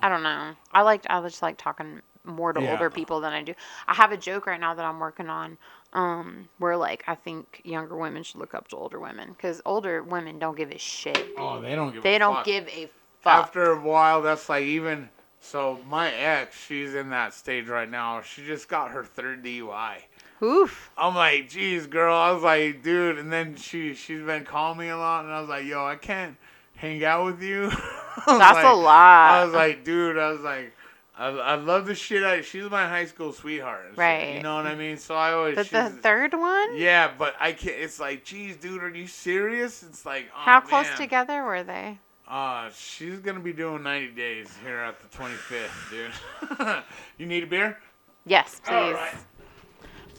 I 0.02 0.10
don't 0.10 0.24
know. 0.24 0.54
I 0.72 0.82
liked 0.82 1.06
I 1.08 1.22
just 1.22 1.44
like 1.44 1.58
talking 1.58 2.02
more 2.26 2.52
to 2.52 2.62
Yeah. 2.64 2.72
older 2.72 2.90
people 2.90 3.20
than 3.22 3.32
I 3.32 3.44
do. 3.44 3.54
I 3.88 3.94
have 3.94 4.12
a 4.12 4.18
joke 4.18 4.48
right 4.48 4.60
now 4.60 4.74
that 4.74 4.86
I'm 4.86 5.00
working 5.00 5.30
on 5.30 5.60
um 5.94 6.50
where 6.58 6.76
like 6.76 7.04
I 7.08 7.16
think 7.16 7.62
younger 7.64 7.96
women 7.96 8.24
should 8.24 8.40
look 8.40 8.54
up 8.54 8.68
to 8.70 8.76
older 8.76 9.00
women 9.00 9.36
cuz 9.36 9.62
older 9.66 10.04
women 10.04 10.40
don't 10.40 10.58
give 10.58 10.72
a 10.72 10.78
shit. 10.78 11.28
oh, 11.38 11.62
they 11.62 11.76
don't 11.76 11.94
give. 11.94 12.04
They 12.04 12.16
a 12.16 12.20
don't 12.20 12.36
fuck. 12.36 12.46
give 12.46 12.68
a 12.68 12.90
fuck. 13.22 13.34
After 13.46 13.72
a 13.72 13.80
while, 13.80 14.22
that's 14.22 14.50
like 14.50 14.64
even. 14.64 15.10
So 15.40 15.80
my 15.90 16.12
ex, 16.14 16.58
she's 16.66 16.96
in 16.96 17.10
that 17.10 17.34
stage 17.34 17.68
right 17.68 17.90
now. 17.90 18.22
She 18.22 18.46
just 18.46 18.70
got 18.70 18.92
her 18.92 19.04
third 19.04 19.44
DUI. 19.44 19.98
Oof. 20.42 20.90
I'm 20.98 21.16
like, 21.16 21.50
geez, 21.50 21.86
girl. 21.86 22.16
I 22.16 22.32
was 22.32 22.44
like, 22.44 22.82
dude. 22.82 23.18
And 23.18 23.32
then 23.32 23.56
she 23.56 23.94
she's 23.94 24.24
been 24.24 24.46
calling 24.46 24.80
me 24.80 24.90
a 24.90 24.98
lot, 24.98 25.26
and 25.26 25.34
I 25.34 25.40
was 25.42 25.50
like, 25.50 25.66
yo, 25.66 25.86
I 25.86 25.96
can't 25.96 26.38
hang 26.76 27.04
out 27.04 27.26
with 27.26 27.42
you. 27.42 27.70
That's 28.26 28.28
like- 28.28 28.66
a 28.66 28.74
lot. 28.74 29.32
I 29.32 29.46
was 29.46 29.54
like, 29.54 29.84
dude. 29.84 30.18
I 30.18 30.32
was 30.32 30.42
like. 30.42 30.74
I, 31.16 31.28
I 31.28 31.56
love 31.56 31.86
the 31.86 31.94
shit 31.94 32.24
out. 32.24 32.44
She's 32.44 32.70
my 32.70 32.88
high 32.88 33.06
school 33.06 33.34
sweetheart. 33.34 33.86
shit, 33.92 33.98
Right. 33.98 34.36
You 34.36 34.42
know 34.42 34.56
what 34.56 34.66
I 34.66 34.74
mean? 34.76 34.98
So 34.98 35.14
I 35.16 35.32
always. 35.34 35.56
But 35.56 35.70
the 35.70 35.90
third 35.90 36.34
one? 36.34 36.76
yeah, 36.76 37.12
but 37.18 37.36
I 37.40 37.52
can't. 37.52 37.76
It's 37.80 38.00
like, 38.00 38.24
geez, 38.24 38.56
dude, 38.58 38.84
are 38.84 38.90
you 38.90 39.06
serious? 39.08 39.84
It's 39.84 40.06
like, 40.06 40.30
oh, 40.36 40.40
How 40.40 40.60
close 40.60 40.88
man. 40.88 40.98
together 40.98 41.44
were 41.44 41.64
they? 41.64 42.00
Uh, 42.28 42.70
she's 42.76 43.20
gonna 43.20 43.40
be 43.42 43.54
doing 43.54 43.84
90 43.84 44.12
days 44.16 44.50
here 44.64 44.78
at 44.80 44.96
the 45.02 45.08
25th, 45.16 45.90
dude. 45.92 46.84
you 47.18 47.26
need 47.28 47.44
a 47.44 47.48
beer? 47.48 47.78
Yes, 48.26 48.60
please. 48.64 48.74
All 48.74 48.94
right. 48.94 49.14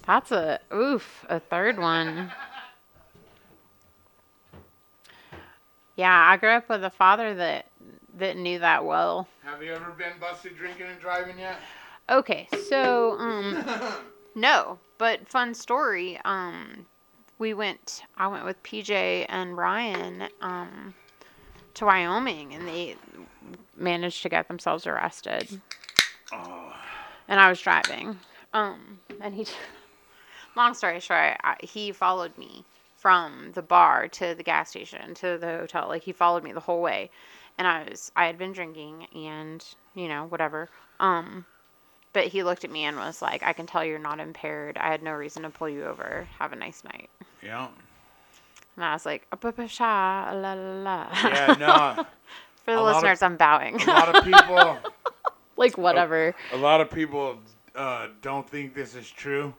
That's 0.06 0.30
a 0.30 0.60
oof, 0.72 1.24
a 1.28 1.40
third 1.40 1.78
one. 1.78 2.30
Yeah, 5.96 6.12
I 6.28 6.36
grew 6.38 6.50
up 6.50 6.68
with 6.68 6.82
a 6.82 6.90
father 6.90 7.34
that 7.34 7.66
that 8.18 8.36
knew 8.36 8.58
that 8.60 8.84
well. 8.84 9.28
Have 9.42 9.62
you 9.62 9.72
ever 9.72 9.90
been 9.92 10.12
busted 10.20 10.56
drinking 10.56 10.86
and 10.86 11.00
driving 11.00 11.38
yet? 11.38 11.56
Okay, 12.10 12.48
so 12.68 13.12
um 13.18 13.64
no, 14.34 14.78
but 14.98 15.28
fun 15.28 15.54
story. 15.54 16.20
Um 16.24 16.86
we 17.38 17.54
went 17.54 18.02
I 18.16 18.28
went 18.28 18.44
with 18.44 18.62
PJ 18.62 19.26
and 19.28 19.56
Ryan 19.56 20.28
um 20.40 20.94
to 21.74 21.86
Wyoming 21.86 22.54
and 22.54 22.66
they 22.68 22.96
managed 23.76 24.22
to 24.22 24.28
get 24.28 24.48
themselves 24.48 24.86
arrested. 24.86 25.60
Oh, 26.32 26.72
And 27.28 27.40
I 27.40 27.48
was 27.48 27.60
driving. 27.60 28.18
Um 28.52 29.00
and 29.20 29.34
he 29.34 29.46
long 30.56 30.74
story 30.74 31.00
short, 31.00 31.36
I, 31.42 31.56
he 31.60 31.90
followed 31.92 32.36
me 32.38 32.64
from 32.96 33.50
the 33.52 33.62
bar 33.62 34.08
to 34.08 34.34
the 34.34 34.42
gas 34.42 34.70
station 34.70 35.14
to 35.14 35.36
the 35.36 35.58
hotel. 35.58 35.88
Like 35.88 36.02
he 36.04 36.12
followed 36.12 36.42
me 36.42 36.52
the 36.52 36.60
whole 36.60 36.80
way. 36.80 37.10
And 37.58 37.66
I 37.66 37.86
was 37.90 38.10
I 38.16 38.26
had 38.26 38.38
been 38.38 38.52
drinking 38.52 39.06
and, 39.14 39.64
you 39.94 40.08
know, 40.08 40.26
whatever. 40.26 40.68
Um 41.00 41.46
but 42.12 42.26
he 42.28 42.42
looked 42.44 42.64
at 42.64 42.70
me 42.70 42.84
and 42.84 42.96
was 42.96 43.20
like, 43.22 43.42
I 43.42 43.52
can 43.52 43.66
tell 43.66 43.84
you're 43.84 43.98
not 43.98 44.20
impaired. 44.20 44.78
I 44.78 44.88
had 44.88 45.02
no 45.02 45.12
reason 45.12 45.42
to 45.42 45.50
pull 45.50 45.68
you 45.68 45.84
over. 45.84 46.28
Have 46.38 46.52
a 46.52 46.56
nice 46.56 46.84
night. 46.84 47.10
yeah. 47.42 47.68
And 48.76 48.84
I 48.84 48.92
was 48.92 49.04
like, 49.06 49.24
"Ah-ba-ba-sha, 49.32 50.32
la 50.34 50.52
la 50.54 50.54
la. 50.54 51.08
Yeah, 51.12 51.56
no. 51.58 52.04
For 52.64 52.72
the 52.72 52.78
A 52.78 52.80
lot 52.80 52.90
of- 52.90 52.94
listeners, 52.96 53.22
I'm 53.22 53.36
bowing. 53.36 53.80
A 53.82 53.86
lot 53.86 54.14
of 54.16 54.24
people, 54.24 54.78
like, 55.56 55.76
whatever. 55.78 56.34
a 56.52 56.56
lot 56.56 56.80
of 56.80 56.90
people 56.90 57.38
uh, 57.76 58.08
don't 58.22 58.48
think 58.48 58.74
this 58.74 58.94
is 58.96 59.08
true. 59.10 59.54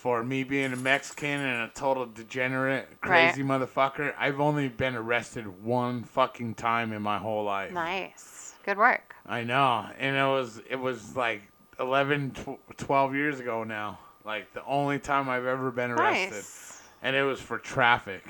For 0.00 0.24
me 0.24 0.44
being 0.44 0.72
a 0.72 0.76
Mexican 0.76 1.40
and 1.40 1.70
a 1.70 1.74
total 1.74 2.06
degenerate, 2.06 2.88
Right. 3.02 3.26
crazy 3.32 3.42
motherfucker, 3.42 4.14
I've 4.18 4.40
only 4.40 4.68
been 4.68 4.96
arrested 4.96 5.62
one 5.62 6.04
fucking 6.04 6.54
time 6.54 6.94
in 6.94 7.02
my 7.02 7.18
whole 7.18 7.44
life. 7.44 7.70
Nice. 7.72 8.54
Good 8.64 8.78
work. 8.78 9.14
I 9.26 9.44
know, 9.44 9.86
and 9.98 10.16
it 10.16 10.24
was 10.24 10.62
it 10.70 10.76
was 10.76 11.14
like 11.16 11.42
11, 11.78 12.30
tw- 12.30 12.76
12 12.78 13.14
years 13.14 13.40
ago 13.40 13.62
now. 13.62 13.98
Like 14.24 14.54
the 14.54 14.64
only 14.64 14.98
time 14.98 15.28
I've 15.28 15.44
ever 15.44 15.70
been 15.70 15.90
arrested, 15.90 16.32
Nice. 16.32 16.82
and 17.02 17.14
it 17.14 17.22
was 17.24 17.38
for 17.40 17.58
traffic. 17.58 18.24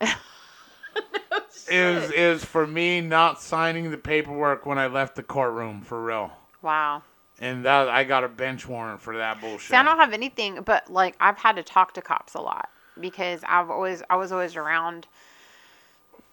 It 1.70 1.94
was 1.94 2.10
it 2.10 2.28
was 2.28 2.44
for 2.44 2.66
me 2.66 3.00
not 3.00 3.40
signing 3.40 3.90
the 3.90 3.96
paperwork 3.96 4.66
when 4.66 4.78
I 4.78 4.88
left 4.88 5.14
the 5.16 5.22
courtroom 5.22 5.80
for 5.80 6.04
real, 6.04 6.32
Wow. 6.60 7.02
And 7.42 7.64
that 7.64 7.88
I 7.88 8.04
got 8.04 8.22
a 8.22 8.28
bench 8.28 8.66
warrant 8.66 9.02
for 9.02 9.16
that 9.18 9.40
bullshit. 9.40 9.70
See, 9.70 9.76
I 9.76 9.82
don't 9.82 9.98
have 9.98 10.12
anything, 10.12 10.62
but 10.62 10.90
like 10.90 11.16
I've 11.20 11.36
had 11.36 11.56
to 11.56 11.62
talk 11.64 11.92
to 11.94 12.00
cops 12.00 12.34
a 12.34 12.40
lot 12.40 12.70
because 12.98 13.42
I've 13.46 13.68
always 13.68 14.02
I 14.08 14.16
was 14.16 14.32
always 14.32 14.56
around. 14.56 15.08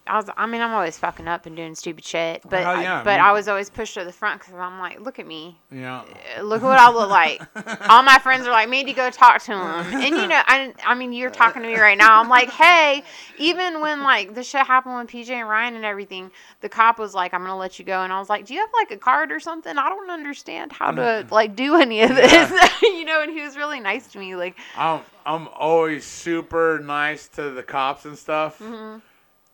I 0.09 0.15
was 0.17 0.25
I 0.35 0.45
mean 0.47 0.61
I'm 0.61 0.73
always 0.73 0.97
fucking 0.97 1.27
up 1.27 1.45
and 1.45 1.55
doing 1.55 1.75
stupid 1.75 2.03
shit, 2.03 2.41
but 2.49 2.59
Hell 2.63 2.75
I- 2.77 2.81
yeah, 2.83 3.03
but 3.03 3.15
me- 3.17 3.19
I 3.21 3.31
was 3.31 3.47
always 3.47 3.69
pushed 3.69 3.93
to 3.93 4.03
the 4.03 4.11
front 4.11 4.39
because 4.41 4.55
I'm 4.55 4.79
like, 4.79 4.99
look 4.99 5.19
at 5.19 5.27
me, 5.27 5.57
yeah, 5.71 6.03
Uh, 6.37 6.41
look 6.41 6.61
what 6.63 6.79
I 6.79 6.89
look 6.91 7.09
like. 7.09 7.41
All 7.89 8.03
my 8.03 8.19
friends 8.19 8.47
are 8.47 8.51
like, 8.51 8.69
Mandy, 8.69 8.93
go 8.93 9.09
talk 9.09 9.41
to 9.43 9.51
him, 9.53 9.59
and 10.01 10.15
you 10.15 10.27
know, 10.27 10.41
I 10.45 10.73
I 10.85 10.95
mean 10.95 11.13
you're 11.13 11.29
talking 11.29 11.61
to 11.61 11.67
me 11.67 11.77
right 11.77 11.97
now. 11.97 12.19
I'm 12.19 12.29
like, 12.29 12.49
hey, 12.49 13.03
even 13.37 13.81
when 13.81 14.03
like 14.03 14.33
the 14.35 14.43
shit 14.43 14.65
happened 14.65 14.95
with 14.97 15.07
PJ 15.07 15.29
and 15.29 15.47
Ryan 15.47 15.75
and 15.75 15.85
everything, 15.85 16.31
the 16.61 16.69
cop 16.69 16.99
was 16.99 17.13
like, 17.13 17.33
I'm 17.33 17.41
gonna 17.41 17.57
let 17.57 17.79
you 17.79 17.85
go, 17.85 18.01
and 18.03 18.11
I 18.11 18.19
was 18.19 18.29
like, 18.29 18.45
do 18.45 18.53
you 18.53 18.59
have 18.61 18.69
like 18.73 18.91
a 18.91 18.97
card 18.97 19.31
or 19.31 19.39
something? 19.39 19.77
I 19.77 19.89
don't 19.89 20.09
understand 20.09 20.71
how 20.71 20.91
to 20.91 21.25
like 21.31 21.55
do 21.55 21.75
any 21.75 22.01
of 22.01 22.09
this, 22.15 22.51
you 22.81 23.05
know. 23.05 23.21
And 23.21 23.31
he 23.31 23.41
was 23.41 23.55
really 23.57 23.79
nice 23.79 24.07
to 24.13 24.19
me, 24.19 24.35
like. 24.35 24.55
I'm 24.77 25.01
I'm 25.25 25.47
always 25.49 26.05
super 26.05 26.79
nice 26.83 27.27
to 27.29 27.51
the 27.51 27.61
cops 27.63 28.05
and 28.05 28.17
stuff, 28.17 28.59
Mm-hmm. 28.59 28.99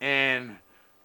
And 0.01 0.57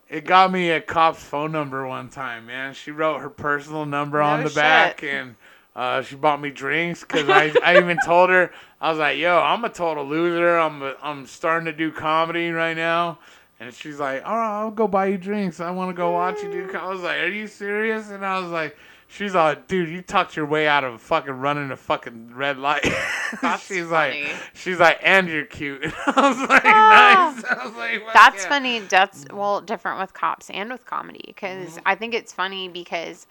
it 0.08 0.24
got 0.24 0.50
me 0.50 0.70
a 0.70 0.80
cop's 0.80 1.22
phone 1.22 1.52
number 1.52 1.86
one 1.86 2.08
time. 2.08 2.46
Man, 2.46 2.74
she 2.74 2.90
wrote 2.90 3.20
her 3.20 3.30
personal 3.30 3.86
number 3.86 4.20
on 4.20 4.40
No 4.40 4.48
the 4.48 4.54
back, 4.54 5.02
and 5.04 5.36
uh, 5.76 6.02
she 6.02 6.16
bought 6.16 6.40
me 6.40 6.50
drinks 6.50 7.00
because 7.02 7.28
I 7.28 7.52
I 7.64 7.78
even 7.78 7.98
told 8.04 8.30
her 8.30 8.52
I 8.80 8.90
was 8.90 8.98
like, 8.98 9.18
"Yo, 9.18 9.38
I'm 9.38 9.64
a 9.64 9.68
total 9.68 10.04
loser. 10.04 10.58
I'm 10.58 10.82
a, 10.82 10.96
I'm 11.02 11.26
starting 11.26 11.66
to 11.66 11.72
do 11.72 11.92
comedy 11.92 12.50
right 12.50 12.76
now." 12.76 13.18
And 13.60 13.72
she's 13.72 14.00
like, 14.00 14.26
"All 14.26 14.36
right, 14.36 14.60
I'll 14.60 14.70
go 14.70 14.88
buy 14.88 15.06
you 15.06 15.18
drinks. 15.18 15.60
I 15.60 15.70
want 15.70 15.90
to 15.90 15.94
go 15.94 16.10
watch 16.10 16.42
you 16.42 16.50
do." 16.50 16.66
co-" 16.66 16.78
I 16.78 16.88
was 16.88 17.02
like, 17.02 17.18
"Are 17.20 17.28
you 17.28 17.46
serious?" 17.46 18.10
And 18.10 18.26
I 18.26 18.40
was 18.40 18.50
like, 18.50 18.76
"She's 19.12 19.34
like, 19.34 19.66
dude, 19.66 19.88
you 19.88 20.02
talked 20.02 20.36
your 20.36 20.46
way 20.46 20.68
out 20.68 20.84
of 20.84 21.00
fucking 21.02 21.32
running 21.34 21.70
a 21.70 21.76
fucking 21.76 22.32
red 22.34 22.58
light." 22.58 22.84
She's 23.60 23.86
funny. 23.88 24.24
like, 24.24 24.32
she's 24.54 24.78
like, 24.78 24.98
"And 25.02 25.28
you're 25.28 25.44
cute." 25.44 25.84
I 26.06 26.28
was 26.28 26.48
like, 26.48 26.62
Ah. 26.64 27.32
"Nice." 27.34 27.44
I 27.50 27.66
was 27.66 27.74
like, 27.76 28.02
That's 28.14 28.42
yeah." 28.44 28.48
funny. 28.48 28.78
That's 28.80 29.24
well 29.32 29.60
different 29.60 30.00
with 30.00 30.14
cops 30.14 30.48
and 30.50 30.70
with 30.70 30.84
comedy 30.86 31.22
because 31.26 31.78
I 31.86 31.94
think 31.94 32.14
it's 32.14 32.32
funny 32.32 32.68
because 32.68 33.26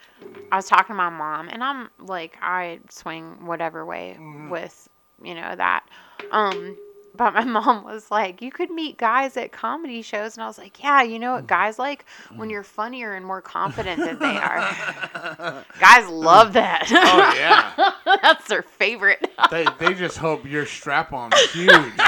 I 0.51 0.55
was 0.57 0.67
talking 0.67 0.93
to 0.93 0.97
my 0.97 1.09
mom 1.09 1.49
and 1.49 1.63
I'm 1.63 1.89
like 1.99 2.37
I 2.41 2.79
swing 2.89 3.45
whatever 3.45 3.85
way 3.85 4.17
with 4.49 4.87
you 5.23 5.35
know 5.35 5.55
that. 5.55 5.85
Um, 6.31 6.77
but 7.15 7.33
my 7.33 7.43
mom 7.45 7.83
was 7.83 8.11
like, 8.11 8.41
you 8.41 8.51
could 8.51 8.69
meet 8.69 8.97
guys 8.97 9.37
at 9.37 9.51
comedy 9.51 10.01
shows, 10.01 10.35
and 10.35 10.43
I 10.43 10.47
was 10.47 10.57
like, 10.57 10.81
yeah, 10.81 11.01
you 11.01 11.19
know 11.19 11.33
what 11.33 11.45
mm. 11.45 11.47
guys 11.47 11.79
like 11.79 12.05
when 12.35 12.49
mm. 12.49 12.51
you're 12.51 12.63
funnier 12.63 13.13
and 13.13 13.25
more 13.25 13.41
confident 13.41 13.99
than 13.99 14.19
they 14.19 14.37
are. 14.37 15.65
guys 15.79 16.07
love 16.09 16.53
that. 16.53 16.85
Oh 16.91 17.33
yeah. 17.35 17.91
That's 18.21 18.47
their 18.47 18.63
favorite. 18.63 19.31
they 19.51 19.65
they 19.79 19.93
just 19.93 20.17
hope 20.17 20.45
your 20.45 20.65
strap 20.65 21.13
on's 21.13 21.39
huge, 21.51 21.99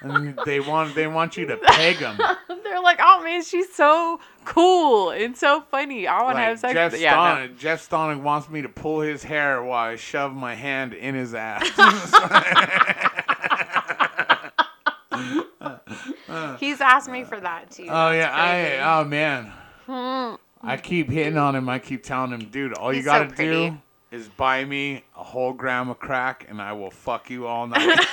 and 0.00 0.38
they 0.44 0.60
want 0.60 0.94
they 0.94 1.06
want 1.06 1.36
you 1.36 1.46
to 1.46 1.56
peg 1.56 1.98
them. 1.98 2.18
They're 2.48 2.82
like, 2.82 2.98
oh 3.00 3.22
man, 3.22 3.42
she's 3.42 3.72
so 3.74 4.20
cool 4.44 5.10
and 5.10 5.36
so 5.36 5.62
funny. 5.70 6.06
I 6.06 6.22
want 6.22 6.36
to 6.36 6.40
Like 6.40 6.48
have 6.48 6.60
sex. 6.60 6.74
Jeff 6.74 6.92
with 6.92 7.00
yeah, 7.00 7.46
no. 7.46 7.54
Jeff 7.54 7.88
Stonick 7.88 8.20
wants 8.20 8.48
me 8.48 8.62
to 8.62 8.68
pull 8.68 9.00
his 9.00 9.22
hair 9.22 9.62
while 9.62 9.90
I 9.90 9.96
shove 9.96 10.34
my 10.34 10.54
hand 10.54 10.94
in 10.94 11.14
his 11.14 11.34
ass. 11.34 13.10
He's 16.58 16.80
asked 16.80 17.08
me 17.10 17.24
for 17.24 17.38
that 17.40 17.70
too. 17.70 17.86
oh 17.88 18.10
yeah, 18.10 18.28
crazy. 18.28 18.78
I 18.80 19.00
oh 19.00 19.04
man, 19.04 19.52
Hmm. 19.86 20.34
I 20.66 20.76
keep 20.78 21.10
hitting 21.10 21.36
on 21.36 21.54
him. 21.54 21.68
I 21.68 21.78
keep 21.78 22.02
telling 22.02 22.32
him, 22.32 22.48
dude, 22.50 22.72
all 22.74 22.92
you 22.92 22.96
He's 22.98 23.04
so 23.06 23.12
gotta 23.12 23.34
pretty. 23.34 23.70
do 23.70 23.78
is 24.10 24.28
buy 24.28 24.64
me 24.64 25.04
a 25.16 25.22
whole 25.22 25.52
gram 25.52 25.90
of 25.90 25.98
crack, 25.98 26.46
and 26.48 26.62
I 26.62 26.72
will 26.72 26.90
fuck 26.90 27.28
you 27.30 27.46
all 27.46 27.66
night. 27.66 27.98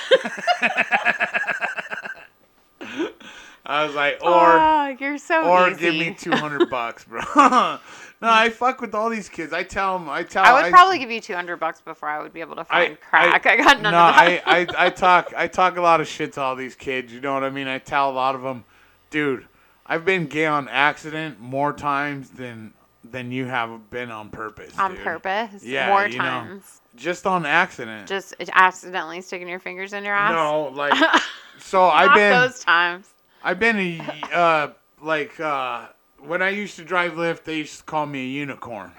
I 3.64 3.84
was 3.86 3.94
like, 3.94 4.14
or. 4.22 4.28
oh, 4.28 4.96
you're 4.98 5.18
so 5.18 5.44
Or 5.48 5.70
easy. 5.70 5.80
give 5.80 5.94
me 5.94 6.14
two 6.18 6.32
hundred 6.32 6.68
bucks, 6.68 7.04
bro. 7.04 7.20
no, 8.22 8.30
I 8.30 8.50
fuck 8.50 8.80
with 8.80 8.94
all 8.94 9.10
these 9.10 9.28
kids. 9.28 9.52
I 9.52 9.64
tell 9.64 9.98
them. 9.98 10.08
I 10.08 10.22
tell. 10.22 10.44
I 10.44 10.62
would 10.62 10.70
probably 10.70 10.98
give 10.98 11.10
you 11.10 11.20
200 11.20 11.56
bucks 11.56 11.80
before 11.80 12.08
I 12.08 12.22
would 12.22 12.32
be 12.32 12.40
able 12.40 12.54
to 12.56 12.64
find 12.64 12.98
crack. 13.00 13.44
I, 13.46 13.56
got 13.56 13.82
none 13.82 13.92
no, 13.92 13.98
of 13.98 14.14
that. 14.14 14.42
I, 14.46 14.60
I, 14.60 14.86
I 14.86 14.90
talk. 14.90 15.32
I 15.36 15.48
talk 15.48 15.76
a 15.76 15.80
lot 15.80 16.00
of 16.00 16.06
shit 16.06 16.32
to 16.34 16.40
all 16.40 16.54
these 16.54 16.76
kids. 16.76 17.12
You 17.12 17.20
know 17.20 17.34
what 17.34 17.42
I 17.42 17.50
mean? 17.50 17.66
I 17.66 17.78
tell 17.78 18.08
a 18.10 18.12
lot 18.12 18.36
of 18.36 18.42
them, 18.42 18.64
dude. 19.10 19.46
I've 19.84 20.04
been 20.04 20.26
gay 20.26 20.46
on 20.46 20.68
accident 20.68 21.40
more 21.40 21.72
times 21.72 22.30
than 22.30 22.72
than 23.04 23.32
you 23.32 23.46
have 23.46 23.90
been 23.90 24.12
on 24.12 24.30
purpose. 24.30 24.78
on 24.78 24.94
dude. 24.94 25.02
purpose. 25.02 25.64
Yeah, 25.64 25.88
More 25.88 26.06
you 26.06 26.18
know. 26.18 26.24
times. 26.24 26.80
Just 26.94 27.26
on 27.26 27.44
accident. 27.44 28.06
Just 28.06 28.34
accidentally 28.52 29.20
sticking 29.20 29.48
your 29.48 29.58
fingers 29.58 29.92
in 29.92 30.04
your 30.04 30.14
ass. 30.14 30.32
no, 30.32 30.68
like 30.68 30.94
so. 31.58 31.84
I've 31.84 32.14
been. 32.14 32.30
those 32.30 32.60
times. 32.60 33.08
I've 33.42 33.58
been 33.58 33.78
a 33.78 34.32
uh, 34.32 34.68
like 35.02 35.40
uh, 35.40 35.88
when 36.24 36.40
I 36.42 36.50
used 36.50 36.76
to 36.76 36.84
drive 36.84 37.12
Lyft, 37.12 37.44
they 37.44 37.58
used 37.58 37.78
to 37.78 37.84
call 37.84 38.06
me 38.06 38.20
a 38.20 38.28
unicorn, 38.28 38.92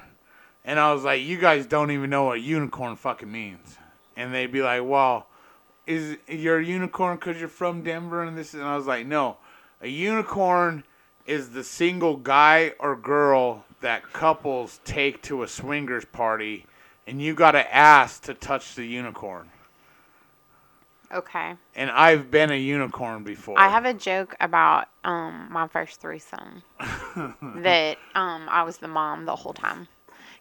and 0.66 0.80
I 0.80 0.94
was 0.94 1.04
like, 1.04 1.22
"You 1.22 1.38
guys 1.38 1.66
don't 1.66 1.92
even 1.92 2.10
know 2.10 2.26
what 2.26 2.42
unicorn 2.42 2.96
fucking 2.96 3.32
means," 3.32 3.78
and 4.16 4.34
they'd 4.34 4.52
be 4.52 4.62
like, 4.62 4.82
"Well, 4.84 5.28
is 5.88 6.18
you're 6.28 6.60
a 6.60 6.66
unicorn 6.66 7.18
because 7.18 7.40
you're 7.40 7.50
from 7.50 7.84
Denver 7.84 8.24
and 8.24 8.38
this?" 8.38 8.54
And 8.54 8.64
I 8.64 8.76
was 8.76 8.88
like, 8.88 9.06
"No, 9.06 9.38
a 9.82 9.88
unicorn 9.88 10.84
is 11.26 11.52
the 11.52 11.64
single 11.64 12.18
guy 12.18 12.74
or 12.80 12.96
girl 12.96 13.66
that 13.80 14.12
couples 14.12 14.80
take 14.84 15.22
to 15.24 15.44
a 15.44 15.48
swingers 15.48 16.06
party, 16.06 16.66
and 17.08 17.22
you 17.22 17.34
gotta 17.34 17.74
ask 17.74 18.24
to 18.24 18.34
touch 18.34 18.76
the 18.76 18.86
unicorn." 18.86 19.50
Okay. 21.14 21.54
And 21.76 21.92
I've 21.92 22.32
been 22.32 22.52
a 22.52 22.56
unicorn 22.60 23.24
before. 23.24 23.60
I 23.60 23.70
have 23.70 23.86
a 23.86 23.94
joke 23.94 24.36
about 24.40 24.88
um 25.04 25.48
my 25.52 25.68
first 25.68 26.02
threesome 26.02 26.64
that 26.80 27.98
um 28.16 28.48
I 28.50 28.64
was 28.64 28.78
the 28.78 28.88
mom 28.88 29.26
the 29.26 29.36
whole 29.36 29.54
time. 29.54 29.88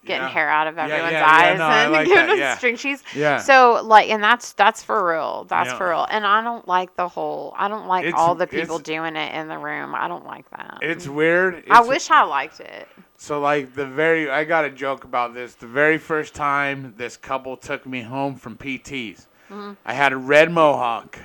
Getting 0.05 0.23
Yeah. 0.23 0.29
hair 0.33 0.49
out 0.49 0.67
of 0.67 0.77
everyone's 0.77 1.13
yeah, 1.13 1.19
yeah, 1.21 1.51
eyes 1.53 1.57
no, 1.59 1.65
and 1.69 1.91
like 1.93 2.07
giving 2.13 2.27
them 2.27 2.37
yeah. 2.37 2.57
string 2.57 2.75
cheese. 2.75 3.01
Yeah. 3.15 3.37
So 3.37 3.81
like 3.85 4.09
and 4.09 4.21
that's 4.21 4.51
that's 4.53 4.83
for 4.83 5.07
real. 5.07 5.45
That's 5.45 5.71
for 5.73 5.89
real. 5.89 6.05
And 6.09 6.25
I 6.25 6.41
don't 6.43 6.67
like 6.67 6.95
the 6.97 7.07
whole 7.07 7.53
I 7.57 7.67
don't 7.69 7.87
like 7.87 8.05
It's- 8.05 8.19
all 8.19 8.35
the 8.35 8.47
people 8.47 8.79
doing 8.79 9.15
it 9.15 9.33
in 9.35 9.47
the 9.47 9.57
room. 9.57 9.95
I 9.95 10.07
don't 10.09 10.25
like 10.25 10.49
that. 10.51 10.79
It's 10.81 11.07
weird. 11.07 11.63
I 11.69 11.81
wish 11.81 12.09
I 12.11 12.23
liked 12.23 12.59
it. 12.59 12.87
So 13.15 13.39
like 13.39 13.73
the 13.73 13.85
very, 13.85 14.29
I 14.29 14.43
got 14.43 14.65
a 14.65 14.69
joke 14.69 15.05
about 15.05 15.33
this. 15.33 15.55
The 15.55 15.67
very 15.67 15.97
first 15.97 16.33
time 16.35 16.93
this 16.97 17.15
couple 17.15 17.55
took 17.55 17.85
me 17.85 18.01
home 18.01 18.35
from 18.35 18.57
PTs, 18.57 19.27
Uh-huh. 19.53 19.75
I 19.85 19.93
had 19.93 20.13
a 20.13 20.17
red 20.17 20.51
mohawk, 20.51 21.19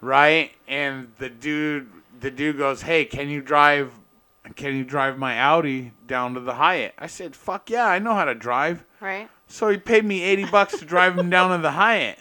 right? 0.00 0.52
And 0.68 1.12
the 1.18 1.28
dude, 1.28 1.90
the 2.20 2.30
dude 2.30 2.58
goes, 2.58 2.82
"Hey, 2.82 3.04
can 3.04 3.28
you 3.28 3.40
drive? 3.42 3.92
Can 4.54 4.76
you 4.76 4.84
drive 4.84 5.18
my 5.18 5.38
Audi 5.40 5.92
down 6.06 6.34
to 6.34 6.40
the 6.40 6.54
Hyatt?" 6.54 6.94
I 6.98 7.06
said, 7.08 7.34
"Fuck 7.34 7.68
yeah, 7.70 7.86
I 7.86 7.98
know 7.98 8.14
how 8.14 8.24
to 8.24 8.34
drive." 8.34 8.84
Right. 9.00 9.28
So 9.48 9.68
he 9.68 9.76
paid 9.76 10.04
me 10.04 10.22
eighty 10.22 10.44
bucks 10.44 10.78
to 10.78 10.84
drive 10.84 11.18
him 11.18 11.30
down 11.30 11.50
to 11.50 11.58
the 11.62 11.72
Hyatt. 11.72 12.18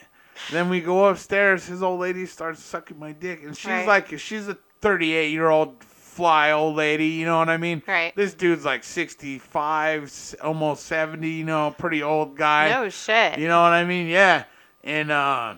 Then 0.52 0.70
we 0.70 0.82
go 0.82 1.06
upstairs. 1.06 1.66
His 1.66 1.82
old 1.82 2.00
lady 2.00 2.26
starts 2.26 2.62
sucking 2.64 3.00
my 3.00 3.12
dick, 3.14 3.44
and 3.44 3.56
she's 3.56 3.68
Right. 3.72 3.88
like, 3.88 4.20
she's 4.20 4.48
a 4.48 4.58
thirty-eight 4.82 5.32
year 5.32 5.50
old 5.50 5.84
fly 5.84 6.52
old 6.52 6.76
lady. 6.76 7.08
You 7.08 7.26
know 7.26 7.38
what 7.40 7.50
I 7.50 7.58
mean? 7.58 7.82
Right. 7.88 8.16
This 8.16 8.34
dude's 8.34 8.66
like 8.66 8.84
sixty-five, 8.84 10.36
almost 10.44 10.86
seventy. 10.86 11.30
You 11.32 11.46
know, 11.46 11.74
pretty 11.78 12.04
old 12.04 12.36
guy. 12.38 12.70
No 12.70 12.90
shit. 12.90 13.38
You 13.40 13.48
know 13.48 13.62
what 13.62 13.74
I 13.74 13.86
mean? 13.86 14.08
Yeah. 14.08 14.44
And 14.86 15.12
uh, 15.12 15.56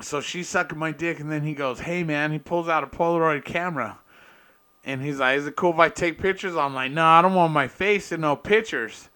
so 0.00 0.20
she's 0.20 0.48
sucking 0.48 0.78
my 0.78 0.92
dick, 0.92 1.20
and 1.20 1.30
then 1.30 1.42
he 1.42 1.54
goes, 1.54 1.80
"Hey, 1.80 2.02
man!" 2.02 2.32
He 2.32 2.38
pulls 2.38 2.68
out 2.68 2.82
a 2.82 2.86
Polaroid 2.86 3.44
camera, 3.44 3.98
and 4.84 5.02
he's 5.02 5.18
like, 5.20 5.38
"Is 5.38 5.46
it 5.46 5.56
cool 5.56 5.72
if 5.74 5.78
I 5.78 5.90
take 5.90 6.18
pictures?" 6.18 6.56
I'm 6.56 6.74
like, 6.74 6.90
"No, 6.90 7.04
I 7.04 7.20
don't 7.22 7.34
want 7.34 7.52
my 7.52 7.68
face 7.68 8.10
in 8.12 8.22
no 8.22 8.34
pictures." 8.36 9.10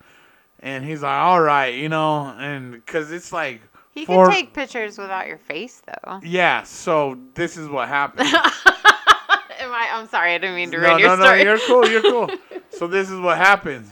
And 0.61 0.85
he's 0.85 1.03
like, 1.03 1.19
"All 1.19 1.41
right, 1.41 1.75
you 1.75 1.89
know," 1.89 2.35
and 2.39 2.73
because 2.73 3.11
it's 3.13 3.33
like, 3.33 3.63
he 3.93 4.05
for- 4.05 4.27
can 4.27 4.35
take 4.35 4.53
pictures 4.53 4.99
without 4.99 5.27
your 5.27 5.39
face 5.39 5.81
though. 5.87 6.21
yeah. 6.23 6.63
So 6.65 7.19
this 7.35 7.57
is 7.57 7.69
what 7.69 7.89
happened. 7.89 8.29
Am 9.61 9.73
I? 9.73 9.89
I'm 9.93 10.07
sorry. 10.09 10.35
I 10.35 10.39
didn't 10.39 10.57
mean 10.57 10.71
to 10.73 10.79
no, 10.79 10.89
ruin 10.89 10.99
your 10.99 11.09
no, 11.11 11.17
no, 11.17 11.25
story. 11.25 11.43
you're 11.43 11.59
cool. 11.59 11.89
You're 11.89 12.03
cool. 12.03 12.31
so 12.71 12.87
this 12.87 13.11
is 13.11 13.19
what 13.21 13.39
happens. 13.39 13.89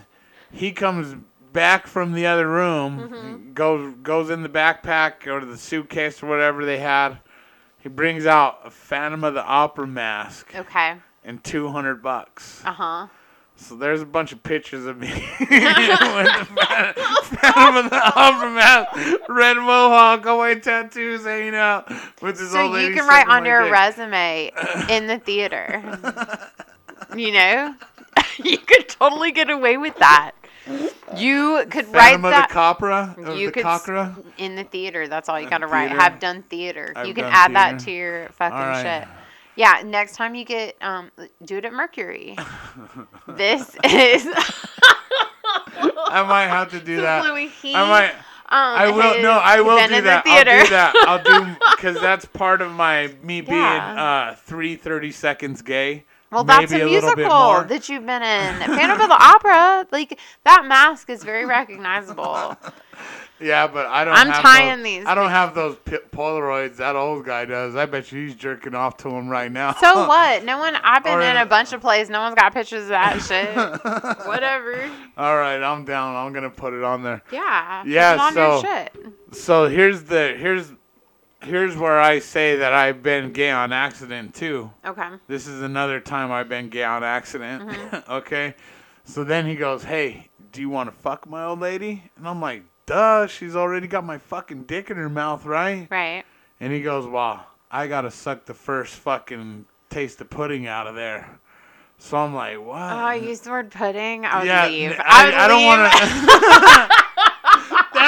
He 0.50 0.72
comes 0.72 1.14
back 1.52 1.86
from 1.86 2.12
the 2.12 2.26
other 2.26 2.48
room, 2.48 2.98
Mm-hmm. 3.10 3.52
goes 3.52 3.94
goes 4.02 4.30
in 4.30 4.42
the 4.42 4.48
backpack 4.48 5.26
or 5.26 5.44
the 5.44 5.56
suitcase 5.56 6.22
or 6.22 6.26
whatever 6.26 6.64
they 6.64 6.78
had. 6.78 7.18
He 7.78 7.88
brings 7.88 8.26
out 8.26 8.60
a 8.64 8.70
Phantom 8.70 9.24
of 9.24 9.34
the 9.34 9.44
Opera 9.44 9.86
mask 9.86 10.54
okay. 10.54 10.96
and 11.24 11.42
two 11.42 11.68
hundred 11.68 12.02
bucks. 12.02 12.62
Uh 12.64 12.72
huh. 12.72 13.06
So 13.56 13.76
there's 13.76 14.00
a 14.02 14.06
bunch 14.06 14.32
of 14.32 14.42
pictures 14.42 14.86
of 14.86 14.98
me 14.98 15.08
with 15.40 15.48
the 15.48 16.48
Phantom, 16.66 17.04
Phantom 17.24 17.76
of 17.84 17.90
the 17.90 18.12
Opera 18.16 18.50
mask, 18.50 19.20
red 19.28 19.56
mohawk, 19.56 20.24
away 20.26 20.58
tattoos 20.58 21.24
hanging 21.24 21.54
out 21.54 21.88
with 22.22 22.38
this 22.38 22.50
So 22.52 22.62
old 22.62 22.72
lady 22.72 22.88
you 22.88 22.94
can 22.94 23.06
write 23.06 23.28
on 23.28 23.44
your 23.44 23.62
dick. 23.64 23.72
resume 23.72 24.50
in 24.88 25.06
the 25.06 25.18
theater. 25.18 25.80
you 27.16 27.30
know, 27.32 27.74
you 28.42 28.58
could 28.58 28.88
totally 28.88 29.30
get 29.32 29.50
away 29.50 29.76
with 29.76 29.96
that. 29.98 30.32
You 31.16 31.64
could 31.70 31.86
write 31.88 32.12
Phantom 32.12 32.24
of 32.26 32.30
that 32.30 32.48
the 32.48 32.54
Copra, 32.54 33.14
You 33.36 33.50
the 33.50 33.52
could 33.52 34.24
in 34.38 34.54
the 34.54 34.64
theater. 34.64 35.08
That's 35.08 35.28
all 35.28 35.40
you 35.40 35.48
got 35.48 35.58
to 35.58 35.66
write. 35.66 35.88
theater. 35.88 36.00
Have 36.00 36.20
done 36.20 36.42
theater. 36.44 36.92
I've 36.94 37.06
you 37.06 37.14
can 37.14 37.24
add 37.24 37.54
that 37.54 37.80
to 37.80 37.90
your 37.90 38.28
fucking 38.30 38.56
right. 38.58 39.00
shit. 39.00 39.08
Yeah, 39.56 39.82
next 39.84 40.16
time 40.16 40.34
you 40.34 40.44
get 40.44 40.76
um 40.80 41.10
do 41.44 41.58
it 41.58 41.64
at 41.64 41.72
Mercury. 41.72 42.36
this 43.28 43.76
is 43.84 44.26
I 45.84 46.22
might 46.26 46.46
have 46.48 46.70
to 46.70 46.80
do 46.80 47.00
that. 47.00 47.24
Louis. 47.24 47.50
I 47.64 47.88
might. 47.88 48.12
Um, 48.48 48.58
I 48.58 48.90
will. 48.90 49.22
No, 49.22 49.32
I 49.32 49.60
will 49.62 49.88
do 49.88 50.02
that. 50.02 50.26
I'll 50.26 50.44
do 50.44 50.70
that. 50.70 50.94
I'll 51.06 51.22
do 51.22 51.56
because 51.76 52.00
that's 52.00 52.24
part 52.26 52.60
of 52.60 52.70
my 52.72 53.08
me 53.22 53.40
being 53.40 53.58
Yeah. 53.58 54.30
uh 54.30 54.34
three 54.34 54.76
thirty 54.76 55.10
seconds 55.10 55.62
gay. 55.62 56.04
Well, 56.32 56.44
that's 56.44 56.72
a 56.72 56.80
a 56.82 56.86
musical 56.86 57.64
that 57.64 57.88
you've 57.88 58.06
been 58.06 58.22
in. 58.22 58.54
Phantom 58.76 59.00
of 59.00 59.08
the 59.08 59.22
Opera, 59.22 59.86
like 59.92 60.18
that 60.44 60.64
mask 60.66 61.10
is 61.10 61.22
very 61.22 61.44
recognizable. 61.44 62.56
Yeah, 63.40 63.66
but 63.66 63.86
I 63.86 64.04
don't. 64.04 64.14
I'm 64.14 64.28
have 64.28 64.42
tying 64.42 64.78
those, 64.78 64.84
these 64.84 65.06
I 65.06 65.14
don't 65.16 65.30
have 65.30 65.54
those 65.54 65.74
Polaroids. 65.76 66.76
That 66.76 66.94
old 66.94 67.24
guy 67.24 67.44
does. 67.44 67.74
I 67.74 67.86
bet 67.86 68.12
you 68.12 68.26
he's 68.26 68.36
jerking 68.36 68.74
off 68.74 68.98
to 68.98 69.08
him 69.08 69.28
right 69.28 69.50
now. 69.50 69.74
So 69.74 69.94
what? 70.08 70.44
No 70.44 70.58
one. 70.58 70.76
I've 70.76 71.02
been 71.02 71.18
Or- 71.18 71.22
in 71.22 71.36
a 71.36 71.46
bunch 71.46 71.72
of 71.72 71.80
plays. 71.80 72.08
No 72.08 72.20
one's 72.20 72.36
got 72.36 72.54
pictures 72.54 72.84
of 72.84 72.88
that 72.90 73.20
shit. 73.20 74.26
Whatever. 74.26 74.88
All 75.16 75.36
right, 75.36 75.60
I'm 75.60 75.84
down. 75.84 76.14
I'm 76.14 76.32
gonna 76.32 76.50
put 76.50 76.72
it 76.72 76.84
on 76.84 77.02
there. 77.02 77.22
Yeah. 77.32 77.82
Yeah, 77.84 78.16
Put 78.30 78.36
it 78.36 78.38
on 78.38 78.62
your 78.62 78.88
so-. 79.02 79.12
So 79.32 79.68
here's 79.68 80.04
the 80.04 80.36
here's 80.38 80.72
here's 81.42 81.76
where 81.76 82.00
I 82.00 82.18
say 82.18 82.56
that 82.56 82.72
I've 82.72 83.02
been 83.02 83.32
gay 83.32 83.50
on 83.50 83.72
accident 83.72 84.34
too. 84.34 84.70
Okay. 84.84 85.08
This 85.26 85.46
is 85.46 85.62
another 85.62 86.00
time 86.00 86.30
I've 86.30 86.48
been 86.48 86.68
gay 86.68 86.84
on 86.84 87.04
accident. 87.04 87.68
Mm-hmm. 87.68 88.12
okay. 88.12 88.54
So 89.04 89.24
then 89.24 89.46
he 89.46 89.56
goes, 89.56 89.82
Hey, 89.82 90.28
do 90.52 90.60
you 90.60 90.68
want 90.68 90.90
to 90.90 90.96
fuck 90.96 91.28
my 91.28 91.44
old 91.44 91.60
lady? 91.60 92.04
And 92.16 92.26
I'm 92.26 92.40
like, 92.40 92.64
Duh, 92.86 93.26
she's 93.26 93.56
already 93.56 93.86
got 93.86 94.04
my 94.04 94.18
fucking 94.18 94.64
dick 94.64 94.90
in 94.90 94.96
her 94.96 95.08
mouth, 95.08 95.44
right? 95.44 95.88
Right. 95.90 96.24
And 96.60 96.72
he 96.72 96.82
goes, 96.82 97.06
Well, 97.06 97.44
I 97.70 97.86
got 97.86 98.02
to 98.02 98.10
suck 98.10 98.44
the 98.44 98.54
first 98.54 98.94
fucking 98.94 99.66
taste 99.90 100.20
of 100.20 100.30
pudding 100.30 100.66
out 100.66 100.86
of 100.86 100.94
there. 100.94 101.38
So 101.98 102.16
I'm 102.16 102.34
like, 102.34 102.58
What? 102.58 102.76
Oh, 102.76 102.96
I 102.96 103.14
used 103.16 103.44
the 103.44 103.50
word 103.50 103.70
pudding. 103.70 104.24
I 104.24 104.38
would 104.38 104.46
yeah, 104.46 104.66
leave. 104.66 104.92
I, 104.98 105.24
would 105.24 105.34
I, 105.34 105.48
don't 105.48 105.64
want 105.64 105.92
to. 105.92 107.02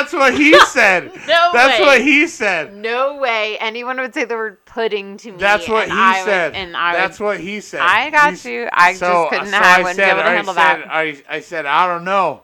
That's 0.05 0.13
what 0.13 0.35
he 0.35 0.59
said. 0.67 1.13
No 1.27 1.51
That's 1.53 1.79
way. 1.81 1.87
what 1.87 2.01
he 2.03 2.27
said. 2.27 2.75
No 2.75 3.17
way 3.17 3.57
anyone 3.59 3.99
would 3.99 4.13
say 4.15 4.25
the 4.25 4.35
word 4.35 4.65
pudding 4.67 5.17
to 5.19 5.33
me. 5.33 5.39
That's 5.39 5.69
what 5.69 5.85
and 5.85 5.93
he 5.93 5.99
I 5.99 6.19
would- 6.21 6.25
said. 6.27 6.55
and 6.55 6.77
I 6.77 6.93
That's 6.93 7.19
would, 7.21 7.27
what 7.27 7.41
he 7.41 7.61
said. 7.61 7.81
I 7.81 8.11
got 8.11 8.31
He's- 8.31 8.45
you. 8.45 8.69
I 8.73 8.93
just 8.93 9.01
couldn't- 9.31 9.55
I 9.55 9.79
wouldn't 9.79 9.97
be 9.97 10.03
able 10.03 10.21
to 10.21 10.27
I 10.27 10.33
handle 10.35 10.55
said, 10.55 10.63
that. 10.63 10.87
I, 10.91 11.17
I 11.29 11.41
said, 11.41 11.67
I 11.67 11.87
don't 11.87 12.05
know. 12.05 12.43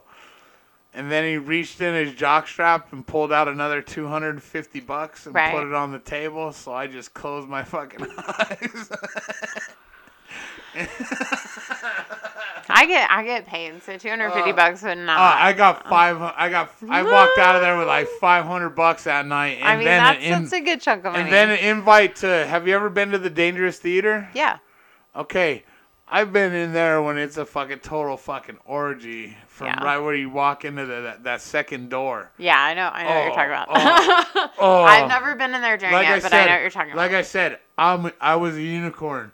And 0.93 1.09
then 1.09 1.23
he 1.23 1.37
reached 1.37 1.79
in 1.79 1.93
his 1.93 2.13
jockstrap 2.13 2.91
and 2.91 3.05
pulled 3.07 3.31
out 3.31 3.47
another 3.47 3.81
250 3.81 4.79
bucks 4.81 5.25
and 5.25 5.33
Right. 5.33 5.53
put 5.53 5.65
it 5.65 5.73
on 5.73 5.91
the 5.91 5.99
table. 5.99 6.51
So 6.51 6.73
I 6.73 6.87
just 6.87 7.13
closed 7.13 7.47
my 7.47 7.63
fucking 7.63 8.05
eyes. 8.17 8.89
I 12.73 12.85
get 12.85 13.09
I 13.11 13.23
get 13.23 13.45
paid, 13.45 13.81
so 13.83 13.97
two 13.97 14.09
hundred 14.09 14.31
fifty 14.31 14.51
Uh, 14.51 14.55
bucks 14.55 14.81
would 14.83 14.97
not. 14.97 15.17
Uh, 15.17 15.43
I 15.45 15.53
got 15.53 15.87
five. 15.87 16.21
I 16.21 16.49
got. 16.49 16.71
I 16.89 17.03
walked 17.03 17.37
out 17.37 17.55
of 17.55 17.61
there 17.61 17.77
with 17.77 17.87
like 17.87 18.07
500 18.19 18.69
bucks 18.71 19.03
that 19.05 19.25
night. 19.25 19.57
And 19.59 19.67
I 19.67 19.75
mean, 19.75 19.85
then 19.85 20.03
that's, 20.03 20.23
in- 20.23 20.31
that's 20.43 20.53
a 20.53 20.61
good 20.61 20.81
chunk 20.81 21.05
of 21.05 21.13
money. 21.13 21.23
and 21.23 21.31
then 21.33 21.49
an 21.51 21.57
invite 21.59 22.17
to. 22.17 22.45
Have 22.47 22.67
you 22.67 22.75
ever 22.75 22.89
been 22.89 23.11
to 23.11 23.17
the 23.17 23.29
Dangerous 23.29 23.77
Theater? 23.79 24.29
yeah. 24.33 24.57
Okay, 25.15 25.65
I've 26.07 26.31
been 26.31 26.53
in 26.53 26.71
there 26.73 27.01
when 27.01 27.17
it's 27.17 27.35
a 27.37 27.45
fucking 27.45 27.79
total 27.79 28.15
fucking 28.17 28.57
orgy 28.65 29.35
from 29.47 29.67
Yeah. 29.67 29.83
right 29.83 29.97
where 29.97 30.15
you 30.15 30.29
walk 30.29 30.63
into 30.63 30.85
the, 30.85 31.01
that, 31.01 31.23
that 31.25 31.41
second 31.41 31.89
door. 31.89 32.31
Yeah, 32.37 32.57
I 32.57 32.73
know. 32.73 32.87
I 32.93 33.03
know 33.03 33.09
what 33.09 33.23
you're 33.23 33.31
Oh, 33.31 33.35
talking 33.35 33.51
about. 33.51 33.67
oh, 34.37 34.49
Oh, 34.59 34.83
I've 34.83 35.09
never 35.09 35.35
been 35.35 35.53
in 35.53 35.61
there 35.61 35.75
during 35.77 35.93
like 35.93 36.07
it, 36.07 36.11
I 36.11 36.19
but 36.21 36.31
said, 36.31 36.33
I 36.33 36.45
know 36.45 36.51
what 36.53 36.61
you're 36.61 36.69
talking 36.71 36.91
about. 36.93 37.01
like. 37.01 37.11
I 37.13 37.21
said, 37.23 37.59
I'm 37.77 38.11
I 38.21 38.35
was 38.37 38.55
a 38.55 38.61
unicorn. 38.61 39.31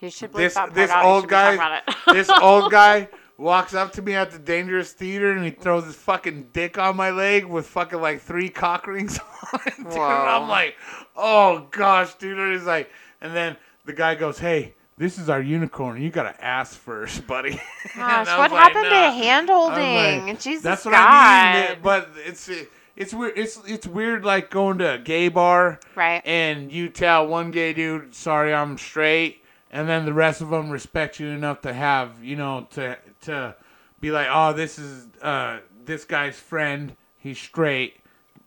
You 0.00 0.10
should 0.10 0.32
bleep 0.32 0.36
This 0.36 0.54
that 0.54 0.60
part 0.60 0.74
this 0.74 0.90
out. 0.90 1.02
You 1.02 1.08
old 1.10 1.22
should 1.22 1.28
be 1.28 1.34
talking 1.34 1.58
guy, 1.58 1.66
about 1.66 1.82
it. 1.88 1.96
this 2.14 2.30
old 2.42 2.70
guy 2.70 3.08
walks 3.38 3.74
up 3.74 3.92
to 3.92 4.02
me 4.02 4.14
at 4.14 4.30
the 4.30 4.38
Dangerous 4.38 4.92
Theater 4.92 5.32
and 5.32 5.44
he 5.44 5.50
throws 5.50 5.84
his 5.84 5.96
fucking 5.96 6.48
dick 6.52 6.78
on 6.78 6.96
my 6.96 7.10
leg 7.10 7.44
with 7.44 7.66
fucking 7.66 8.00
like 8.00 8.20
three 8.20 8.48
cock 8.48 8.86
rings 8.86 9.18
on 9.52 9.60
it. 9.66 9.76
Dude. 9.76 9.86
Whoa. 9.86 10.02
I'm 10.02 10.48
like, 10.48 10.76
oh 11.16 11.66
gosh, 11.70 12.14
dude. 12.14 12.38
And 12.38 12.52
he's 12.52 12.66
like, 12.66 12.90
and 13.20 13.34
then 13.34 13.56
the 13.84 13.92
guy 13.92 14.14
goes, 14.14 14.38
hey. 14.38 14.74
This 14.98 15.18
is 15.18 15.28
our 15.28 15.42
unicorn. 15.42 16.00
You 16.00 16.08
gotta 16.08 16.42
ask 16.42 16.74
first, 16.74 17.26
buddy. 17.26 17.60
Gosh, 17.94 18.28
what 18.28 18.50
like, 18.50 18.52
happened 18.52 18.84
"Nah." 18.84 19.10
to 19.10 19.10
hand 19.10 19.50
holding? 19.50 20.26
Like, 20.26 20.40
Jesus 20.40 20.62
That's 20.62 20.86
what 20.86 20.92
God. 20.92 21.02
I 21.02 21.68
mean. 21.68 21.78
But 21.82 22.12
it's 22.24 22.48
it's 22.96 23.12
weird. 23.12 23.36
It's 23.36 23.60
it's 23.66 23.86
weird 23.86 24.24
like 24.24 24.50
going 24.50 24.78
to 24.78 24.94
a 24.94 24.98
gay 24.98 25.28
bar 25.28 25.80
right. 25.94 26.22
and 26.24 26.72
you 26.72 26.88
tell 26.88 27.26
one 27.26 27.50
gay 27.50 27.74
dude, 27.74 28.14
"Sorry, 28.14 28.54
I'm 28.54 28.78
straight," 28.78 29.42
and 29.76 29.86
then 29.86 30.06
the 30.06 30.14
rest 30.14 30.40
of 30.40 30.48
them 30.48 30.70
respect 30.70 31.20
you 31.20 31.28
enough 31.28 31.60
to 31.60 31.72
have 31.72 32.24
you 32.24 32.34
know 32.34 32.66
to 32.70 32.96
to 33.22 33.54
be 34.00 34.10
like, 34.10 34.26
"Oh, 34.30 34.52
this 34.52 34.78
is 34.78 35.06
uh 35.20 35.58
this 35.84 36.04
guy's 36.04 36.38
friend. 36.38 36.96
He's 37.18 37.38
straight. 37.38 38.00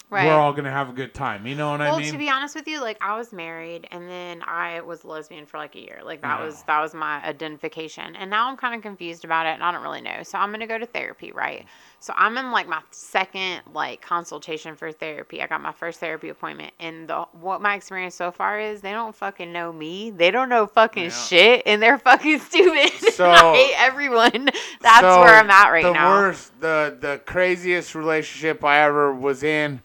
Right. 0.09 0.25
We're 0.25 0.33
all 0.33 0.53
gonna 0.53 0.71
have 0.71 0.89
a 0.89 0.93
good 0.93 1.13
time." 1.13 1.45
You 1.45 1.53
know 1.53 1.69
what 1.69 1.81
well, 1.81 1.95
I 1.95 1.97
mean? 1.99 2.05
Well, 2.05 2.13
to 2.13 2.17
be 2.17 2.29
honest 2.29 2.55
with 2.55 2.67
you, 2.67 2.81
like 2.81 2.97
I 2.99 3.15
was 3.15 3.31
married 3.31 3.87
and 3.91 4.09
then 4.09 4.41
I 4.43 4.81
was 4.81 5.05
lesbian 5.05 5.45
for 5.45 5.59
like 5.59 5.75
a 5.75 5.79
year. 5.79 6.01
Like 6.03 6.21
that 6.21 6.39
Yeah. 6.39 6.45
was 6.45 6.63
that 6.63 6.81
was 6.81 6.95
my 6.95 7.23
identification. 7.23 8.15
And 8.15 8.31
now 8.31 8.49
I'm 8.49 8.57
kind 8.57 8.73
of 8.73 8.81
confused 8.81 9.23
about 9.23 9.45
it 9.45 9.49
and 9.49 9.63
I 9.63 9.71
don't 9.71 9.83
really 9.83 10.01
know. 10.01 10.23
So 10.23 10.39
I'm 10.39 10.49
going 10.49 10.61
to 10.61 10.67
go 10.67 10.79
to 10.79 10.87
therapy, 10.87 11.31
right? 11.31 11.65
So 12.01 12.13
I'm 12.15 12.37
in 12.37 12.51
like 12.51 12.67
my 12.67 12.81
second 12.91 13.61
like 13.73 14.01
consultation 14.01 14.75
for 14.75 14.91
therapy. 14.91 15.41
I 15.41 15.47
got 15.47 15.61
my 15.61 15.73
first 15.73 15.99
therapy 15.99 16.29
appointment 16.29 16.73
and 16.79 17.07
the 17.09 17.23
what 17.33 17.61
my 17.61 17.75
experience 17.75 18.15
so 18.15 18.31
far 18.31 18.57
is 18.59 18.79
they 18.81 18.91
don't 18.93 19.13
fucking 19.15 19.51
know 19.51 19.73
me. 19.73 20.09
They 20.11 20.31
don't 20.31 20.47
know 20.49 20.65
fucking 20.65 21.05
Yeah. 21.05 21.09
shit 21.09 21.63
and 21.65 21.81
they're 21.81 21.97
fucking 22.09 22.39
stupid. 22.39 22.91
So- 23.13 23.29
I 23.29 23.53
hate 23.55 23.73
everyone. 23.77 24.49
That's 24.81 25.01
So, 25.01 25.19
where 25.21 25.35
I'm 25.35 25.49
at 25.49 25.69
right 25.69 25.83
the 25.83 25.91
now. 25.91 26.09
worst, 26.11 26.57
the 26.61 26.97
the 26.99 27.21
craziest 27.25 27.93
relationship 27.95 28.63
I 28.63 28.79
ever 28.79 29.13
was 29.13 29.43
in, 29.43 29.81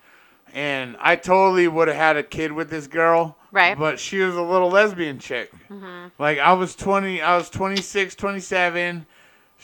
and 0.53 0.97
I 1.01 1.17
totally 1.17 1.67
would 1.67 1.89
have 1.89 1.97
had 1.97 2.17
a 2.17 2.23
kid 2.23 2.53
with 2.53 2.71
this 2.71 2.87
girl. 2.87 3.37
Right. 3.51 3.73
Mm-hmm. 3.73 3.81
But 3.81 3.99
she 3.99 4.19
was 4.19 4.37
a 4.37 4.43
little 4.43 4.69
lesbian 4.71 5.19
chick. 5.19 5.53
Like 6.19 6.39
I 6.39 6.53
was 6.53 6.77
20, 6.77 7.21
I 7.23 7.37
was 7.37 7.51
26, 7.51 8.15
27. 8.15 9.07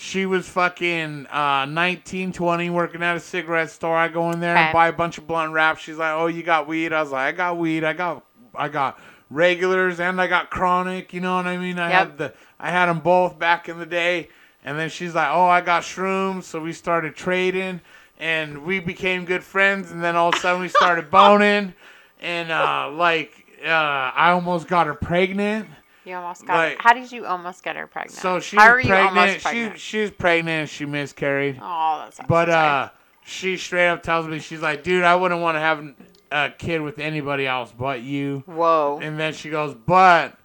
She 0.00 0.24
was 0.24 0.48
fucking 0.48 1.26
uh, 1.26 1.66
19, 1.66 2.32
20, 2.32 2.70
working 2.70 3.02
at 3.02 3.16
a 3.16 3.20
cigarette 3.20 3.70
store. 3.70 3.94
I 3.94 4.08
go 4.08 4.30
in 4.30 4.40
there 4.40 4.56
and 4.56 4.72
buy 4.72 4.88
a 4.88 4.94
bunch 4.94 5.18
of 5.18 5.26
blunt 5.26 5.52
wraps. 5.52 5.82
She's 5.82 5.98
like, 5.98 6.14
"Oh, 6.14 6.26
you 6.26 6.42
got 6.42 6.66
weed?" 6.66 6.94
I 6.94 7.02
was 7.02 7.10
like, 7.12 7.34
"I 7.34 7.36
got 7.36 7.58
weed. 7.58 7.84
I 7.84 7.92
got, 7.92 8.24
I 8.54 8.68
got 8.68 8.98
regulars 9.28 10.00
and 10.00 10.18
I 10.18 10.26
got 10.26 10.48
chronic." 10.48 11.12
You 11.12 11.20
know 11.20 11.36
what 11.36 11.46
I 11.46 11.58
mean? 11.58 11.78
I 11.78 11.90
Yep. 11.90 12.08
had 12.08 12.18
the, 12.18 12.34
I 12.58 12.70
had 12.70 12.86
them 12.86 13.00
both 13.00 13.38
back 13.38 13.68
in 13.68 13.78
the 13.78 13.84
day. 13.84 14.28
And 14.64 14.78
then 14.78 14.88
she's 14.88 15.14
like, 15.14 15.28
"Oh, 15.30 15.44
I 15.46 15.60
got 15.60 15.82
shrooms." 15.82 16.44
So 16.44 16.60
we 16.60 16.72
started 16.72 17.14
trading, 17.14 17.82
and 18.18 18.64
we 18.64 18.80
became 18.80 19.26
good 19.26 19.44
friends. 19.44 19.90
And 19.90 20.02
then 20.02 20.16
all 20.16 20.30
of 20.30 20.34
a 20.34 20.38
sudden, 20.38 20.62
we 20.62 20.68
started 20.68 21.10
boning, 21.10 21.74
and 22.20 22.50
uh, 22.50 22.90
like, 22.90 23.32
uh, 23.62 23.68
I 23.68 24.30
almost 24.30 24.66
got 24.66 24.86
her 24.86 24.94
pregnant. 24.94 25.68
You 26.10 26.16
almost 26.16 26.44
got. 26.44 26.54
Like- 26.56 26.78
how 26.80 26.92
did 26.92 27.12
you 27.12 27.24
almost 27.24 27.62
get 27.62 27.76
her 27.76 27.86
pregnant? 27.86 28.18
So 28.18 28.40
she 28.40 28.56
how 28.56 28.74
was 28.74 28.84
are 28.84 28.88
pregnant. 28.88 29.18
almost 29.18 29.42
pregnant? 29.44 29.78
She 29.78 29.80
she 29.80 30.00
was 30.02 30.10
pregnant 30.10 30.60
and 30.62 30.68
she 30.68 30.84
miscarried. 30.84 31.58
oh, 31.62 32.02
that's. 32.04 32.20
but 32.28 32.50
uh, 32.50 32.90
she 33.24 33.56
straight 33.56 33.88
up 33.88 34.02
tells 34.02 34.26
me 34.26 34.40
she's 34.40 34.60
like, 34.60 34.82
dude, 34.82 35.04
I 35.04 35.14
wouldn't 35.14 35.40
want 35.40 35.54
to 35.56 35.60
have 35.60 35.94
a 36.32 36.50
kid 36.56 36.80
with 36.82 36.98
anybody 36.98 37.46
else 37.46 37.72
but 37.76 38.02
you. 38.02 38.42
Whoa. 38.46 38.98
And 39.00 39.18
then 39.18 39.32
she 39.34 39.50
goes, 39.50 39.74
but 39.74 40.36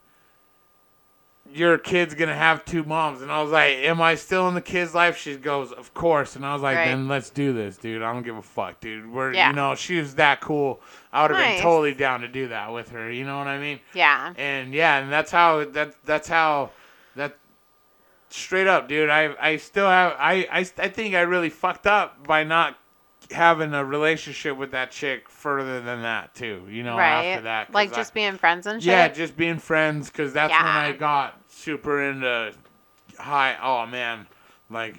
your 1.55 1.77
kid's 1.77 2.13
gonna 2.13 2.35
have 2.35 2.65
two 2.65 2.83
moms. 2.83 3.21
And 3.21 3.31
I 3.31 3.41
was 3.41 3.49
like, 3.51 3.75
am 3.77 4.01
I 4.01 4.15
still 4.15 4.49
in 4.49 4.55
the 4.55 4.61
kid's 4.61 4.93
life? 4.93 5.15
She 5.17 5.37
goes, 5.37 5.71
of 5.71 5.93
course. 5.93 6.35
And 6.35 6.45
I 6.45 6.51
was 6.53 6.61
like, 6.61 6.75
Right. 6.75 6.85
then 6.87 7.07
let's 7.07 7.29
do 7.29 7.53
this, 7.53 7.77
dude. 7.77 8.01
I 8.01 8.11
don't 8.11 8.23
give 8.23 8.35
a 8.35 8.41
fuck, 8.41 8.81
dude. 8.81 9.09
We're 9.09 9.31
Yeah. 9.33 9.49
you 9.51 9.55
know 9.55 9.73
she 9.73 9.97
was 9.97 10.15
that 10.15 10.41
cool. 10.41 10.81
I 11.13 11.21
would 11.21 11.31
have 11.31 11.39
Nice. 11.39 11.55
been 11.55 11.63
totally 11.63 11.93
down 11.93 12.19
to 12.21 12.27
do 12.27 12.49
that 12.49 12.73
with 12.73 12.89
her. 12.89 13.09
You 13.09 13.23
know 13.25 13.37
what 13.37 13.47
I 13.47 13.57
mean? 13.57 13.79
Yeah. 13.93 14.33
and 14.37 14.73
yeah, 14.73 14.97
and 14.97 15.09
that's 15.11 15.31
how 15.31 15.63
that 15.63 15.95
that's 16.03 16.27
how 16.27 16.71
that 17.15 17.37
straight 18.29 18.67
up, 18.67 18.87
dude. 18.89 19.09
I 19.09 19.33
I 19.39 19.55
still 19.57 19.87
have 19.87 20.15
I 20.19 20.47
I, 20.51 20.59
I 20.77 20.89
think 20.89 21.15
I 21.15 21.21
really 21.21 21.49
fucked 21.49 21.87
up 21.87 22.27
by 22.27 22.43
not 22.43 22.77
having 23.31 23.73
a 23.73 23.83
relationship 23.83 24.55
with 24.55 24.69
that 24.71 24.91
chick 24.91 25.27
further 25.29 25.81
than 25.81 26.03
that 26.03 26.35
too. 26.35 26.63
You 26.69 26.83
know, 26.83 26.95
right. 26.97 27.25
after 27.29 27.43
that, 27.45 27.67
'cause 27.67 27.73
like 27.73 27.91
I- 27.93 27.95
just 27.95 28.13
being 28.13 28.37
friends 28.37 28.67
and 28.67 28.83
shit. 28.83 28.91
yeah, 28.91 29.07
just 29.07 29.35
being 29.35 29.57
friends 29.57 30.09
because 30.11 30.31
that's 30.33 30.51
when 30.51 30.61
Yeah. 30.61 30.79
I 30.79 30.91
got 30.91 31.44
super 31.65 31.99
into 32.03 32.53
high. 33.17 33.57
Oh 33.61 33.87
man, 33.87 34.27
like 34.69 34.97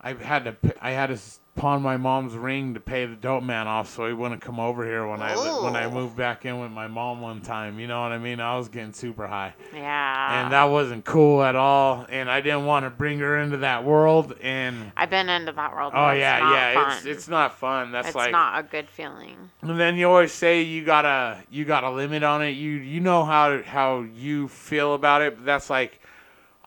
I 0.00 0.14
had 0.14 0.44
to 0.44 0.56
I 0.80 0.92
had 0.92 1.08
to 1.08 1.18
s- 1.56 1.60
pawn 1.60 1.82
my 1.82 1.96
mom's 1.96 2.34
ring 2.34 2.74
to 2.74 2.80
pay 2.80 3.06
the 3.06 3.16
dope 3.16 3.42
man 3.42 3.66
off 3.66 3.88
so 3.94 4.06
he 4.06 4.12
wouldn't 4.12 4.40
come 4.40 4.60
over 4.60 4.84
here 4.84 5.06
when 5.06 5.20
I 5.22 5.34
when 5.62 5.76
I 5.76 5.84
oh. 5.84 5.90
moved 5.90 6.16
back 6.16 6.44
in 6.44 6.60
with 6.60 6.70
my 6.70 6.86
mom 6.86 7.20
one 7.20 7.40
time. 7.40 7.78
You 7.78 7.86
know 7.86 8.00
what 8.02 8.12
I 8.12 8.18
mean? 8.18 8.40
I 8.40 8.56
was 8.56 8.68
getting 8.68 8.92
super 8.92 9.26
high 9.26 9.54
Yeah. 9.74 10.42
and 10.44 10.52
that 10.52 10.64
wasn't 10.64 11.04
cool 11.04 11.42
at 11.42 11.56
all. 11.56 12.06
And 12.08 12.30
I 12.30 12.40
didn't 12.40 12.66
want 12.66 12.84
to 12.86 12.90
bring 12.90 13.18
her 13.20 13.38
into 13.38 13.58
that 13.58 13.84
world. 13.84 14.34
And 14.40 14.92
I've 14.96 15.10
been 15.10 15.28
into 15.28 15.52
that 15.52 15.72
world. 15.72 15.92
oh 15.94 16.10
yeah, 16.12 16.52
yeah, 16.52 16.74
fun. 16.74 16.96
it's 16.96 17.06
it's 17.06 17.28
not 17.28 17.58
fun. 17.58 17.92
That's 17.92 18.08
It's 18.08 18.16
like 18.16 18.32
not 18.32 18.58
a 18.58 18.62
good 18.62 18.88
feeling. 18.88 19.50
and 19.62 19.78
then 19.80 19.96
you 19.96 20.08
always 20.08 20.32
say 20.32 20.62
you 20.62 20.84
gotta 20.84 21.42
you 21.50 21.64
got 21.64 21.84
a 21.84 21.90
limit 21.90 22.22
on 22.22 22.42
it. 22.42 22.50
You 22.50 22.70
you 22.72 23.00
know 23.00 23.24
how 23.24 23.62
how 23.62 24.02
you 24.02 24.48
feel 24.48 24.94
about 24.94 25.22
it. 25.22 25.36
But 25.36 25.44
that's 25.46 25.70
like 25.70 26.00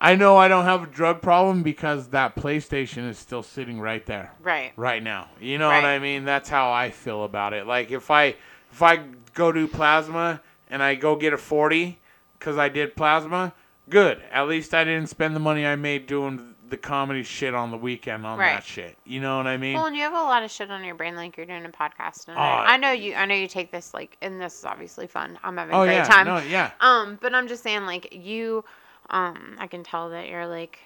I 0.02 0.16
know 0.16 0.38
I 0.38 0.48
don't 0.48 0.64
have 0.66 0.84
a 0.84 0.88
drug 0.88 1.22
problem 1.22 1.62
because 1.62 2.10
that 2.10 2.36
PlayStation 2.36 3.10
is 3.10 3.18
still 3.18 3.44
sitting 3.44 3.82
right 3.82 4.06
there 4.06 4.34
Right. 4.42 4.72
right 4.78 5.04
now. 5.04 5.28
You 5.42 5.58
know 5.58 5.68
what 5.68 5.84
I 5.84 6.00
mean? 6.00 6.24
That's 6.24 6.48
how 6.50 6.72
I 6.72 6.90
feel 6.90 7.24
about 7.26 7.54
it. 7.54 7.68
Like 7.68 7.92
if 7.92 8.10
I 8.10 8.36
if 8.72 8.82
I 8.82 9.02
go 9.34 9.52
do 9.52 9.68
plasma 9.68 10.42
and 10.70 10.82
I 10.82 10.96
go 10.96 11.16
get 11.16 11.34
a 11.34 11.38
40 11.38 12.00
cuz 12.40 12.58
I 12.58 12.70
did 12.70 12.96
plasma, 12.96 13.54
good. 13.90 14.22
At 14.32 14.48
least 14.48 14.74
I 14.74 14.84
didn't 14.86 15.08
spend 15.10 15.36
the 15.36 15.40
money 15.42 15.66
I 15.66 15.76
made 15.76 16.08
doing 16.08 16.56
the 16.70 16.78
comedy 16.78 17.24
shit 17.24 17.54
on 17.56 17.72
the 17.72 17.78
weekend 17.78 18.26
on 18.26 18.38
Right. 18.38 18.54
that 18.54 18.64
shit. 18.64 18.96
You 19.04 19.20
know 19.20 19.38
what 19.38 19.48
I 19.48 19.58
mean? 19.58 19.74
Well, 19.74 19.88
and 19.88 19.96
you 19.98 20.04
have 20.04 20.14
a 20.14 20.18
lot 20.22 20.44
of 20.44 20.52
shit 20.52 20.70
on 20.72 20.84
your 20.84 20.96
brain, 20.96 21.16
like 21.16 21.36
you're 21.36 21.48
doing 21.48 21.66
a 21.66 21.70
podcast, 21.70 22.28
and 22.28 22.38
I, 22.38 22.74
I 22.74 22.78
know 22.78 22.92
you. 22.92 23.16
I 23.16 23.26
know 23.26 23.34
you 23.34 23.48
take 23.48 23.72
this 23.72 23.92
like, 23.94 24.16
and 24.22 24.40
this 24.40 24.60
is 24.60 24.66
obviously 24.66 25.08
fun. 25.08 25.40
I'm 25.44 25.58
having 25.58 25.74
a 25.74 25.78
oh 25.80 25.84
great 25.86 25.96
yeah. 25.96 26.04
time. 26.06 26.28
No, 26.28 26.38
yeah. 26.38 26.72
Um, 26.80 27.18
but 27.22 27.34
I'm 27.34 27.48
just 27.48 27.64
saying, 27.64 27.88
like 27.88 28.14
you, 28.14 28.64
um, 29.10 29.56
I 29.60 29.68
can 29.68 29.84
tell 29.84 30.10
that 30.10 30.28
you're 30.30 30.48
like, 30.48 30.80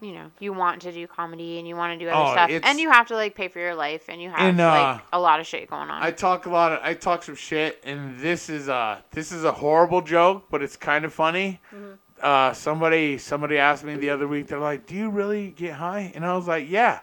you 0.00 0.12
know, 0.12 0.30
you 0.40 0.52
want 0.52 0.82
to 0.82 0.92
do 0.92 1.06
comedy 1.06 1.58
and 1.58 1.66
you 1.68 1.76
want 1.76 1.98
to 1.98 2.04
do 2.04 2.10
other 2.10 2.30
Oh, 2.30 2.32
stuff, 2.32 2.50
it's- 2.50 2.68
and 2.68 2.78
you 2.80 2.90
have 2.90 3.06
to 3.08 3.14
like 3.14 3.34
pay 3.34 3.48
for 3.48 3.58
your 3.60 3.74
life, 3.74 4.08
and 4.08 4.20
you 4.20 4.28
have 4.30 4.40
And, 4.40 4.60
uh, 4.60 4.68
like 4.70 5.02
a 5.12 5.20
lot 5.20 5.40
of 5.40 5.46
shit 5.46 5.70
going 5.70 5.88
on. 5.88 6.02
I 6.02 6.10
talk 6.10 6.46
a 6.46 6.50
lot 6.50 6.72
of 6.72 6.80
I 6.82 6.94
talk 6.94 7.22
some 7.22 7.36
shit 7.36 7.80
and 7.84 8.18
this 8.18 8.50
is 8.50 8.68
a 8.68 9.02
this 9.12 9.30
is 9.32 9.44
a 9.44 9.52
horrible 9.52 10.02
joke, 10.02 10.46
but 10.50 10.62
it's 10.62 10.76
kind 10.76 11.04
of 11.04 11.12
funny. 11.14 11.60
Mm-hmm. 11.74 11.92
Uh 12.20 12.52
somebody 12.52 13.18
somebody 13.18 13.56
asked 13.58 13.84
me 13.84 13.94
the 13.96 14.10
other 14.10 14.26
week, 14.28 14.48
they're 14.48 14.58
like, 14.58 14.86
Do 14.86 14.94
you 14.94 15.10
really 15.10 15.50
get 15.50 15.74
high? 15.74 16.12
And 16.14 16.24
I 16.26 16.34
was 16.36 16.48
like, 16.48 16.68
Yeah. 16.68 17.00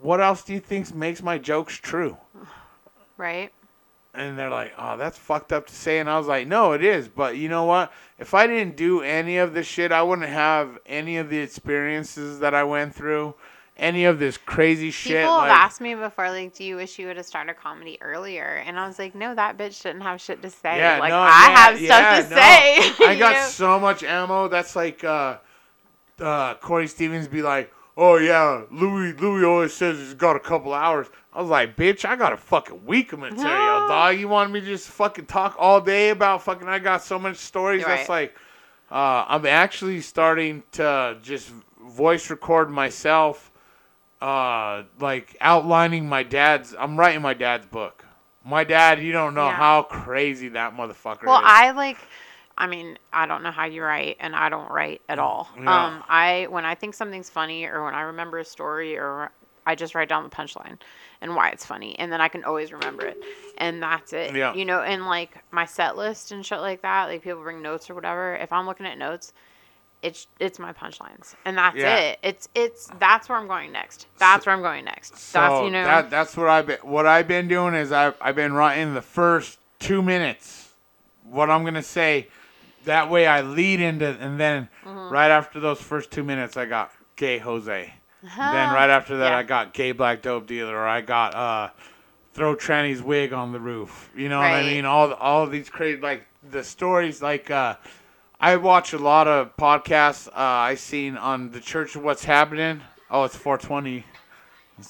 What 0.00 0.20
else 0.20 0.42
do 0.44 0.52
you 0.52 0.60
think 0.60 0.94
makes 0.94 1.22
my 1.22 1.38
jokes 1.38 1.74
true? 1.76 2.16
right? 3.16 3.52
And 4.16 4.38
they're 4.38 4.50
like, 4.50 4.72
Oh, 4.78 4.96
that's 4.96 5.18
fucked 5.18 5.52
up 5.52 5.66
to 5.66 5.74
say 5.74 5.98
and 5.98 6.08
I 6.08 6.18
was 6.18 6.26
like, 6.26 6.46
No, 6.46 6.72
it 6.72 6.84
is, 6.84 7.08
but 7.08 7.36
you 7.36 7.48
know 7.48 7.64
what? 7.64 7.92
If 8.18 8.34
I 8.34 8.46
didn't 8.46 8.76
do 8.76 9.02
any 9.02 9.36
of 9.36 9.52
this 9.52 9.66
shit, 9.66 9.92
I 9.92 10.02
wouldn't 10.02 10.28
have 10.28 10.78
any 10.86 11.18
of 11.18 11.28
the 11.28 11.38
experiences 11.38 12.38
that 12.40 12.54
I 12.54 12.64
went 12.64 12.94
through, 12.94 13.34
any 13.76 14.06
of 14.06 14.18
this 14.18 14.38
crazy 14.38 14.90
shit. 14.90 15.22
People 15.22 15.40
have 15.40 15.50
asked 15.50 15.82
me 15.82 15.94
before, 15.94 16.30
like, 16.30 16.54
do 16.54 16.64
you 16.64 16.76
wish 16.76 16.98
you 16.98 17.08
would 17.08 17.18
have 17.18 17.26
started 17.26 17.56
comedy 17.56 17.98
earlier? 18.00 18.62
And 18.66 18.80
I 18.80 18.86
was 18.86 18.98
like, 18.98 19.14
no, 19.14 19.34
that 19.34 19.58
bitch 19.58 19.82
didn't 19.82 20.00
have 20.00 20.20
shit 20.20 20.40
to 20.42 20.50
say. 20.50 20.78
Yeah, 20.78 20.98
like, 20.98 21.10
no, 21.10 21.18
I 21.18 21.48
yeah, 21.48 21.56
have 21.56 21.76
stuff 21.76 21.88
yeah, 21.88 22.22
to 22.22 22.30
no. 22.30 22.36
say. 22.36 23.06
I 23.06 23.16
got 23.18 23.48
so 23.50 23.78
much 23.78 24.02
ammo. 24.02 24.48
That's 24.48 24.74
like 24.74 25.04
uh, 25.04 25.36
uh, 26.18 26.54
Corey 26.54 26.86
Stevens 26.86 27.28
be 27.28 27.42
like, 27.42 27.70
"Oh 27.96 28.16
yeah, 28.16 28.62
Louis 28.70 29.12
Louis 29.14 29.44
always 29.44 29.72
says 29.74 29.98
he's 29.98 30.14
got 30.14 30.36
a 30.36 30.40
couple 30.40 30.72
hours." 30.74 31.06
I 31.32 31.40
was 31.40 31.50
like, 31.50 31.76
"Bitch, 31.76 32.04
I 32.04 32.16
got 32.16 32.32
a 32.32 32.36
fucking 32.36 32.84
week 32.86 33.12
of 33.12 33.18
material, 33.20 33.80
No. 33.80 33.88
dog. 33.88 34.16
You 34.18 34.28
want 34.28 34.50
me 34.52 34.60
to 34.60 34.66
just 34.66 34.88
fucking 34.88 35.26
talk 35.26 35.54
all 35.58 35.80
day 35.80 36.10
about 36.10 36.42
fucking? 36.42 36.68
I 36.68 36.78
got 36.78 37.02
so 37.02 37.18
much 37.18 37.36
stories. 37.36 37.84
That's 37.84 38.08
like, 38.08 38.34
uh, 38.90 39.24
I'm 39.28 39.44
actually 39.46 40.00
starting 40.00 40.62
to 40.72 41.18
just 41.22 41.50
voice 41.88 42.30
record 42.30 42.70
myself, 42.70 43.50
uh, 44.20 44.82
like 45.00 45.36
outlining 45.40 46.08
my 46.08 46.22
dad's. 46.22 46.74
I'm 46.78 46.98
writing 46.98 47.22
my 47.22 47.34
dad's 47.34 47.66
book." 47.66 48.02
My 48.48 48.62
dad, 48.62 49.02
you 49.02 49.10
don't 49.10 49.34
know 49.34 49.48
Yeah. 49.48 49.56
how 49.56 49.82
crazy 49.82 50.50
that 50.50 50.76
motherfucker 50.76 51.24
Well, 51.24 51.38
is. 51.38 51.44
I 51.44 51.72
like. 51.72 51.98
I 52.58 52.66
mean, 52.66 52.98
I 53.12 53.26
don't 53.26 53.42
know 53.42 53.50
how 53.50 53.66
you 53.66 53.82
write, 53.82 54.16
and 54.20 54.34
I 54.34 54.48
don't 54.48 54.70
write 54.70 55.02
at 55.08 55.18
all. 55.18 55.48
Mm, 55.56 55.64
Yeah. 55.64 55.86
Um, 55.86 56.04
I 56.08 56.46
when 56.50 56.64
I 56.64 56.74
think 56.74 56.94
something's 56.94 57.28
funny, 57.30 57.64
or 57.66 57.84
when 57.84 57.94
I 57.94 58.02
remember 58.02 58.38
a 58.38 58.44
story, 58.44 58.96
or 58.96 59.30
I 59.66 59.74
just 59.74 59.94
write 59.94 60.08
down 60.08 60.22
the 60.22 60.30
punchline 60.30 60.78
and 61.20 61.34
why 61.34 61.50
it's 61.50 61.66
funny, 61.66 61.98
and 61.98 62.10
then 62.12 62.20
I 62.20 62.28
can 62.28 62.44
always 62.44 62.72
remember 62.72 63.04
it, 63.06 63.22
and 63.58 63.82
that's 63.82 64.12
it. 64.12 64.34
Yeah. 64.34 64.54
You 64.54 64.64
know, 64.64 64.80
and 64.80 65.06
like 65.06 65.38
my 65.50 65.64
set 65.66 65.96
list 65.96 66.32
and 66.32 66.44
shit 66.46 66.60
like 66.60 66.82
that. 66.82 67.06
Like 67.06 67.22
people 67.22 67.42
bring 67.42 67.60
notes 67.62 67.90
or 67.90 67.94
whatever. 67.94 68.36
If 68.36 68.52
I'm 68.52 68.64
looking 68.66 68.86
at 68.86 68.96
notes, 68.96 69.32
it's 70.02 70.26
it's 70.38 70.58
my 70.58 70.72
punchlines, 70.72 71.34
and 71.44 71.58
that's 71.58 71.76
Yeah. 71.76 71.96
it. 71.96 72.18
It's 72.22 72.48
it's 72.54 72.90
that's 72.98 73.28
where 73.28 73.36
I'm 73.36 73.48
going 73.48 73.72
next. 73.72 74.06
That's 74.18 74.46
where 74.46 74.54
I'm 74.54 74.62
going 74.62 74.84
next. 74.84 75.18
So 75.18 75.40
that's 75.40 75.64
you 75.64 75.70
know. 75.70 75.84
that 75.84 76.10
that's 76.10 76.36
what 76.36 76.48
I've 76.48 76.66
been 76.66 76.78
what 76.78 77.06
I've 77.06 77.28
been 77.28 77.48
doing 77.48 77.74
is 77.74 77.92
I've 77.92 78.14
I've 78.20 78.36
been 78.36 78.52
writing 78.54 78.94
the 78.94 79.02
first 79.02 79.58
two 79.78 80.00
minutes 80.00 80.70
what 81.24 81.50
I'm 81.50 81.64
gonna 81.64 81.82
say. 81.82 82.28
That 82.86 83.10
way 83.10 83.26
I 83.26 83.42
lead 83.42 83.80
into 83.80 84.06
and 84.06 84.40
then 84.40 84.68
Mm-hmm. 84.84 85.12
right 85.12 85.30
after 85.30 85.60
those 85.60 85.80
first 85.80 86.10
two 86.10 86.24
minutes 86.24 86.56
I 86.56 86.64
got 86.66 86.90
gay 87.16 87.38
Jose. 87.38 87.92
then 88.22 88.32
right 88.72 88.88
after 88.90 89.18
that 89.18 89.30
Yeah. 89.30 89.38
I 89.38 89.42
got 89.42 89.72
gay 89.74 89.92
black 89.92 90.22
dope 90.22 90.46
dealer 90.46 90.74
or 90.76 90.86
I 90.86 91.00
got 91.02 91.34
uh 91.34 91.68
throw 92.34 92.54
tranny's 92.54 93.02
wig 93.02 93.32
on 93.32 93.52
the 93.52 93.60
roof. 93.60 94.10
You 94.16 94.28
know 94.28 94.38
what 94.38 94.46
I 94.52 94.62
mean? 94.74 94.84
All 94.84 95.12
all 95.14 95.42
of 95.44 95.50
these 95.50 95.68
crazy 95.70 96.00
like 96.00 96.26
the 96.50 96.62
stories 96.64 97.20
like 97.22 97.50
uh 97.50 97.76
I 98.40 98.56
watch 98.56 98.92
a 98.92 98.98
lot 98.98 99.26
of 99.28 99.56
podcasts 99.56 100.28
uh 100.28 100.32
I 100.36 100.74
seen 100.76 101.16
on 101.16 101.50
the 101.50 101.60
Church 101.60 101.96
of 101.96 102.02
What's 102.02 102.24
Happening. 102.24 102.80
Oh, 103.10 103.24
it's 103.24 103.36
420. 103.36 104.04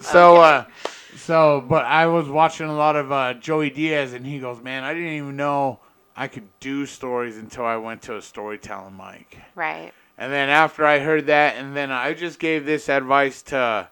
so 0.00 0.36
uh 0.36 0.64
so 1.20 1.64
but 1.66 1.84
I 1.84 2.06
was 2.06 2.28
watching 2.28 2.66
a 2.66 2.74
lot 2.74 2.96
of 2.96 3.12
uh 3.12 3.34
Joey 3.34 3.70
Diaz 3.70 4.12
and 4.12 4.26
he 4.26 4.38
goes, 4.38 4.60
"Man, 4.60 4.84
I 4.84 4.94
didn't 4.94 5.12
even 5.12 5.36
know 5.36 5.80
I 6.16 6.28
could 6.28 6.48
do 6.60 6.86
stories 6.86 7.36
until 7.36 7.64
I 7.64 7.76
went 7.76 8.02
to 8.02 8.16
a 8.16 8.22
storytelling 8.22 8.96
mic." 8.96 9.38
right. 9.54 9.92
And 10.18 10.30
then 10.30 10.50
after 10.50 10.84
I 10.84 10.98
heard 10.98 11.26
that 11.26 11.56
and 11.56 11.74
then 11.74 11.90
I 11.90 12.12
just 12.12 12.38
gave 12.38 12.66
this 12.66 12.88
advice 12.88 13.42
to 13.42 13.88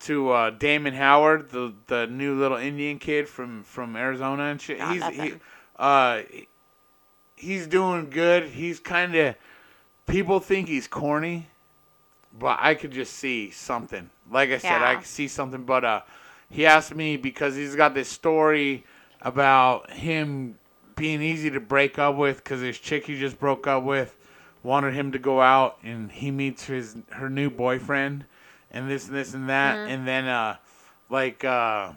to 0.00 0.30
uh, 0.30 0.50
Damon 0.50 0.94
Howard, 0.94 1.50
the 1.50 1.74
the 1.86 2.06
new 2.06 2.38
little 2.38 2.58
Indian 2.58 2.98
kid 2.98 3.28
from 3.28 3.62
from 3.62 3.96
Arizona 3.96 4.44
and 4.44 4.60
shit. 4.60 4.78
Not 4.78 5.12
he's 5.12 5.22
he, 5.22 5.34
uh 5.78 6.22
he's 7.36 7.66
doing 7.66 8.10
good. 8.10 8.48
He's 8.48 8.80
kind 8.80 9.14
of 9.14 9.34
people 10.06 10.40
think 10.40 10.68
he's 10.68 10.86
corny, 10.86 11.48
but 12.38 12.58
I 12.60 12.74
could 12.74 12.92
just 12.92 13.14
see 13.14 13.50
something. 13.50 14.10
Like 14.30 14.50
I 14.50 14.58
said, 14.58 14.82
I 14.82 14.96
could 14.96 15.06
see 15.06 15.28
something. 15.28 15.64
But 15.64 15.84
uh, 15.84 16.00
he 16.50 16.66
asked 16.66 16.94
me 16.94 17.16
because 17.16 17.56
he's 17.56 17.74
got 17.76 17.94
this 17.94 18.08
story 18.08 18.84
about 19.22 19.90
him 19.90 20.58
being 20.96 21.22
easy 21.22 21.50
to 21.50 21.60
break 21.60 21.98
up 21.98 22.14
with 22.16 22.38
because 22.38 22.60
his 22.60 22.78
chick 22.78 23.06
he 23.06 23.18
just 23.18 23.38
broke 23.40 23.66
up 23.66 23.82
with 23.82 24.16
wanted 24.62 24.94
him 24.94 25.10
to 25.12 25.18
go 25.18 25.40
out 25.40 25.78
and 25.82 26.10
he 26.12 26.30
meets 26.30 26.64
his 26.66 26.96
her 27.10 27.28
new 27.28 27.50
boyfriend 27.50 28.24
and 28.70 28.88
this 28.90 29.06
and 29.08 29.16
this 29.16 29.34
and 29.34 29.48
that 29.48 29.76
Mm-hmm. 29.76 29.90
and 29.90 30.06
then 30.08 30.26
uh 30.26 30.56
like 31.10 31.44
uh 31.44 31.92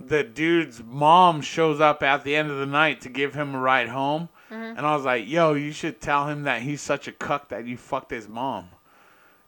the 0.00 0.22
dude's 0.24 0.82
mom 0.84 1.40
shows 1.40 1.80
up 1.80 2.02
at 2.02 2.24
the 2.24 2.36
end 2.36 2.50
of 2.50 2.58
the 2.58 2.66
night 2.66 3.00
to 3.02 3.08
give 3.08 3.34
him 3.34 3.54
a 3.54 3.60
ride 3.60 3.88
home 3.88 4.28
Mm-hmm. 4.50 4.76
and 4.76 4.86
I 4.86 4.94
was 4.94 5.04
like, 5.06 5.26
"Yo, 5.26 5.54
you 5.54 5.72
should 5.72 6.00
tell 6.02 6.28
him 6.28 6.42
that 6.42 6.60
he's 6.62 6.80
such 6.82 7.08
a 7.08 7.12
cuck 7.12 7.48
that 7.48 7.66
you 7.66 7.76
fucked 7.78 8.10
his 8.10 8.28
mom." 8.28 8.68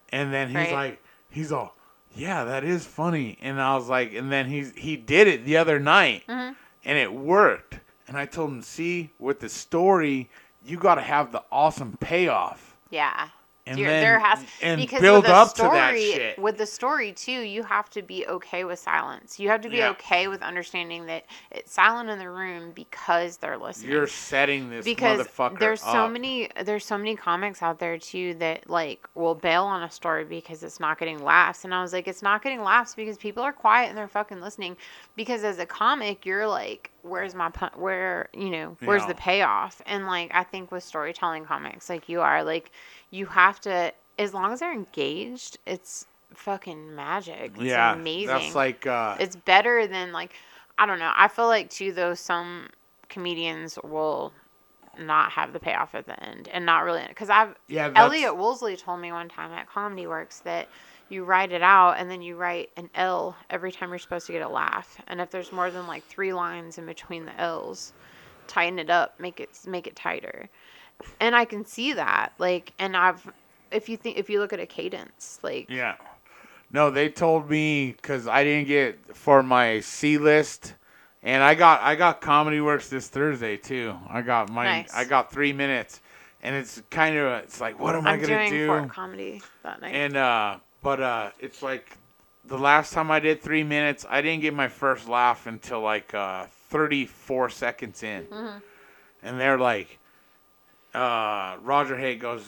And 0.08 0.32
then 0.32 0.48
he's 0.48 0.56
Right. 0.56 0.72
like, 0.72 1.02
he's 1.30 1.52
all, 1.52 1.75
"Yeah, 2.16 2.44
that 2.44 2.64
is 2.64 2.84
funny." 2.86 3.38
And 3.42 3.60
I 3.60 3.76
was 3.76 3.88
like, 3.88 4.14
and 4.14 4.32
then 4.32 4.46
he's 4.46 4.72
he 4.76 4.96
did 4.96 5.28
it 5.28 5.44
the 5.44 5.56
other 5.58 5.78
night, 5.78 6.24
Mm-hmm. 6.28 6.52
and 6.84 6.98
it 6.98 7.12
worked. 7.12 7.80
And 8.08 8.16
I 8.16 8.26
told 8.26 8.50
him, 8.50 8.62
"See, 8.62 9.10
with 9.18 9.40
the 9.40 9.48
story, 9.48 10.28
you 10.64 10.76
got 10.78 10.96
to 10.96 11.02
have 11.02 11.32
the 11.32 11.42
awesome 11.52 11.96
payoff." 12.00 12.76
Yeah. 12.90 13.28
And 13.66 13.78
then 13.78 14.00
there 14.00 14.18
has 14.20 14.44
and 14.62 14.80
because 14.80 15.00
build 15.00 15.24
with 15.24 15.32
up 15.32 15.48
story, 15.48 15.68
to 15.70 15.74
that 15.74 15.98
shit. 15.98 16.38
With 16.38 16.56
the 16.56 16.66
story 16.66 17.12
too, 17.12 17.40
you 17.40 17.64
have 17.64 17.90
to 17.90 18.02
be 18.02 18.26
okay 18.26 18.64
with 18.64 18.78
silence. 18.78 19.40
You 19.40 19.48
have 19.48 19.60
to 19.62 19.68
be 19.68 19.78
Yeah. 19.78 19.90
okay 19.90 20.28
with 20.28 20.40
understanding 20.42 21.06
that 21.06 21.24
it's 21.50 21.72
silent 21.72 22.08
in 22.08 22.18
the 22.20 22.30
room 22.30 22.70
because 22.72 23.38
they're 23.38 23.58
listening. 23.58 23.90
You're 23.90 24.06
setting 24.06 24.70
this 24.70 24.84
because 24.84 25.26
there's 25.58 25.82
so 25.82 26.08
many 26.08 26.48
there's 26.64 26.84
so 26.84 26.96
many 26.96 27.16
comics 27.16 27.62
out 27.62 27.78
there 27.80 27.98
too 27.98 28.34
that 28.34 28.70
like 28.70 29.08
will 29.14 29.34
bail 29.34 29.64
on 29.64 29.82
a 29.82 29.90
story 29.90 30.24
because 30.24 30.62
it's 30.62 30.78
not 30.78 30.98
getting 30.98 31.22
laughs 31.22 31.64
and 31.64 31.74
i 31.74 31.82
was 31.82 31.92
like 31.92 32.06
it's 32.08 32.22
not 32.22 32.42
getting 32.42 32.62
laughs 32.62 32.94
because 32.94 33.16
people 33.16 33.42
are 33.42 33.52
quiet 33.52 33.88
and 33.88 33.98
they're 33.98 34.08
fucking 34.08 34.40
listening 34.40 34.76
because 35.16 35.42
as 35.44 35.58
a 35.58 35.66
comic 35.66 36.24
you're 36.24 36.46
like 36.46 36.90
where's 37.02 37.34
my 37.34 37.48
pun- 37.50 37.70
where 37.76 38.28
you 38.32 38.50
know 38.50 38.76
where's 38.84 39.02
Yeah. 39.02 39.08
the 39.08 39.14
payoff 39.14 39.82
and 39.86 40.06
like 40.06 40.30
i 40.34 40.42
think 40.42 40.70
with 40.70 40.84
storytelling 40.84 41.44
comics 41.44 41.88
like 41.88 42.08
you 42.08 42.20
are 42.20 42.42
like 42.44 42.70
you 43.10 43.26
have 43.26 43.60
to 43.60 43.92
as 44.18 44.34
long 44.34 44.52
as 44.52 44.60
they're 44.60 44.72
engaged 44.72 45.58
it's 45.66 46.06
fucking 46.34 46.94
magic 46.94 47.52
it's 47.54 47.62
yeah, 47.62 47.94
amazing 47.94 48.28
That's 48.28 48.54
like 48.54 48.86
uh, 48.86 49.16
it's 49.18 49.36
better 49.36 49.86
than 49.86 50.12
like 50.12 50.32
I 50.78 50.86
don't 50.86 50.98
know. 50.98 51.12
I 51.14 51.28
feel 51.28 51.46
like 51.46 51.70
too 51.70 51.92
though 51.92 52.14
some 52.14 52.68
comedians 53.08 53.78
will 53.82 54.32
not 54.98 55.30
have 55.32 55.52
the 55.52 55.60
payoff 55.60 55.94
at 55.94 56.06
the 56.06 56.22
end 56.22 56.48
and 56.48 56.64
not 56.64 56.84
really 56.84 57.04
because 57.08 57.30
I've 57.30 57.54
yeah. 57.68 57.88
That's, 57.88 57.98
Elliot 57.98 58.36
Woolsey 58.36 58.76
told 58.76 59.00
me 59.00 59.12
one 59.12 59.28
time 59.28 59.52
at 59.52 59.68
Comedy 59.68 60.06
Works 60.06 60.40
that 60.40 60.68
you 61.08 61.24
write 61.24 61.52
it 61.52 61.62
out 61.62 61.92
and 61.98 62.10
then 62.10 62.20
you 62.20 62.36
write 62.36 62.70
an 62.76 62.90
L 62.94 63.36
every 63.50 63.70
time 63.72 63.90
you're 63.90 63.98
supposed 63.98 64.26
to 64.26 64.32
get 64.32 64.42
a 64.42 64.48
laugh. 64.48 65.00
And 65.06 65.20
if 65.20 65.30
there's 65.30 65.52
more 65.52 65.70
than 65.70 65.86
like 65.86 66.04
three 66.04 66.32
lines 66.32 66.78
in 66.78 66.86
between 66.86 67.24
the 67.26 67.40
L's, 67.40 67.92
tighten 68.48 68.78
it 68.78 68.90
up, 68.90 69.18
make 69.20 69.40
it 69.40 69.50
make 69.66 69.86
it 69.86 69.96
tighter. 69.96 70.48
And 71.20 71.34
I 71.36 71.44
can 71.44 71.64
see 71.64 71.92
that. 71.94 72.32
Like 72.38 72.72
and 72.78 72.96
I've 72.96 73.26
if 73.70 73.88
you 73.88 73.96
think 73.96 74.16
if 74.18 74.30
you 74.30 74.38
look 74.40 74.52
at 74.52 74.60
a 74.60 74.66
cadence, 74.66 75.38
like 75.42 75.68
Yeah. 75.70 75.96
No, 76.72 76.90
they 76.90 77.08
told 77.08 77.48
me 77.48 77.92
because 77.92 78.26
I 78.26 78.42
didn't 78.44 78.66
get 78.66 79.16
for 79.16 79.42
my 79.42 79.80
C 79.80 80.18
list, 80.18 80.74
and 81.22 81.42
I 81.42 81.54
got 81.54 81.80
I 81.82 81.94
got 81.94 82.20
Comedy 82.20 82.60
Works 82.60 82.88
this 82.88 83.08
Thursday 83.08 83.56
too. 83.56 83.94
I 84.08 84.22
got 84.22 84.50
my 84.50 84.64
Nice. 84.64 84.92
I 84.94 85.04
got 85.04 85.30
three 85.30 85.52
minutes, 85.52 86.00
and 86.42 86.56
it's 86.56 86.82
kind 86.90 87.16
of 87.16 87.44
it's 87.44 87.60
like 87.60 87.78
what 87.78 87.94
am 87.94 88.06
I 88.06 88.12
I'm 88.14 88.20
gonna 88.20 88.48
doing 88.48 88.50
do? 88.50 88.66
Fort 88.66 88.88
comedy 88.88 89.42
that 89.62 89.80
night. 89.80 89.94
And 89.94 90.16
uh, 90.16 90.58
but 90.82 91.00
uh, 91.00 91.30
it's 91.38 91.62
like 91.62 91.96
the 92.44 92.58
last 92.58 92.92
time 92.92 93.10
I 93.10 93.20
did 93.20 93.40
three 93.42 93.64
minutes, 93.64 94.04
I 94.08 94.20
didn't 94.22 94.42
get 94.42 94.52
my 94.54 94.68
first 94.68 95.08
laugh 95.08 95.46
until 95.46 95.80
like 95.80 96.14
uh, 96.14 96.46
34 96.70 97.48
seconds 97.50 98.02
in, 98.02 98.24
Mm-hmm. 98.24 98.58
and 99.22 99.40
they're 99.40 99.58
like, 99.58 99.98
uh, 100.96 101.56
Roger 101.62 101.96
Hay 101.96 102.16
goes, 102.16 102.42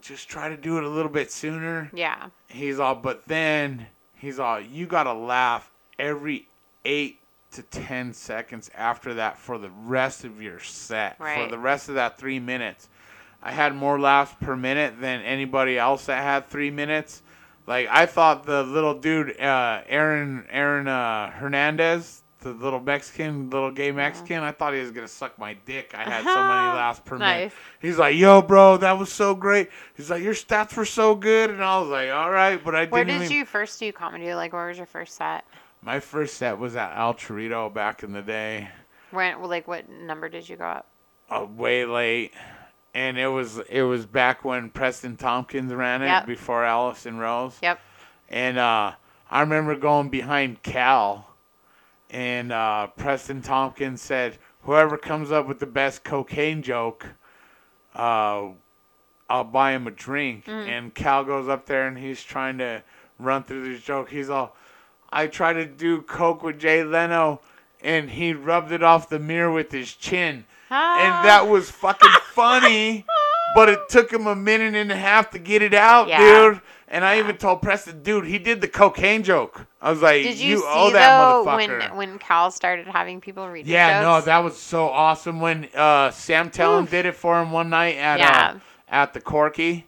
just 0.00 0.28
try 0.28 0.48
to 0.48 0.56
do 0.56 0.78
it 0.78 0.84
a 0.84 0.88
little 0.88 1.10
bit 1.10 1.30
sooner. 1.32 1.90
yeah. 1.92 2.28
He's 2.48 2.78
all, 2.78 2.94
but 2.94 3.26
then 3.26 3.86
he's 4.14 4.38
all, 4.38 4.60
you 4.60 4.86
gotta 4.86 5.12
laugh 5.12 5.70
every 5.98 6.46
eight 6.84 7.18
to 7.52 7.62
ten 7.62 8.12
seconds 8.12 8.70
after 8.74 9.14
that 9.14 9.38
for 9.38 9.58
the 9.58 9.70
rest 9.84 10.24
of 10.24 10.40
your 10.40 10.60
set, 10.60 11.16
Right. 11.18 11.44
for 11.44 11.50
the 11.50 11.58
rest 11.58 11.88
of 11.88 11.96
that 11.96 12.16
three 12.18 12.38
minutes. 12.38 12.88
I 13.42 13.52
had 13.52 13.74
more 13.74 13.98
laughs 14.00 14.34
per 14.40 14.56
minute 14.56 15.00
than 15.00 15.20
anybody 15.22 15.78
else 15.78 16.06
that 16.06 16.22
had 16.22 16.46
three 16.48 16.70
minutes. 16.70 17.22
Like 17.66 17.86
I 17.90 18.06
thought 18.06 18.44
the 18.46 18.62
little 18.62 18.94
dude, 18.94 19.38
uh, 19.40 19.82
Aaron 19.88 20.44
Aaron 20.50 20.88
uh, 20.88 21.30
Hernandez, 21.30 22.22
the 22.40 22.50
little 22.50 22.80
Mexican, 22.80 23.50
little 23.50 23.70
gay 23.70 23.90
Mexican, 23.92 24.42
I 24.42 24.52
thought 24.52 24.72
he 24.74 24.80
was 24.80 24.90
gonna 24.90 25.08
suck 25.08 25.38
my 25.38 25.54
dick. 25.66 25.92
I 25.96 26.04
had 26.04 26.24
so 26.24 26.34
many 26.34 26.66
laughs 26.76 27.00
per 27.04 27.18
minute. 27.18 27.44
Nice. 27.44 27.52
He's 27.80 27.98
like, 27.98 28.16
"Yo, 28.16 28.42
bro, 28.42 28.76
that 28.78 28.98
was 28.98 29.12
so 29.12 29.34
great." 29.34 29.70
He's 29.96 30.08
like, 30.10 30.22
"Your 30.22 30.34
stats 30.34 30.76
were 30.76 30.84
so 30.84 31.14
good," 31.14 31.50
and 31.50 31.62
I 31.62 31.78
was 31.80 31.88
like, 31.88 32.10
"All 32.10 32.30
right," 32.30 32.62
but 32.62 32.74
I 32.74 32.86
Where 32.86 33.04
didn't. 33.04 33.20
did 33.20 33.24
even- 33.26 33.36
you 33.38 33.44
first 33.44 33.78
do 33.80 33.90
comedy? 33.92 34.32
Like, 34.34 34.52
where 34.52 34.66
was 34.68 34.76
your 34.76 34.86
first 34.86 35.16
set? 35.16 35.44
My 35.82 36.00
first 36.00 36.36
set 36.36 36.58
was 36.58 36.74
at 36.76 36.96
El 36.96 37.14
Chorito 37.14 37.72
back 37.72 38.02
in 38.02 38.12
the 38.12 38.22
day, 38.22 38.68
When, 39.12 39.40
like, 39.42 39.68
what 39.68 39.88
number 39.88 40.28
did 40.28 40.48
you 40.48 40.56
go 40.56 40.64
up? 40.64 40.86
uh, 41.30 41.44
way 41.56 41.84
late, 41.84 42.32
and 42.94 43.18
it 43.18 43.28
was 43.28 43.58
it 43.68 43.82
was 43.82 44.06
back 44.06 44.44
when 44.44 44.70
Preston 44.70 45.16
Tompkins 45.16 45.72
ran 45.72 46.02
it 46.02 46.06
Yep. 46.06 46.26
before 46.26 46.64
Allison 46.64 47.18
Rose. 47.18 47.58
Yep. 47.62 47.78
And 48.28 48.58
uh, 48.58 48.92
I 49.30 49.40
remember 49.40 49.74
going 49.76 50.08
behind 50.08 50.62
Cal, 50.62 51.27
and 52.10 52.52
uh, 52.52 52.88
Preston 52.96 53.42
Tompkins 53.42 54.00
said, 54.02 54.38
"Whoever 54.62 54.96
comes 54.96 55.30
up 55.32 55.46
with 55.46 55.58
the 55.58 55.66
best 55.66 56.04
cocaine 56.04 56.62
joke, 56.62 57.06
uh, 57.94 58.48
I'll 59.28 59.44
buy 59.44 59.72
him 59.72 59.86
a 59.86 59.90
drink." 59.90 60.44
And 60.68 60.94
Cal 60.94 61.24
goes 61.24 61.48
up 61.48 61.66
there 61.66 61.86
and 61.86 61.98
he's 61.98 62.22
trying 62.22 62.58
to 62.58 62.82
run 63.18 63.42
through 63.44 63.72
this 63.72 63.82
joke. 63.82 64.10
He's 64.10 64.30
all, 64.30 64.56
"I 65.10 65.26
tried 65.26 65.54
to 65.54 65.66
do 65.66 66.02
coke 66.02 66.42
with 66.42 66.58
Jay 66.58 66.82
Leno." 66.84 67.40
And 67.80 68.10
he 68.10 68.32
rubbed 68.32 68.72
it 68.72 68.82
off 68.82 69.08
the 69.08 69.20
mirror 69.20 69.52
with 69.52 69.70
his 69.70 69.94
chin. 69.94 70.46
And 70.68 71.24
that 71.24 71.46
was 71.46 71.70
fucking 71.70 72.10
funny, 72.32 73.06
but 73.54 73.68
it 73.68 73.78
took 73.88 74.12
him 74.12 74.26
a 74.26 74.34
minute 74.34 74.74
and 74.74 74.90
a 74.90 74.96
half 74.96 75.30
to 75.30 75.38
get 75.38 75.62
it 75.62 75.72
out, 75.74 76.08
Yeah. 76.08 76.18
dude. 76.18 76.60
And 76.90 77.04
I 77.04 77.18
even 77.18 77.36
told 77.36 77.60
Preston, 77.60 78.02
dude, 78.02 78.24
he 78.24 78.38
did 78.38 78.60
the 78.62 78.68
cocaine 78.68 79.22
joke. 79.22 79.66
I 79.80 79.90
was 79.90 80.00
like, 80.00 80.22
Did 80.22 80.38
you, 80.38 80.50
you, 80.52 80.58
see 80.60 80.64
owe 80.68 80.90
that 80.92 81.18
though 81.18 81.44
motherfucker. 81.46 81.90
when 81.90 81.96
when 81.96 82.18
Cal 82.18 82.50
started 82.50 82.86
having 82.86 83.20
people 83.20 83.46
read? 83.48 83.66
his 83.66 83.72
yeah, 83.72 84.00
no, 84.00 84.20
that 84.22 84.38
was 84.38 84.56
so 84.58 84.88
awesome 84.88 85.40
when 85.40 85.68
uh, 85.74 86.10
Sam 86.10 86.50
Oof. 86.60 86.90
did 86.90 87.04
it 87.04 87.14
for 87.14 87.40
him 87.40 87.52
one 87.52 87.68
night 87.70 87.96
at 87.96 88.18
Yeah. 88.20 88.54
uh, 88.56 88.58
at 88.88 89.12
the 89.12 89.20
Corky. 89.20 89.86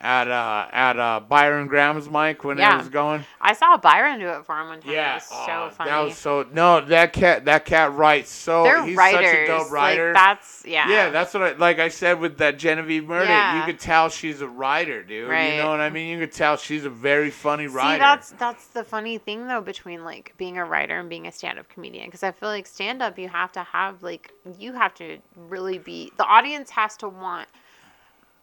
At 0.00 0.28
uh 0.28 0.68
at 0.70 0.96
uh 0.96 1.20
Byron 1.28 1.66
Graham's 1.66 2.08
mic 2.08 2.44
when 2.44 2.56
Yeah. 2.58 2.76
it 2.76 2.78
was 2.78 2.88
going. 2.88 3.24
I 3.40 3.52
saw 3.52 3.76
Byron 3.76 4.20
do 4.20 4.28
it 4.28 4.44
for 4.46 4.56
him 4.56 4.68
one 4.68 4.80
time. 4.80 4.92
Yeah, 4.92 5.12
it 5.12 5.14
was 5.16 5.24
so 5.24 5.70
funny. 5.76 5.90
That 5.90 5.98
was 5.98 6.16
so 6.16 6.46
no, 6.52 6.80
that 6.82 7.12
cat 7.12 7.46
that 7.46 7.64
cat 7.64 7.92
writes 7.94 8.30
so 8.30 8.62
They're 8.62 8.84
he's 8.84 8.96
writers. 8.96 9.26
such 9.26 9.34
a 9.34 9.46
dope 9.48 9.72
writer. 9.72 10.12
Like 10.12 10.14
that's 10.14 10.62
yeah. 10.64 10.88
Yeah, 10.88 11.10
that's 11.10 11.34
what 11.34 11.42
I 11.42 11.52
like. 11.54 11.80
I 11.80 11.88
said 11.88 12.20
with 12.20 12.38
that 12.38 12.58
Genevieve 12.58 13.08
Murdoch, 13.08 13.28
Yeah. 13.28 13.58
you 13.58 13.64
could 13.66 13.80
tell 13.80 14.08
she's 14.08 14.40
a 14.40 14.46
writer, 14.46 15.02
dude. 15.02 15.28
Right. 15.28 15.54
You 15.54 15.62
know 15.62 15.70
what 15.70 15.80
I 15.80 15.90
mean? 15.90 16.06
You 16.16 16.20
could 16.24 16.32
tell 16.32 16.56
she's 16.56 16.84
a 16.84 16.90
very 16.90 17.30
funny 17.32 17.66
writer. 17.66 17.94
See, 17.94 17.98
that's 17.98 18.30
that's 18.38 18.66
the 18.68 18.84
funny 18.84 19.18
thing 19.18 19.48
though 19.48 19.62
between 19.62 20.04
like 20.04 20.32
being 20.36 20.58
a 20.58 20.64
writer 20.64 21.00
and 21.00 21.08
being 21.08 21.26
a 21.26 21.32
stand-up 21.32 21.68
comedian 21.70 22.04
because 22.06 22.22
I 22.22 22.30
feel 22.30 22.50
like 22.50 22.68
stand-up 22.68 23.18
you 23.18 23.28
have 23.30 23.50
to 23.50 23.64
have 23.64 24.00
like 24.04 24.32
you 24.60 24.74
have 24.74 24.94
to 24.94 25.18
really 25.34 25.78
be 25.78 26.12
the 26.18 26.24
audience 26.24 26.70
has 26.70 26.96
to 26.98 27.08
want. 27.08 27.48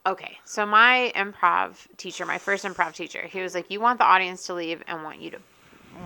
Okay, 0.06 0.38
so 0.44 0.66
my 0.66 1.12
improv 1.16 1.88
teacher, 1.98 2.26
my 2.26 2.38
first 2.38 2.64
improv 2.64 2.94
teacher, 2.94 3.24
he 3.24 3.42
was 3.42 3.56
like, 3.56 3.72
"You 3.72 3.80
want 3.80 3.98
the 3.98 4.06
audience 4.06 4.46
to 4.48 4.54
leave 4.54 4.84
and 4.88 5.04
want 5.04 5.20
you 5.20 5.32
to 5.32 5.40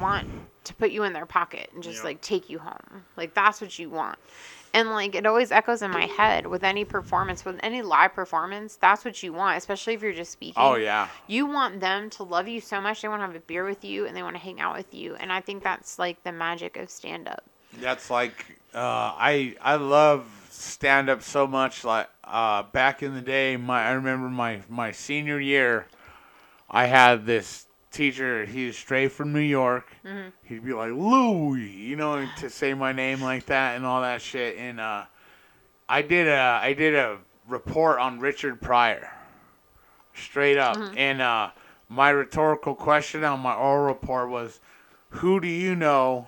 want 0.02 0.26
to 0.64 0.74
put 0.76 0.92
you 0.92 1.04
in 1.04 1.14
their 1.14 1.26
pocket 1.26 1.70
and 1.74 1.84
just 1.84 2.00
Yeah. 2.00 2.04
like 2.06 2.22
take 2.22 2.50
you 2.50 2.60
home. 2.60 3.06
Like 3.18 3.34
that's 3.34 3.60
what 3.60 3.78
you 3.78 3.90
want." 3.90 4.18
And 4.74 4.92
like 4.92 5.16
it 5.16 5.26
always 5.26 5.52
echoes 5.52 5.82
in 5.82 5.90
my 5.92 6.06
head 6.06 6.46
with 6.46 6.64
any 6.64 6.86
performance, 6.86 7.44
with 7.44 7.60
any 7.64 7.82
live 7.82 8.14
performance, 8.14 8.76
that's 8.76 9.04
what 9.04 9.22
you 9.24 9.34
want, 9.34 9.58
especially 9.58 9.96
if 9.96 10.02
you're 10.04 10.14
just 10.14 10.32
speaking 10.32 10.62
oh 10.62 10.76
yeah. 10.76 11.08
you 11.28 11.46
want 11.48 11.80
them 11.80 12.10
to 12.12 12.24
love 12.24 12.48
you 12.48 12.62
so 12.62 12.80
much 12.80 13.02
they 13.02 13.08
want 13.08 13.20
to 13.22 13.26
have 13.26 13.36
a 13.36 13.40
beer 13.40 13.66
with 13.66 13.84
you 13.84 14.06
and 14.06 14.16
they 14.16 14.22
want 14.22 14.36
to 14.36 14.42
hang 14.42 14.60
out 14.62 14.78
with 14.78 14.94
you 14.94 15.16
and 15.16 15.34
i 15.34 15.42
think 15.42 15.64
that's 15.64 15.98
like 15.98 16.24
the 16.24 16.32
magic 16.32 16.78
of 16.78 16.90
stand 16.90 17.28
up 17.28 17.44
That's 17.80 18.12
like 18.12 18.46
uh, 18.76 18.78
I 19.18 19.56
I 19.62 19.76
love 19.76 20.26
stand 20.60 21.10
up 21.10 21.22
so 21.22 21.48
much. 21.48 21.84
Like 21.84 22.10
uh, 22.24 22.64
back 22.64 23.02
in 23.02 23.14
the 23.14 23.22
day, 23.22 23.58
my 23.58 23.84
I 23.84 23.92
remember 23.92 24.30
my 24.30 24.62
my 24.70 24.92
senior 24.92 25.40
year, 25.40 25.88
I 26.70 26.86
had 26.86 27.26
this 27.26 27.66
teacher. 27.92 28.46
He's 28.46 28.78
straight 28.78 29.12
from 29.12 29.34
New 29.34 29.40
York. 29.40 29.92
Mm-hmm. 30.06 30.30
He'd 30.44 30.66
be 30.66 30.74
like 30.74 30.92
Louie, 30.92 31.70
you 31.70 31.96
know, 31.96 32.28
to 32.40 32.50
say 32.50 32.74
my 32.74 32.92
name 32.92 33.22
like 33.22 33.46
that 33.48 33.76
and 33.76 33.86
all 33.86 34.02
that 34.02 34.22
shit. 34.22 34.58
And 34.58 34.80
uh, 34.80 35.06
I 35.88 36.02
did 36.02 36.28
a 36.28 36.60
I 36.62 36.74
did 36.74 36.96
a 36.96 37.18
report 37.48 38.00
on 38.00 38.20
Richard 38.20 38.62
Pryor, 38.62 39.10
straight 40.14 40.58
up. 40.58 40.78
And 40.96 41.22
uh, 41.22 41.52
my 41.88 42.10
rhetorical 42.10 42.76
question 42.76 43.24
on 43.24 43.40
my 43.40 43.56
oral 43.56 43.88
report 43.88 44.30
was, 44.30 44.60
"Who 45.10 45.40
do 45.40 45.48
you 45.48 45.76
know?" 45.76 46.28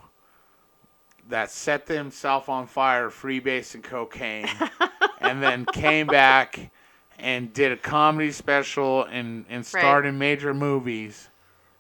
That 1.32 1.52
set 1.52 1.88
himself 1.88 2.48
on 2.48 2.68
fire 2.68 3.10
freebasing 3.10 3.84
cocaine 3.84 4.48
and 5.20 5.42
then 5.44 5.66
came 5.66 6.08
back 6.08 6.72
and 7.20 7.52
did 7.54 7.72
a 7.72 7.78
comedy 7.78 8.32
special 8.32 9.04
and 9.06 9.46
and 9.50 9.66
starred 9.66 10.06
in 10.06 10.18
major 10.18 10.54
movies. 10.54 11.28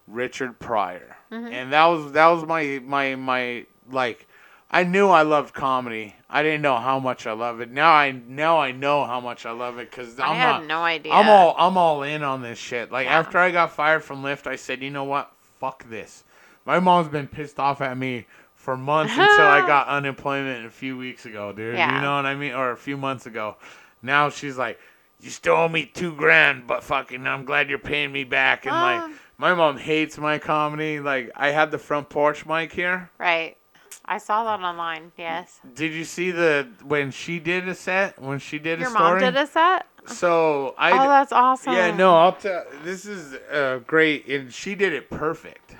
Richard 0.07 0.59
Pryor, 0.59 1.15
Mm-hmm. 1.31 1.53
and 1.53 1.71
that 1.73 1.85
was 1.85 2.11
that 2.13 2.27
was 2.27 2.45
my 2.45 2.81
my 2.83 3.15
my 3.15 3.65
like. 3.89 4.27
I 4.73 4.85
knew 4.85 5.09
I 5.09 5.23
loved 5.23 5.53
comedy. 5.53 6.15
I 6.29 6.43
didn't 6.43 6.61
know 6.61 6.77
how 6.77 6.97
much 6.97 7.27
I 7.27 7.33
love 7.33 7.59
it. 7.59 7.69
Now 7.69 7.91
I 7.91 8.11
now 8.11 8.57
I 8.57 8.71
know 8.71 9.03
how 9.05 9.19
much 9.19 9.45
I 9.45 9.51
love 9.51 9.77
it 9.79 9.89
because 9.91 10.17
I'm 10.19 10.31
I 10.31 10.35
had 10.35 10.51
not. 10.59 10.65
no 10.65 10.81
idea. 10.81 11.11
I'm 11.13 11.27
all 11.29 11.55
I'm 11.57 11.77
all 11.77 12.03
in 12.03 12.23
on 12.23 12.41
this 12.41 12.57
shit. 12.57 12.89
Like 12.91 13.05
Yeah. 13.05 13.19
after 13.19 13.37
I 13.37 13.51
got 13.51 13.71
fired 13.73 14.03
from 14.03 14.23
Lyft, 14.23 14.47
I 14.47 14.55
said, 14.55 14.81
you 14.81 14.89
know 14.89 15.03
what? 15.03 15.31
Fuck 15.59 15.89
this. 15.89 16.23
My 16.65 16.79
mom's 16.79 17.09
been 17.09 17.27
pissed 17.27 17.59
off 17.59 17.81
at 17.81 17.97
me 17.97 18.25
for 18.61 18.77
months 18.77 19.11
until 19.13 19.25
I 19.45 19.65
got 19.65 19.87
unemployment 19.97 20.65
a 20.65 20.69
few 20.69 20.95
weeks 20.95 21.25
ago, 21.25 21.51
dude. 21.51 21.75
Yeah. 21.75 21.95
You 21.95 22.01
know 22.01 22.15
what 22.15 22.25
I 22.27 22.35
mean? 22.35 22.53
Or 22.53 22.71
a 22.71 22.77
few 22.77 22.95
months 22.95 23.25
ago. 23.25 23.57
Now 24.03 24.29
she's 24.29 24.57
like, 24.57 24.79
you 25.19 25.29
still 25.31 25.55
owe 25.55 25.67
me 25.67 25.85
two 25.85 26.15
grand, 26.15 26.67
but 26.67 26.83
fucking, 26.83 27.25
I'm 27.25 27.43
glad 27.45 27.69
you're 27.69 27.79
paying 27.79 28.11
me 28.11 28.23
back. 28.23 28.65
And 28.65 28.75
like, 28.75 29.01
Um. 29.01 29.19
my 29.37 29.53
mom 29.55 29.77
hates 29.77 30.17
my 30.17 30.37
comedy. 30.37 30.99
Like, 30.99 31.31
I 31.35 31.49
had 31.49 31.71
the 31.71 31.77
front 31.79 32.09
porch 32.09 32.45
mic 32.45 32.71
here. 32.71 33.09
Right. 33.17 33.57
I 34.05 34.17
saw 34.17 34.43
that 34.43 34.63
online. 34.63 35.11
Yes. 35.17 35.59
Did 35.73 35.93
you 35.93 36.03
see 36.05 36.31
the 36.31 36.67
when 36.83 37.11
she 37.11 37.39
did 37.39 37.67
a 37.67 37.75
set? 37.75 38.19
When 38.21 38.39
she 38.39 38.59
did 38.59 38.79
Your 38.79 38.89
a 38.89 38.91
story? 38.91 39.09
Your 39.09 39.19
mom 39.21 39.33
did 39.33 39.41
a 39.41 39.47
set. 39.47 39.85
So 40.07 40.73
I. 40.77 40.91
oh, 40.91 41.07
that's 41.07 41.31
awesome. 41.31 41.73
Yeah, 41.73 41.95
no, 41.95 42.15
I'll 42.15 42.33
tell. 42.33 42.65
This 42.83 43.05
is 43.05 43.35
uh, 43.51 43.79
great, 43.85 44.27
and 44.27 44.51
she 44.51 44.73
did 44.75 44.93
it 44.93 45.09
perfect. 45.11 45.75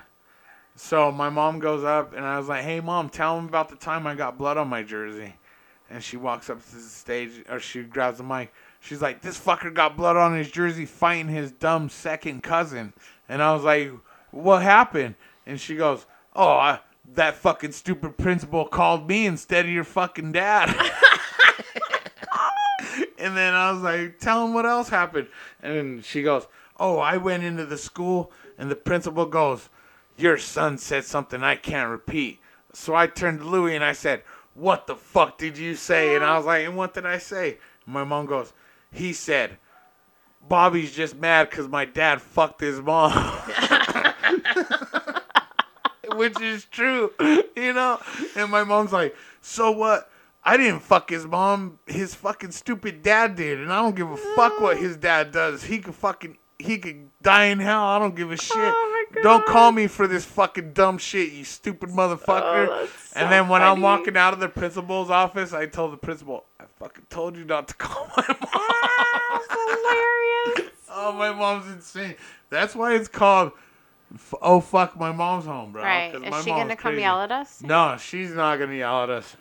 So 0.84 1.12
my 1.12 1.30
mom 1.30 1.60
goes 1.60 1.84
up, 1.84 2.14
and 2.14 2.26
I 2.26 2.40
was 2.40 2.50
like, 2.50 2.64
"Hey, 2.64 2.80
mom, 2.80 3.08
tell 3.10 3.38
him 3.38 3.46
about 3.46 3.70
the 3.70 3.76
time 3.76 4.08
I 4.08 4.16
got 4.16 4.40
blood 4.40 4.58
on 4.58 4.68
my 4.68 4.82
jersey." 4.82 5.36
And 5.92 6.04
she 6.04 6.18
walks 6.18 6.50
up 6.50 6.60
to 6.66 6.76
the 6.76 6.82
stage, 6.82 7.44
or 7.48 7.60
she 7.60 7.84
grabs 7.84 8.18
the 8.18 8.24
mic. 8.24 8.52
She's 8.80 9.02
like, 9.02 9.22
"This 9.22 9.40
fucker 9.40 9.72
got 9.72 9.96
blood 9.96 10.18
on 10.18 10.36
his 10.36 10.50
jersey 10.50 10.88
fighting 10.88 11.28
his 11.28 11.52
dumb 11.52 11.88
second 11.88 12.42
cousin." 12.42 12.94
And 13.30 13.44
I 13.44 13.54
was 13.54 13.64
like, 13.64 13.92
"What 14.32 14.64
happened?" 14.64 15.16
And 15.46 15.62
she 15.62 15.76
goes, 15.76 16.08
"Oh, 16.36 16.54
I, 16.54 16.80
that 17.14 17.36
fucking 17.36 17.74
stupid 17.74 18.18
principal 18.18 18.66
called 18.66 19.08
me 19.08 19.28
instead 19.28 19.66
of 19.66 19.72
your 19.72 19.84
fucking 19.84 20.32
dad." 20.32 20.76
And 23.20 23.38
then 23.38 23.54
I 23.54 23.72
was 23.72 23.84
like, 23.84 24.18
tell 24.18 24.44
him 24.44 24.56
what 24.56 24.66
else 24.66 24.90
happened. 24.90 25.28
And 25.62 26.04
she 26.04 26.24
goes, 26.24 26.48
oh, 26.80 26.98
I 26.98 27.18
went 27.18 27.44
into 27.44 27.68
the 27.68 27.78
school 27.78 28.32
and 28.58 28.72
the 28.72 28.76
principal 28.76 29.28
goes, 29.28 29.70
your 30.22 30.38
son 30.38 30.78
said 30.78 31.06
something 31.06 31.44
I 31.44 31.56
can't 31.56 31.90
repeat. 31.90 32.40
So 32.74 32.96
I 32.96 33.08
turned 33.08 33.40
to 33.40 33.46
Louie 33.46 33.76
and 33.76 33.84
I 33.84 33.94
said, 33.94 34.24
what 34.54 34.88
the 34.88 34.96
fuck 34.96 35.38
did 35.38 35.58
you 35.58 35.76
say? 35.76 36.16
And 36.16 36.24
I 36.24 36.38
was 36.38 36.46
like, 36.46 36.66
and 36.66 36.76
what 36.76 36.94
did 36.94 37.06
I 37.06 37.18
say? 37.18 37.58
And 37.86 37.94
my 37.94 38.04
mom 38.04 38.26
goes, 38.26 38.54
he 38.92 39.14
said, 39.14 39.58
Bobby's 40.48 40.94
just 40.94 41.16
mad 41.16 41.50
because 41.50 41.68
my 41.68 41.86
dad 41.86 42.22
fucked 42.22 42.62
his 42.62 42.82
mom. 42.82 43.12
Which 46.16 46.42
is 46.42 46.66
true, 46.66 47.12
you 47.56 47.74
know? 47.74 48.00
And 48.36 48.52
my 48.52 48.64
mom's 48.64 48.92
like, 48.92 49.16
so 49.42 49.72
what? 49.72 50.10
I 50.44 50.58
didn't 50.58 50.82
fuck 50.82 51.10
his 51.10 51.26
mom. 51.26 51.80
His 51.86 52.16
fucking 52.16 52.52
stupid 52.52 53.04
dad 53.04 53.36
did, 53.36 53.60
and 53.60 53.72
I 53.72 53.82
don't 53.82 53.96
give 53.96 54.10
a 54.10 54.18
fuck 54.18 54.60
what 54.60 54.78
his 54.78 54.98
dad 54.98 55.32
does. 55.32 55.64
He 55.64 55.80
could 55.80 55.96
fucking 55.96 56.38
he 56.58 56.78
could 56.80 57.10
die 57.22 57.46
in 57.46 57.60
hell. 57.60 57.84
I 57.84 58.00
don't 58.00 58.16
give 58.16 58.32
a 58.32 58.38
shit. 58.38 58.56
Oh 58.58 59.01
my 59.16 59.22
Don't 59.24 59.46
call 59.46 59.72
me 59.72 59.88
for 59.88 60.08
this 60.08 60.26
fucking 60.26 60.74
dumb 60.74 60.98
shit, 60.98 61.32
you 61.32 61.44
stupid 61.44 61.90
motherfucker. 61.90 62.68
Oh, 62.68 62.78
that's 62.82 63.14
and 63.14 63.32
then 63.32 63.48
when 63.48 63.62
I'm 63.62 63.82
walking 63.82 64.18
out 64.18 64.34
of 64.34 64.40
the 64.40 64.50
principal's 64.50 65.10
office, 65.10 65.54
I 65.54 65.66
told 65.66 65.94
the 65.94 65.98
principal, 65.98 66.46
I 66.60 66.66
fucking 66.80 67.06
told 67.10 67.36
you 67.36 67.46
not 67.46 67.68
to 67.70 67.74
call 67.76 68.08
my 68.18 68.26
mom. 68.28 68.38
That's 69.32 69.48
hilarious. 69.50 70.72
Oh, 70.94 71.14
my 71.14 71.32
mom's 71.32 71.72
insane. 71.72 72.16
That's 72.50 72.76
why 72.76 72.96
it's 72.96 73.08
called. 73.08 73.54
Oh 74.42 74.60
fuck, 74.60 75.00
my 75.00 75.12
mom's 75.12 75.46
home, 75.46 75.72
bro. 75.72 75.84
Right. 75.84 76.14
Is 76.14 76.22
my 76.30 76.42
she 76.42 76.50
gonna 76.50 76.66
mom's 76.66 76.80
come 76.82 77.00
yell 77.00 77.22
at 77.22 77.32
us? 77.32 77.62
No, 77.62 77.96
she's 77.98 78.34
not 78.34 78.60
gonna 78.60 78.76
yell 78.76 79.04
at 79.04 79.10
us. 79.10 79.38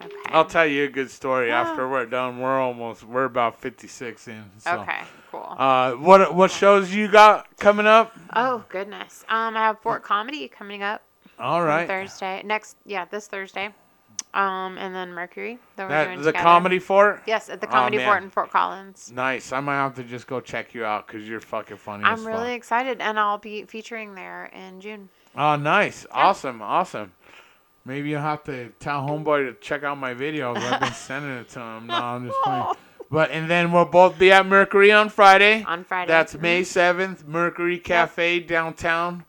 Okay. 0.00 0.10
I'll 0.26 0.44
tell 0.44 0.66
you 0.66 0.84
a 0.84 0.88
good 0.88 1.10
story 1.10 1.52
after 1.52 1.88
we're 1.88 2.06
done. 2.06 2.40
We're 2.40 2.60
almost. 2.60 3.04
We're 3.04 3.24
about 3.26 3.60
fifty 3.60 3.86
six 3.86 4.26
in. 4.26 4.44
So. 4.58 4.80
Okay. 4.80 5.02
Cool. 5.30 5.54
Uh, 5.56 5.92
what 5.92 6.34
what 6.34 6.50
shows 6.50 6.92
you 6.92 7.08
got 7.08 7.56
coming 7.58 7.86
up? 7.86 8.12
oh 8.34 8.64
goodness. 8.68 9.24
Um, 9.28 9.56
I 9.56 9.60
have 9.60 9.78
Fort 9.80 10.02
Comedy 10.02 10.48
coming 10.48 10.82
up 10.82 11.02
All 11.38 11.62
right. 11.62 11.82
on. 11.82 11.86
Thursday. 11.86 12.42
Next, 12.44 12.76
yeah, 12.84 13.04
this 13.04 13.28
Thursday. 13.28 13.70
Um, 14.32 14.78
and 14.78 14.92
then 14.92 15.12
Mercury. 15.12 15.60
That 15.76 15.88
That, 15.88 16.08
the 16.18 16.24
together. 16.32 16.38
comedy 16.42 16.78
fort. 16.80 17.22
Yes, 17.24 17.48
at 17.48 17.60
the 17.60 17.68
Oh, 17.68 17.70
Comedy 17.70 17.98
man. 17.98 18.06
Fort 18.06 18.22
in 18.24 18.30
Fort 18.30 18.50
Collins. 18.50 19.12
Nice. 19.14 19.52
I 19.52 19.60
might 19.60 19.76
have 19.76 19.94
to 19.94 20.02
just 20.02 20.26
go 20.26 20.40
check 20.40 20.74
you 20.74 20.84
out 20.84 21.06
because 21.06 21.28
you're 21.28 21.40
fucking 21.40 21.76
funny. 21.76 22.02
I'm 22.02 22.26
really 22.26 22.52
excited, 22.54 23.00
and 23.00 23.16
I'll 23.18 23.38
be 23.38 23.62
featuring 23.64 24.16
there 24.16 24.46
in 24.46 24.80
June. 24.80 25.08
Oh, 25.36 25.54
nice. 25.54 26.04
Awesome. 26.10 26.62
Awesome. 26.62 27.12
Maybe 27.86 28.10
you'll 28.10 28.22
have 28.22 28.44
to 28.44 28.70
tell 28.80 29.06
homeboy 29.06 29.46
to 29.46 29.60
check 29.60 29.82
out 29.82 29.98
my 29.98 30.14
videos. 30.14 30.56
I've 30.56 30.80
been 30.80 30.92
sending 30.94 31.32
it 31.32 31.50
to 31.50 31.60
him. 31.60 31.86
No, 31.86 31.94
I'm 31.94 32.26
just 32.26 32.38
playing. 32.42 32.64
But 33.10 33.30
and 33.30 33.48
then 33.48 33.70
we'll 33.70 33.84
both 33.84 34.18
be 34.18 34.32
at 34.32 34.46
Mercury 34.46 34.90
on 34.90 35.08
Friday. 35.10 35.62
On 35.64 35.84
Friday. 35.84 36.08
That's 36.08 36.32
mm-hmm. 36.32 36.42
May 36.42 36.64
seventh. 36.64 37.26
Mercury 37.26 37.78
Cafe 37.78 38.40
downtown, 38.40 39.24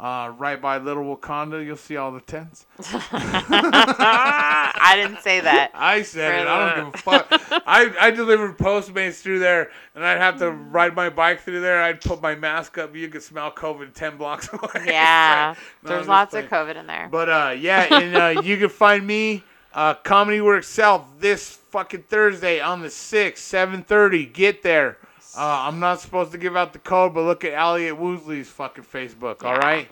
uh, 0.00 0.32
right 0.38 0.60
by 0.60 0.78
Little 0.78 1.14
Wakanda. 1.14 1.64
You'll 1.64 1.76
see 1.76 1.96
all 1.98 2.10
the 2.10 2.22
tents. 2.22 2.66
I 2.92 4.94
didn't 4.96 5.20
say 5.22 5.40
that. 5.40 5.70
I 5.74 6.02
said 6.02 6.42
it. 6.42 6.46
I 6.48 6.74
don't 6.76 6.86
give 6.86 6.94
a 6.94 6.98
fuck. 6.98 7.26
I, 7.66 7.92
I 8.00 8.10
delivered 8.10 8.56
Postmates 8.58 9.20
through 9.20 9.40
there, 9.40 9.70
and 9.94 10.04
I'd 10.04 10.18
have 10.18 10.38
to 10.38 10.50
ride 10.50 10.94
my 10.94 11.10
bike 11.10 11.40
through 11.40 11.60
there. 11.60 11.82
I'd 11.82 12.00
put 12.00 12.22
my 12.22 12.34
mask 12.34 12.78
up. 12.78 12.94
You 12.96 13.08
could 13.08 13.22
smell 13.22 13.50
COVID 13.52 13.92
ten 13.94 14.16
blocks 14.16 14.48
away. 14.52 14.84
Yeah, 14.86 15.54
No, 15.82 15.90
there's 15.90 16.08
lots 16.08 16.30
playing. 16.30 16.46
of 16.46 16.50
COVID 16.50 16.76
in 16.76 16.86
there. 16.86 17.08
But 17.10 17.28
uh, 17.28 17.54
yeah, 17.58 17.94
and 17.94 18.38
uh, 18.38 18.42
you 18.42 18.56
can 18.56 18.68
find 18.70 19.06
me 19.06 19.44
uh, 19.74 19.94
Comedy 19.94 20.40
Works 20.40 20.68
South 20.68 21.04
this 21.18 21.56
fucking 21.70 22.04
Thursday 22.04 22.60
on 22.60 22.80
the 22.80 22.90
sixth, 22.90 23.44
seven 23.44 23.82
thirty. 23.82 24.24
Get 24.26 24.62
there. 24.62 24.98
Uh, 25.36 25.40
I'm 25.68 25.80
not 25.80 26.00
supposed 26.00 26.32
to 26.32 26.38
give 26.38 26.56
out 26.56 26.72
the 26.72 26.78
code, 26.78 27.14
but 27.14 27.22
look 27.22 27.44
at 27.44 27.52
Elliot 27.52 27.98
Woosley's 27.98 28.48
fucking 28.48 28.84
Facebook. 28.84 29.44
All 29.44 29.56
right. 29.56 29.88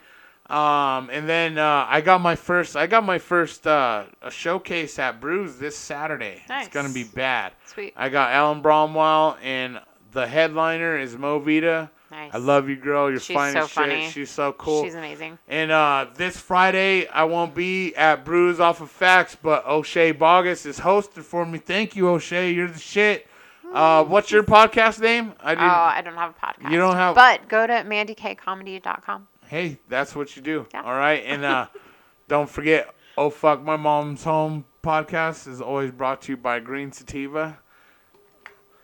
Um, 0.50 1.10
and 1.12 1.28
then 1.28 1.58
uh, 1.58 1.86
I 1.88 2.00
got 2.00 2.20
my 2.22 2.34
first. 2.34 2.74
I 2.74 2.86
got 2.86 3.04
my 3.04 3.18
first 3.18 3.66
uh, 3.66 4.04
a 4.22 4.30
showcase 4.30 4.98
at 4.98 5.20
Brews 5.20 5.56
this 5.56 5.76
Saturday. 5.76 6.42
Nice. 6.48 6.66
It's 6.66 6.74
gonna 6.74 6.92
be 6.92 7.04
bad. 7.04 7.52
Sweet. 7.66 7.92
I 7.96 8.08
got 8.08 8.32
Alan 8.32 8.62
Bromwell, 8.62 9.36
and 9.42 9.78
the 10.12 10.26
headliner 10.26 10.98
is 10.98 11.16
Mo 11.16 11.38
Vita. 11.38 11.90
Nice. 12.10 12.30
I 12.32 12.38
love 12.38 12.70
you, 12.70 12.76
girl. 12.76 13.10
You're 13.10 13.20
She's 13.20 13.36
fine 13.36 13.52
so 13.52 13.60
as 13.60 13.66
shit. 13.68 13.74
funny. 13.74 14.08
She's 14.08 14.30
so 14.30 14.52
cool. 14.52 14.84
She's 14.84 14.94
amazing. 14.94 15.38
And 15.46 15.70
uh, 15.70 16.06
this 16.16 16.38
Friday, 16.38 17.06
I 17.08 17.24
won't 17.24 17.54
be 17.54 17.94
at 17.94 18.24
Brews 18.24 18.58
Off 18.58 18.80
of 18.80 18.90
Facts, 18.90 19.36
but 19.40 19.66
O'Shea 19.66 20.12
Bogus 20.12 20.64
is 20.64 20.78
hosting 20.78 21.22
for 21.22 21.44
me. 21.44 21.58
Thank 21.58 21.94
you, 21.94 22.08
O'Shea. 22.08 22.50
You're 22.50 22.68
the 22.68 22.78
shit. 22.78 23.27
Uh, 23.72 24.04
what's 24.04 24.30
your 24.30 24.42
podcast 24.42 25.00
name? 25.00 25.34
I 25.40 25.54
Oh. 25.54 25.58
I 25.58 26.00
don't 26.02 26.14
have 26.14 26.34
a 26.40 26.46
podcast. 26.46 26.70
You 26.70 26.78
don't 26.78 26.96
have- 26.96 27.14
But 27.14 27.48
go 27.48 27.66
to 27.66 27.72
mandykcomedy.com. 27.84 29.28
Hey, 29.46 29.78
that's 29.88 30.14
what 30.14 30.36
you 30.36 30.42
do. 30.42 30.66
Yeah. 30.72 30.82
All 30.82 30.94
right, 30.94 31.22
and 31.26 31.44
uh, 31.44 31.66
don't 32.28 32.48
forget, 32.48 32.94
oh 33.16 33.30
fuck, 33.30 33.62
my 33.62 33.76
mom's 33.76 34.24
home 34.24 34.64
podcast 34.82 35.48
is 35.48 35.60
always 35.60 35.90
brought 35.90 36.22
to 36.22 36.32
you 36.32 36.36
by 36.36 36.60
Green 36.60 36.92
Sativa. 36.92 37.58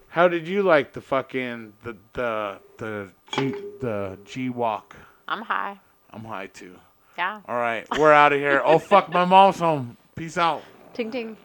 How 0.08 0.28
did 0.28 0.46
you 0.46 0.62
like 0.62 0.92
the 0.92 1.00
fucking 1.00 1.72
the 1.82 1.96
the 2.12 2.58
the 2.78 3.10
G 3.32 3.50
the 3.80 4.18
G 4.24 4.48
walk? 4.48 4.96
I'm 5.28 5.42
high. 5.42 5.80
I'm 6.12 6.24
high 6.24 6.46
too. 6.46 6.76
Yeah. 7.18 7.40
All 7.48 7.56
right, 7.56 7.86
we're 7.98 8.12
out 8.12 8.32
of 8.32 8.38
here. 8.38 8.62
Oh 8.64 8.78
fuck, 8.78 9.08
my 9.10 9.24
mom's 9.34 9.58
home. 9.58 9.96
Peace 10.14 10.38
out. 10.38 10.62
Ting 10.94 11.10
ting. 11.10 11.36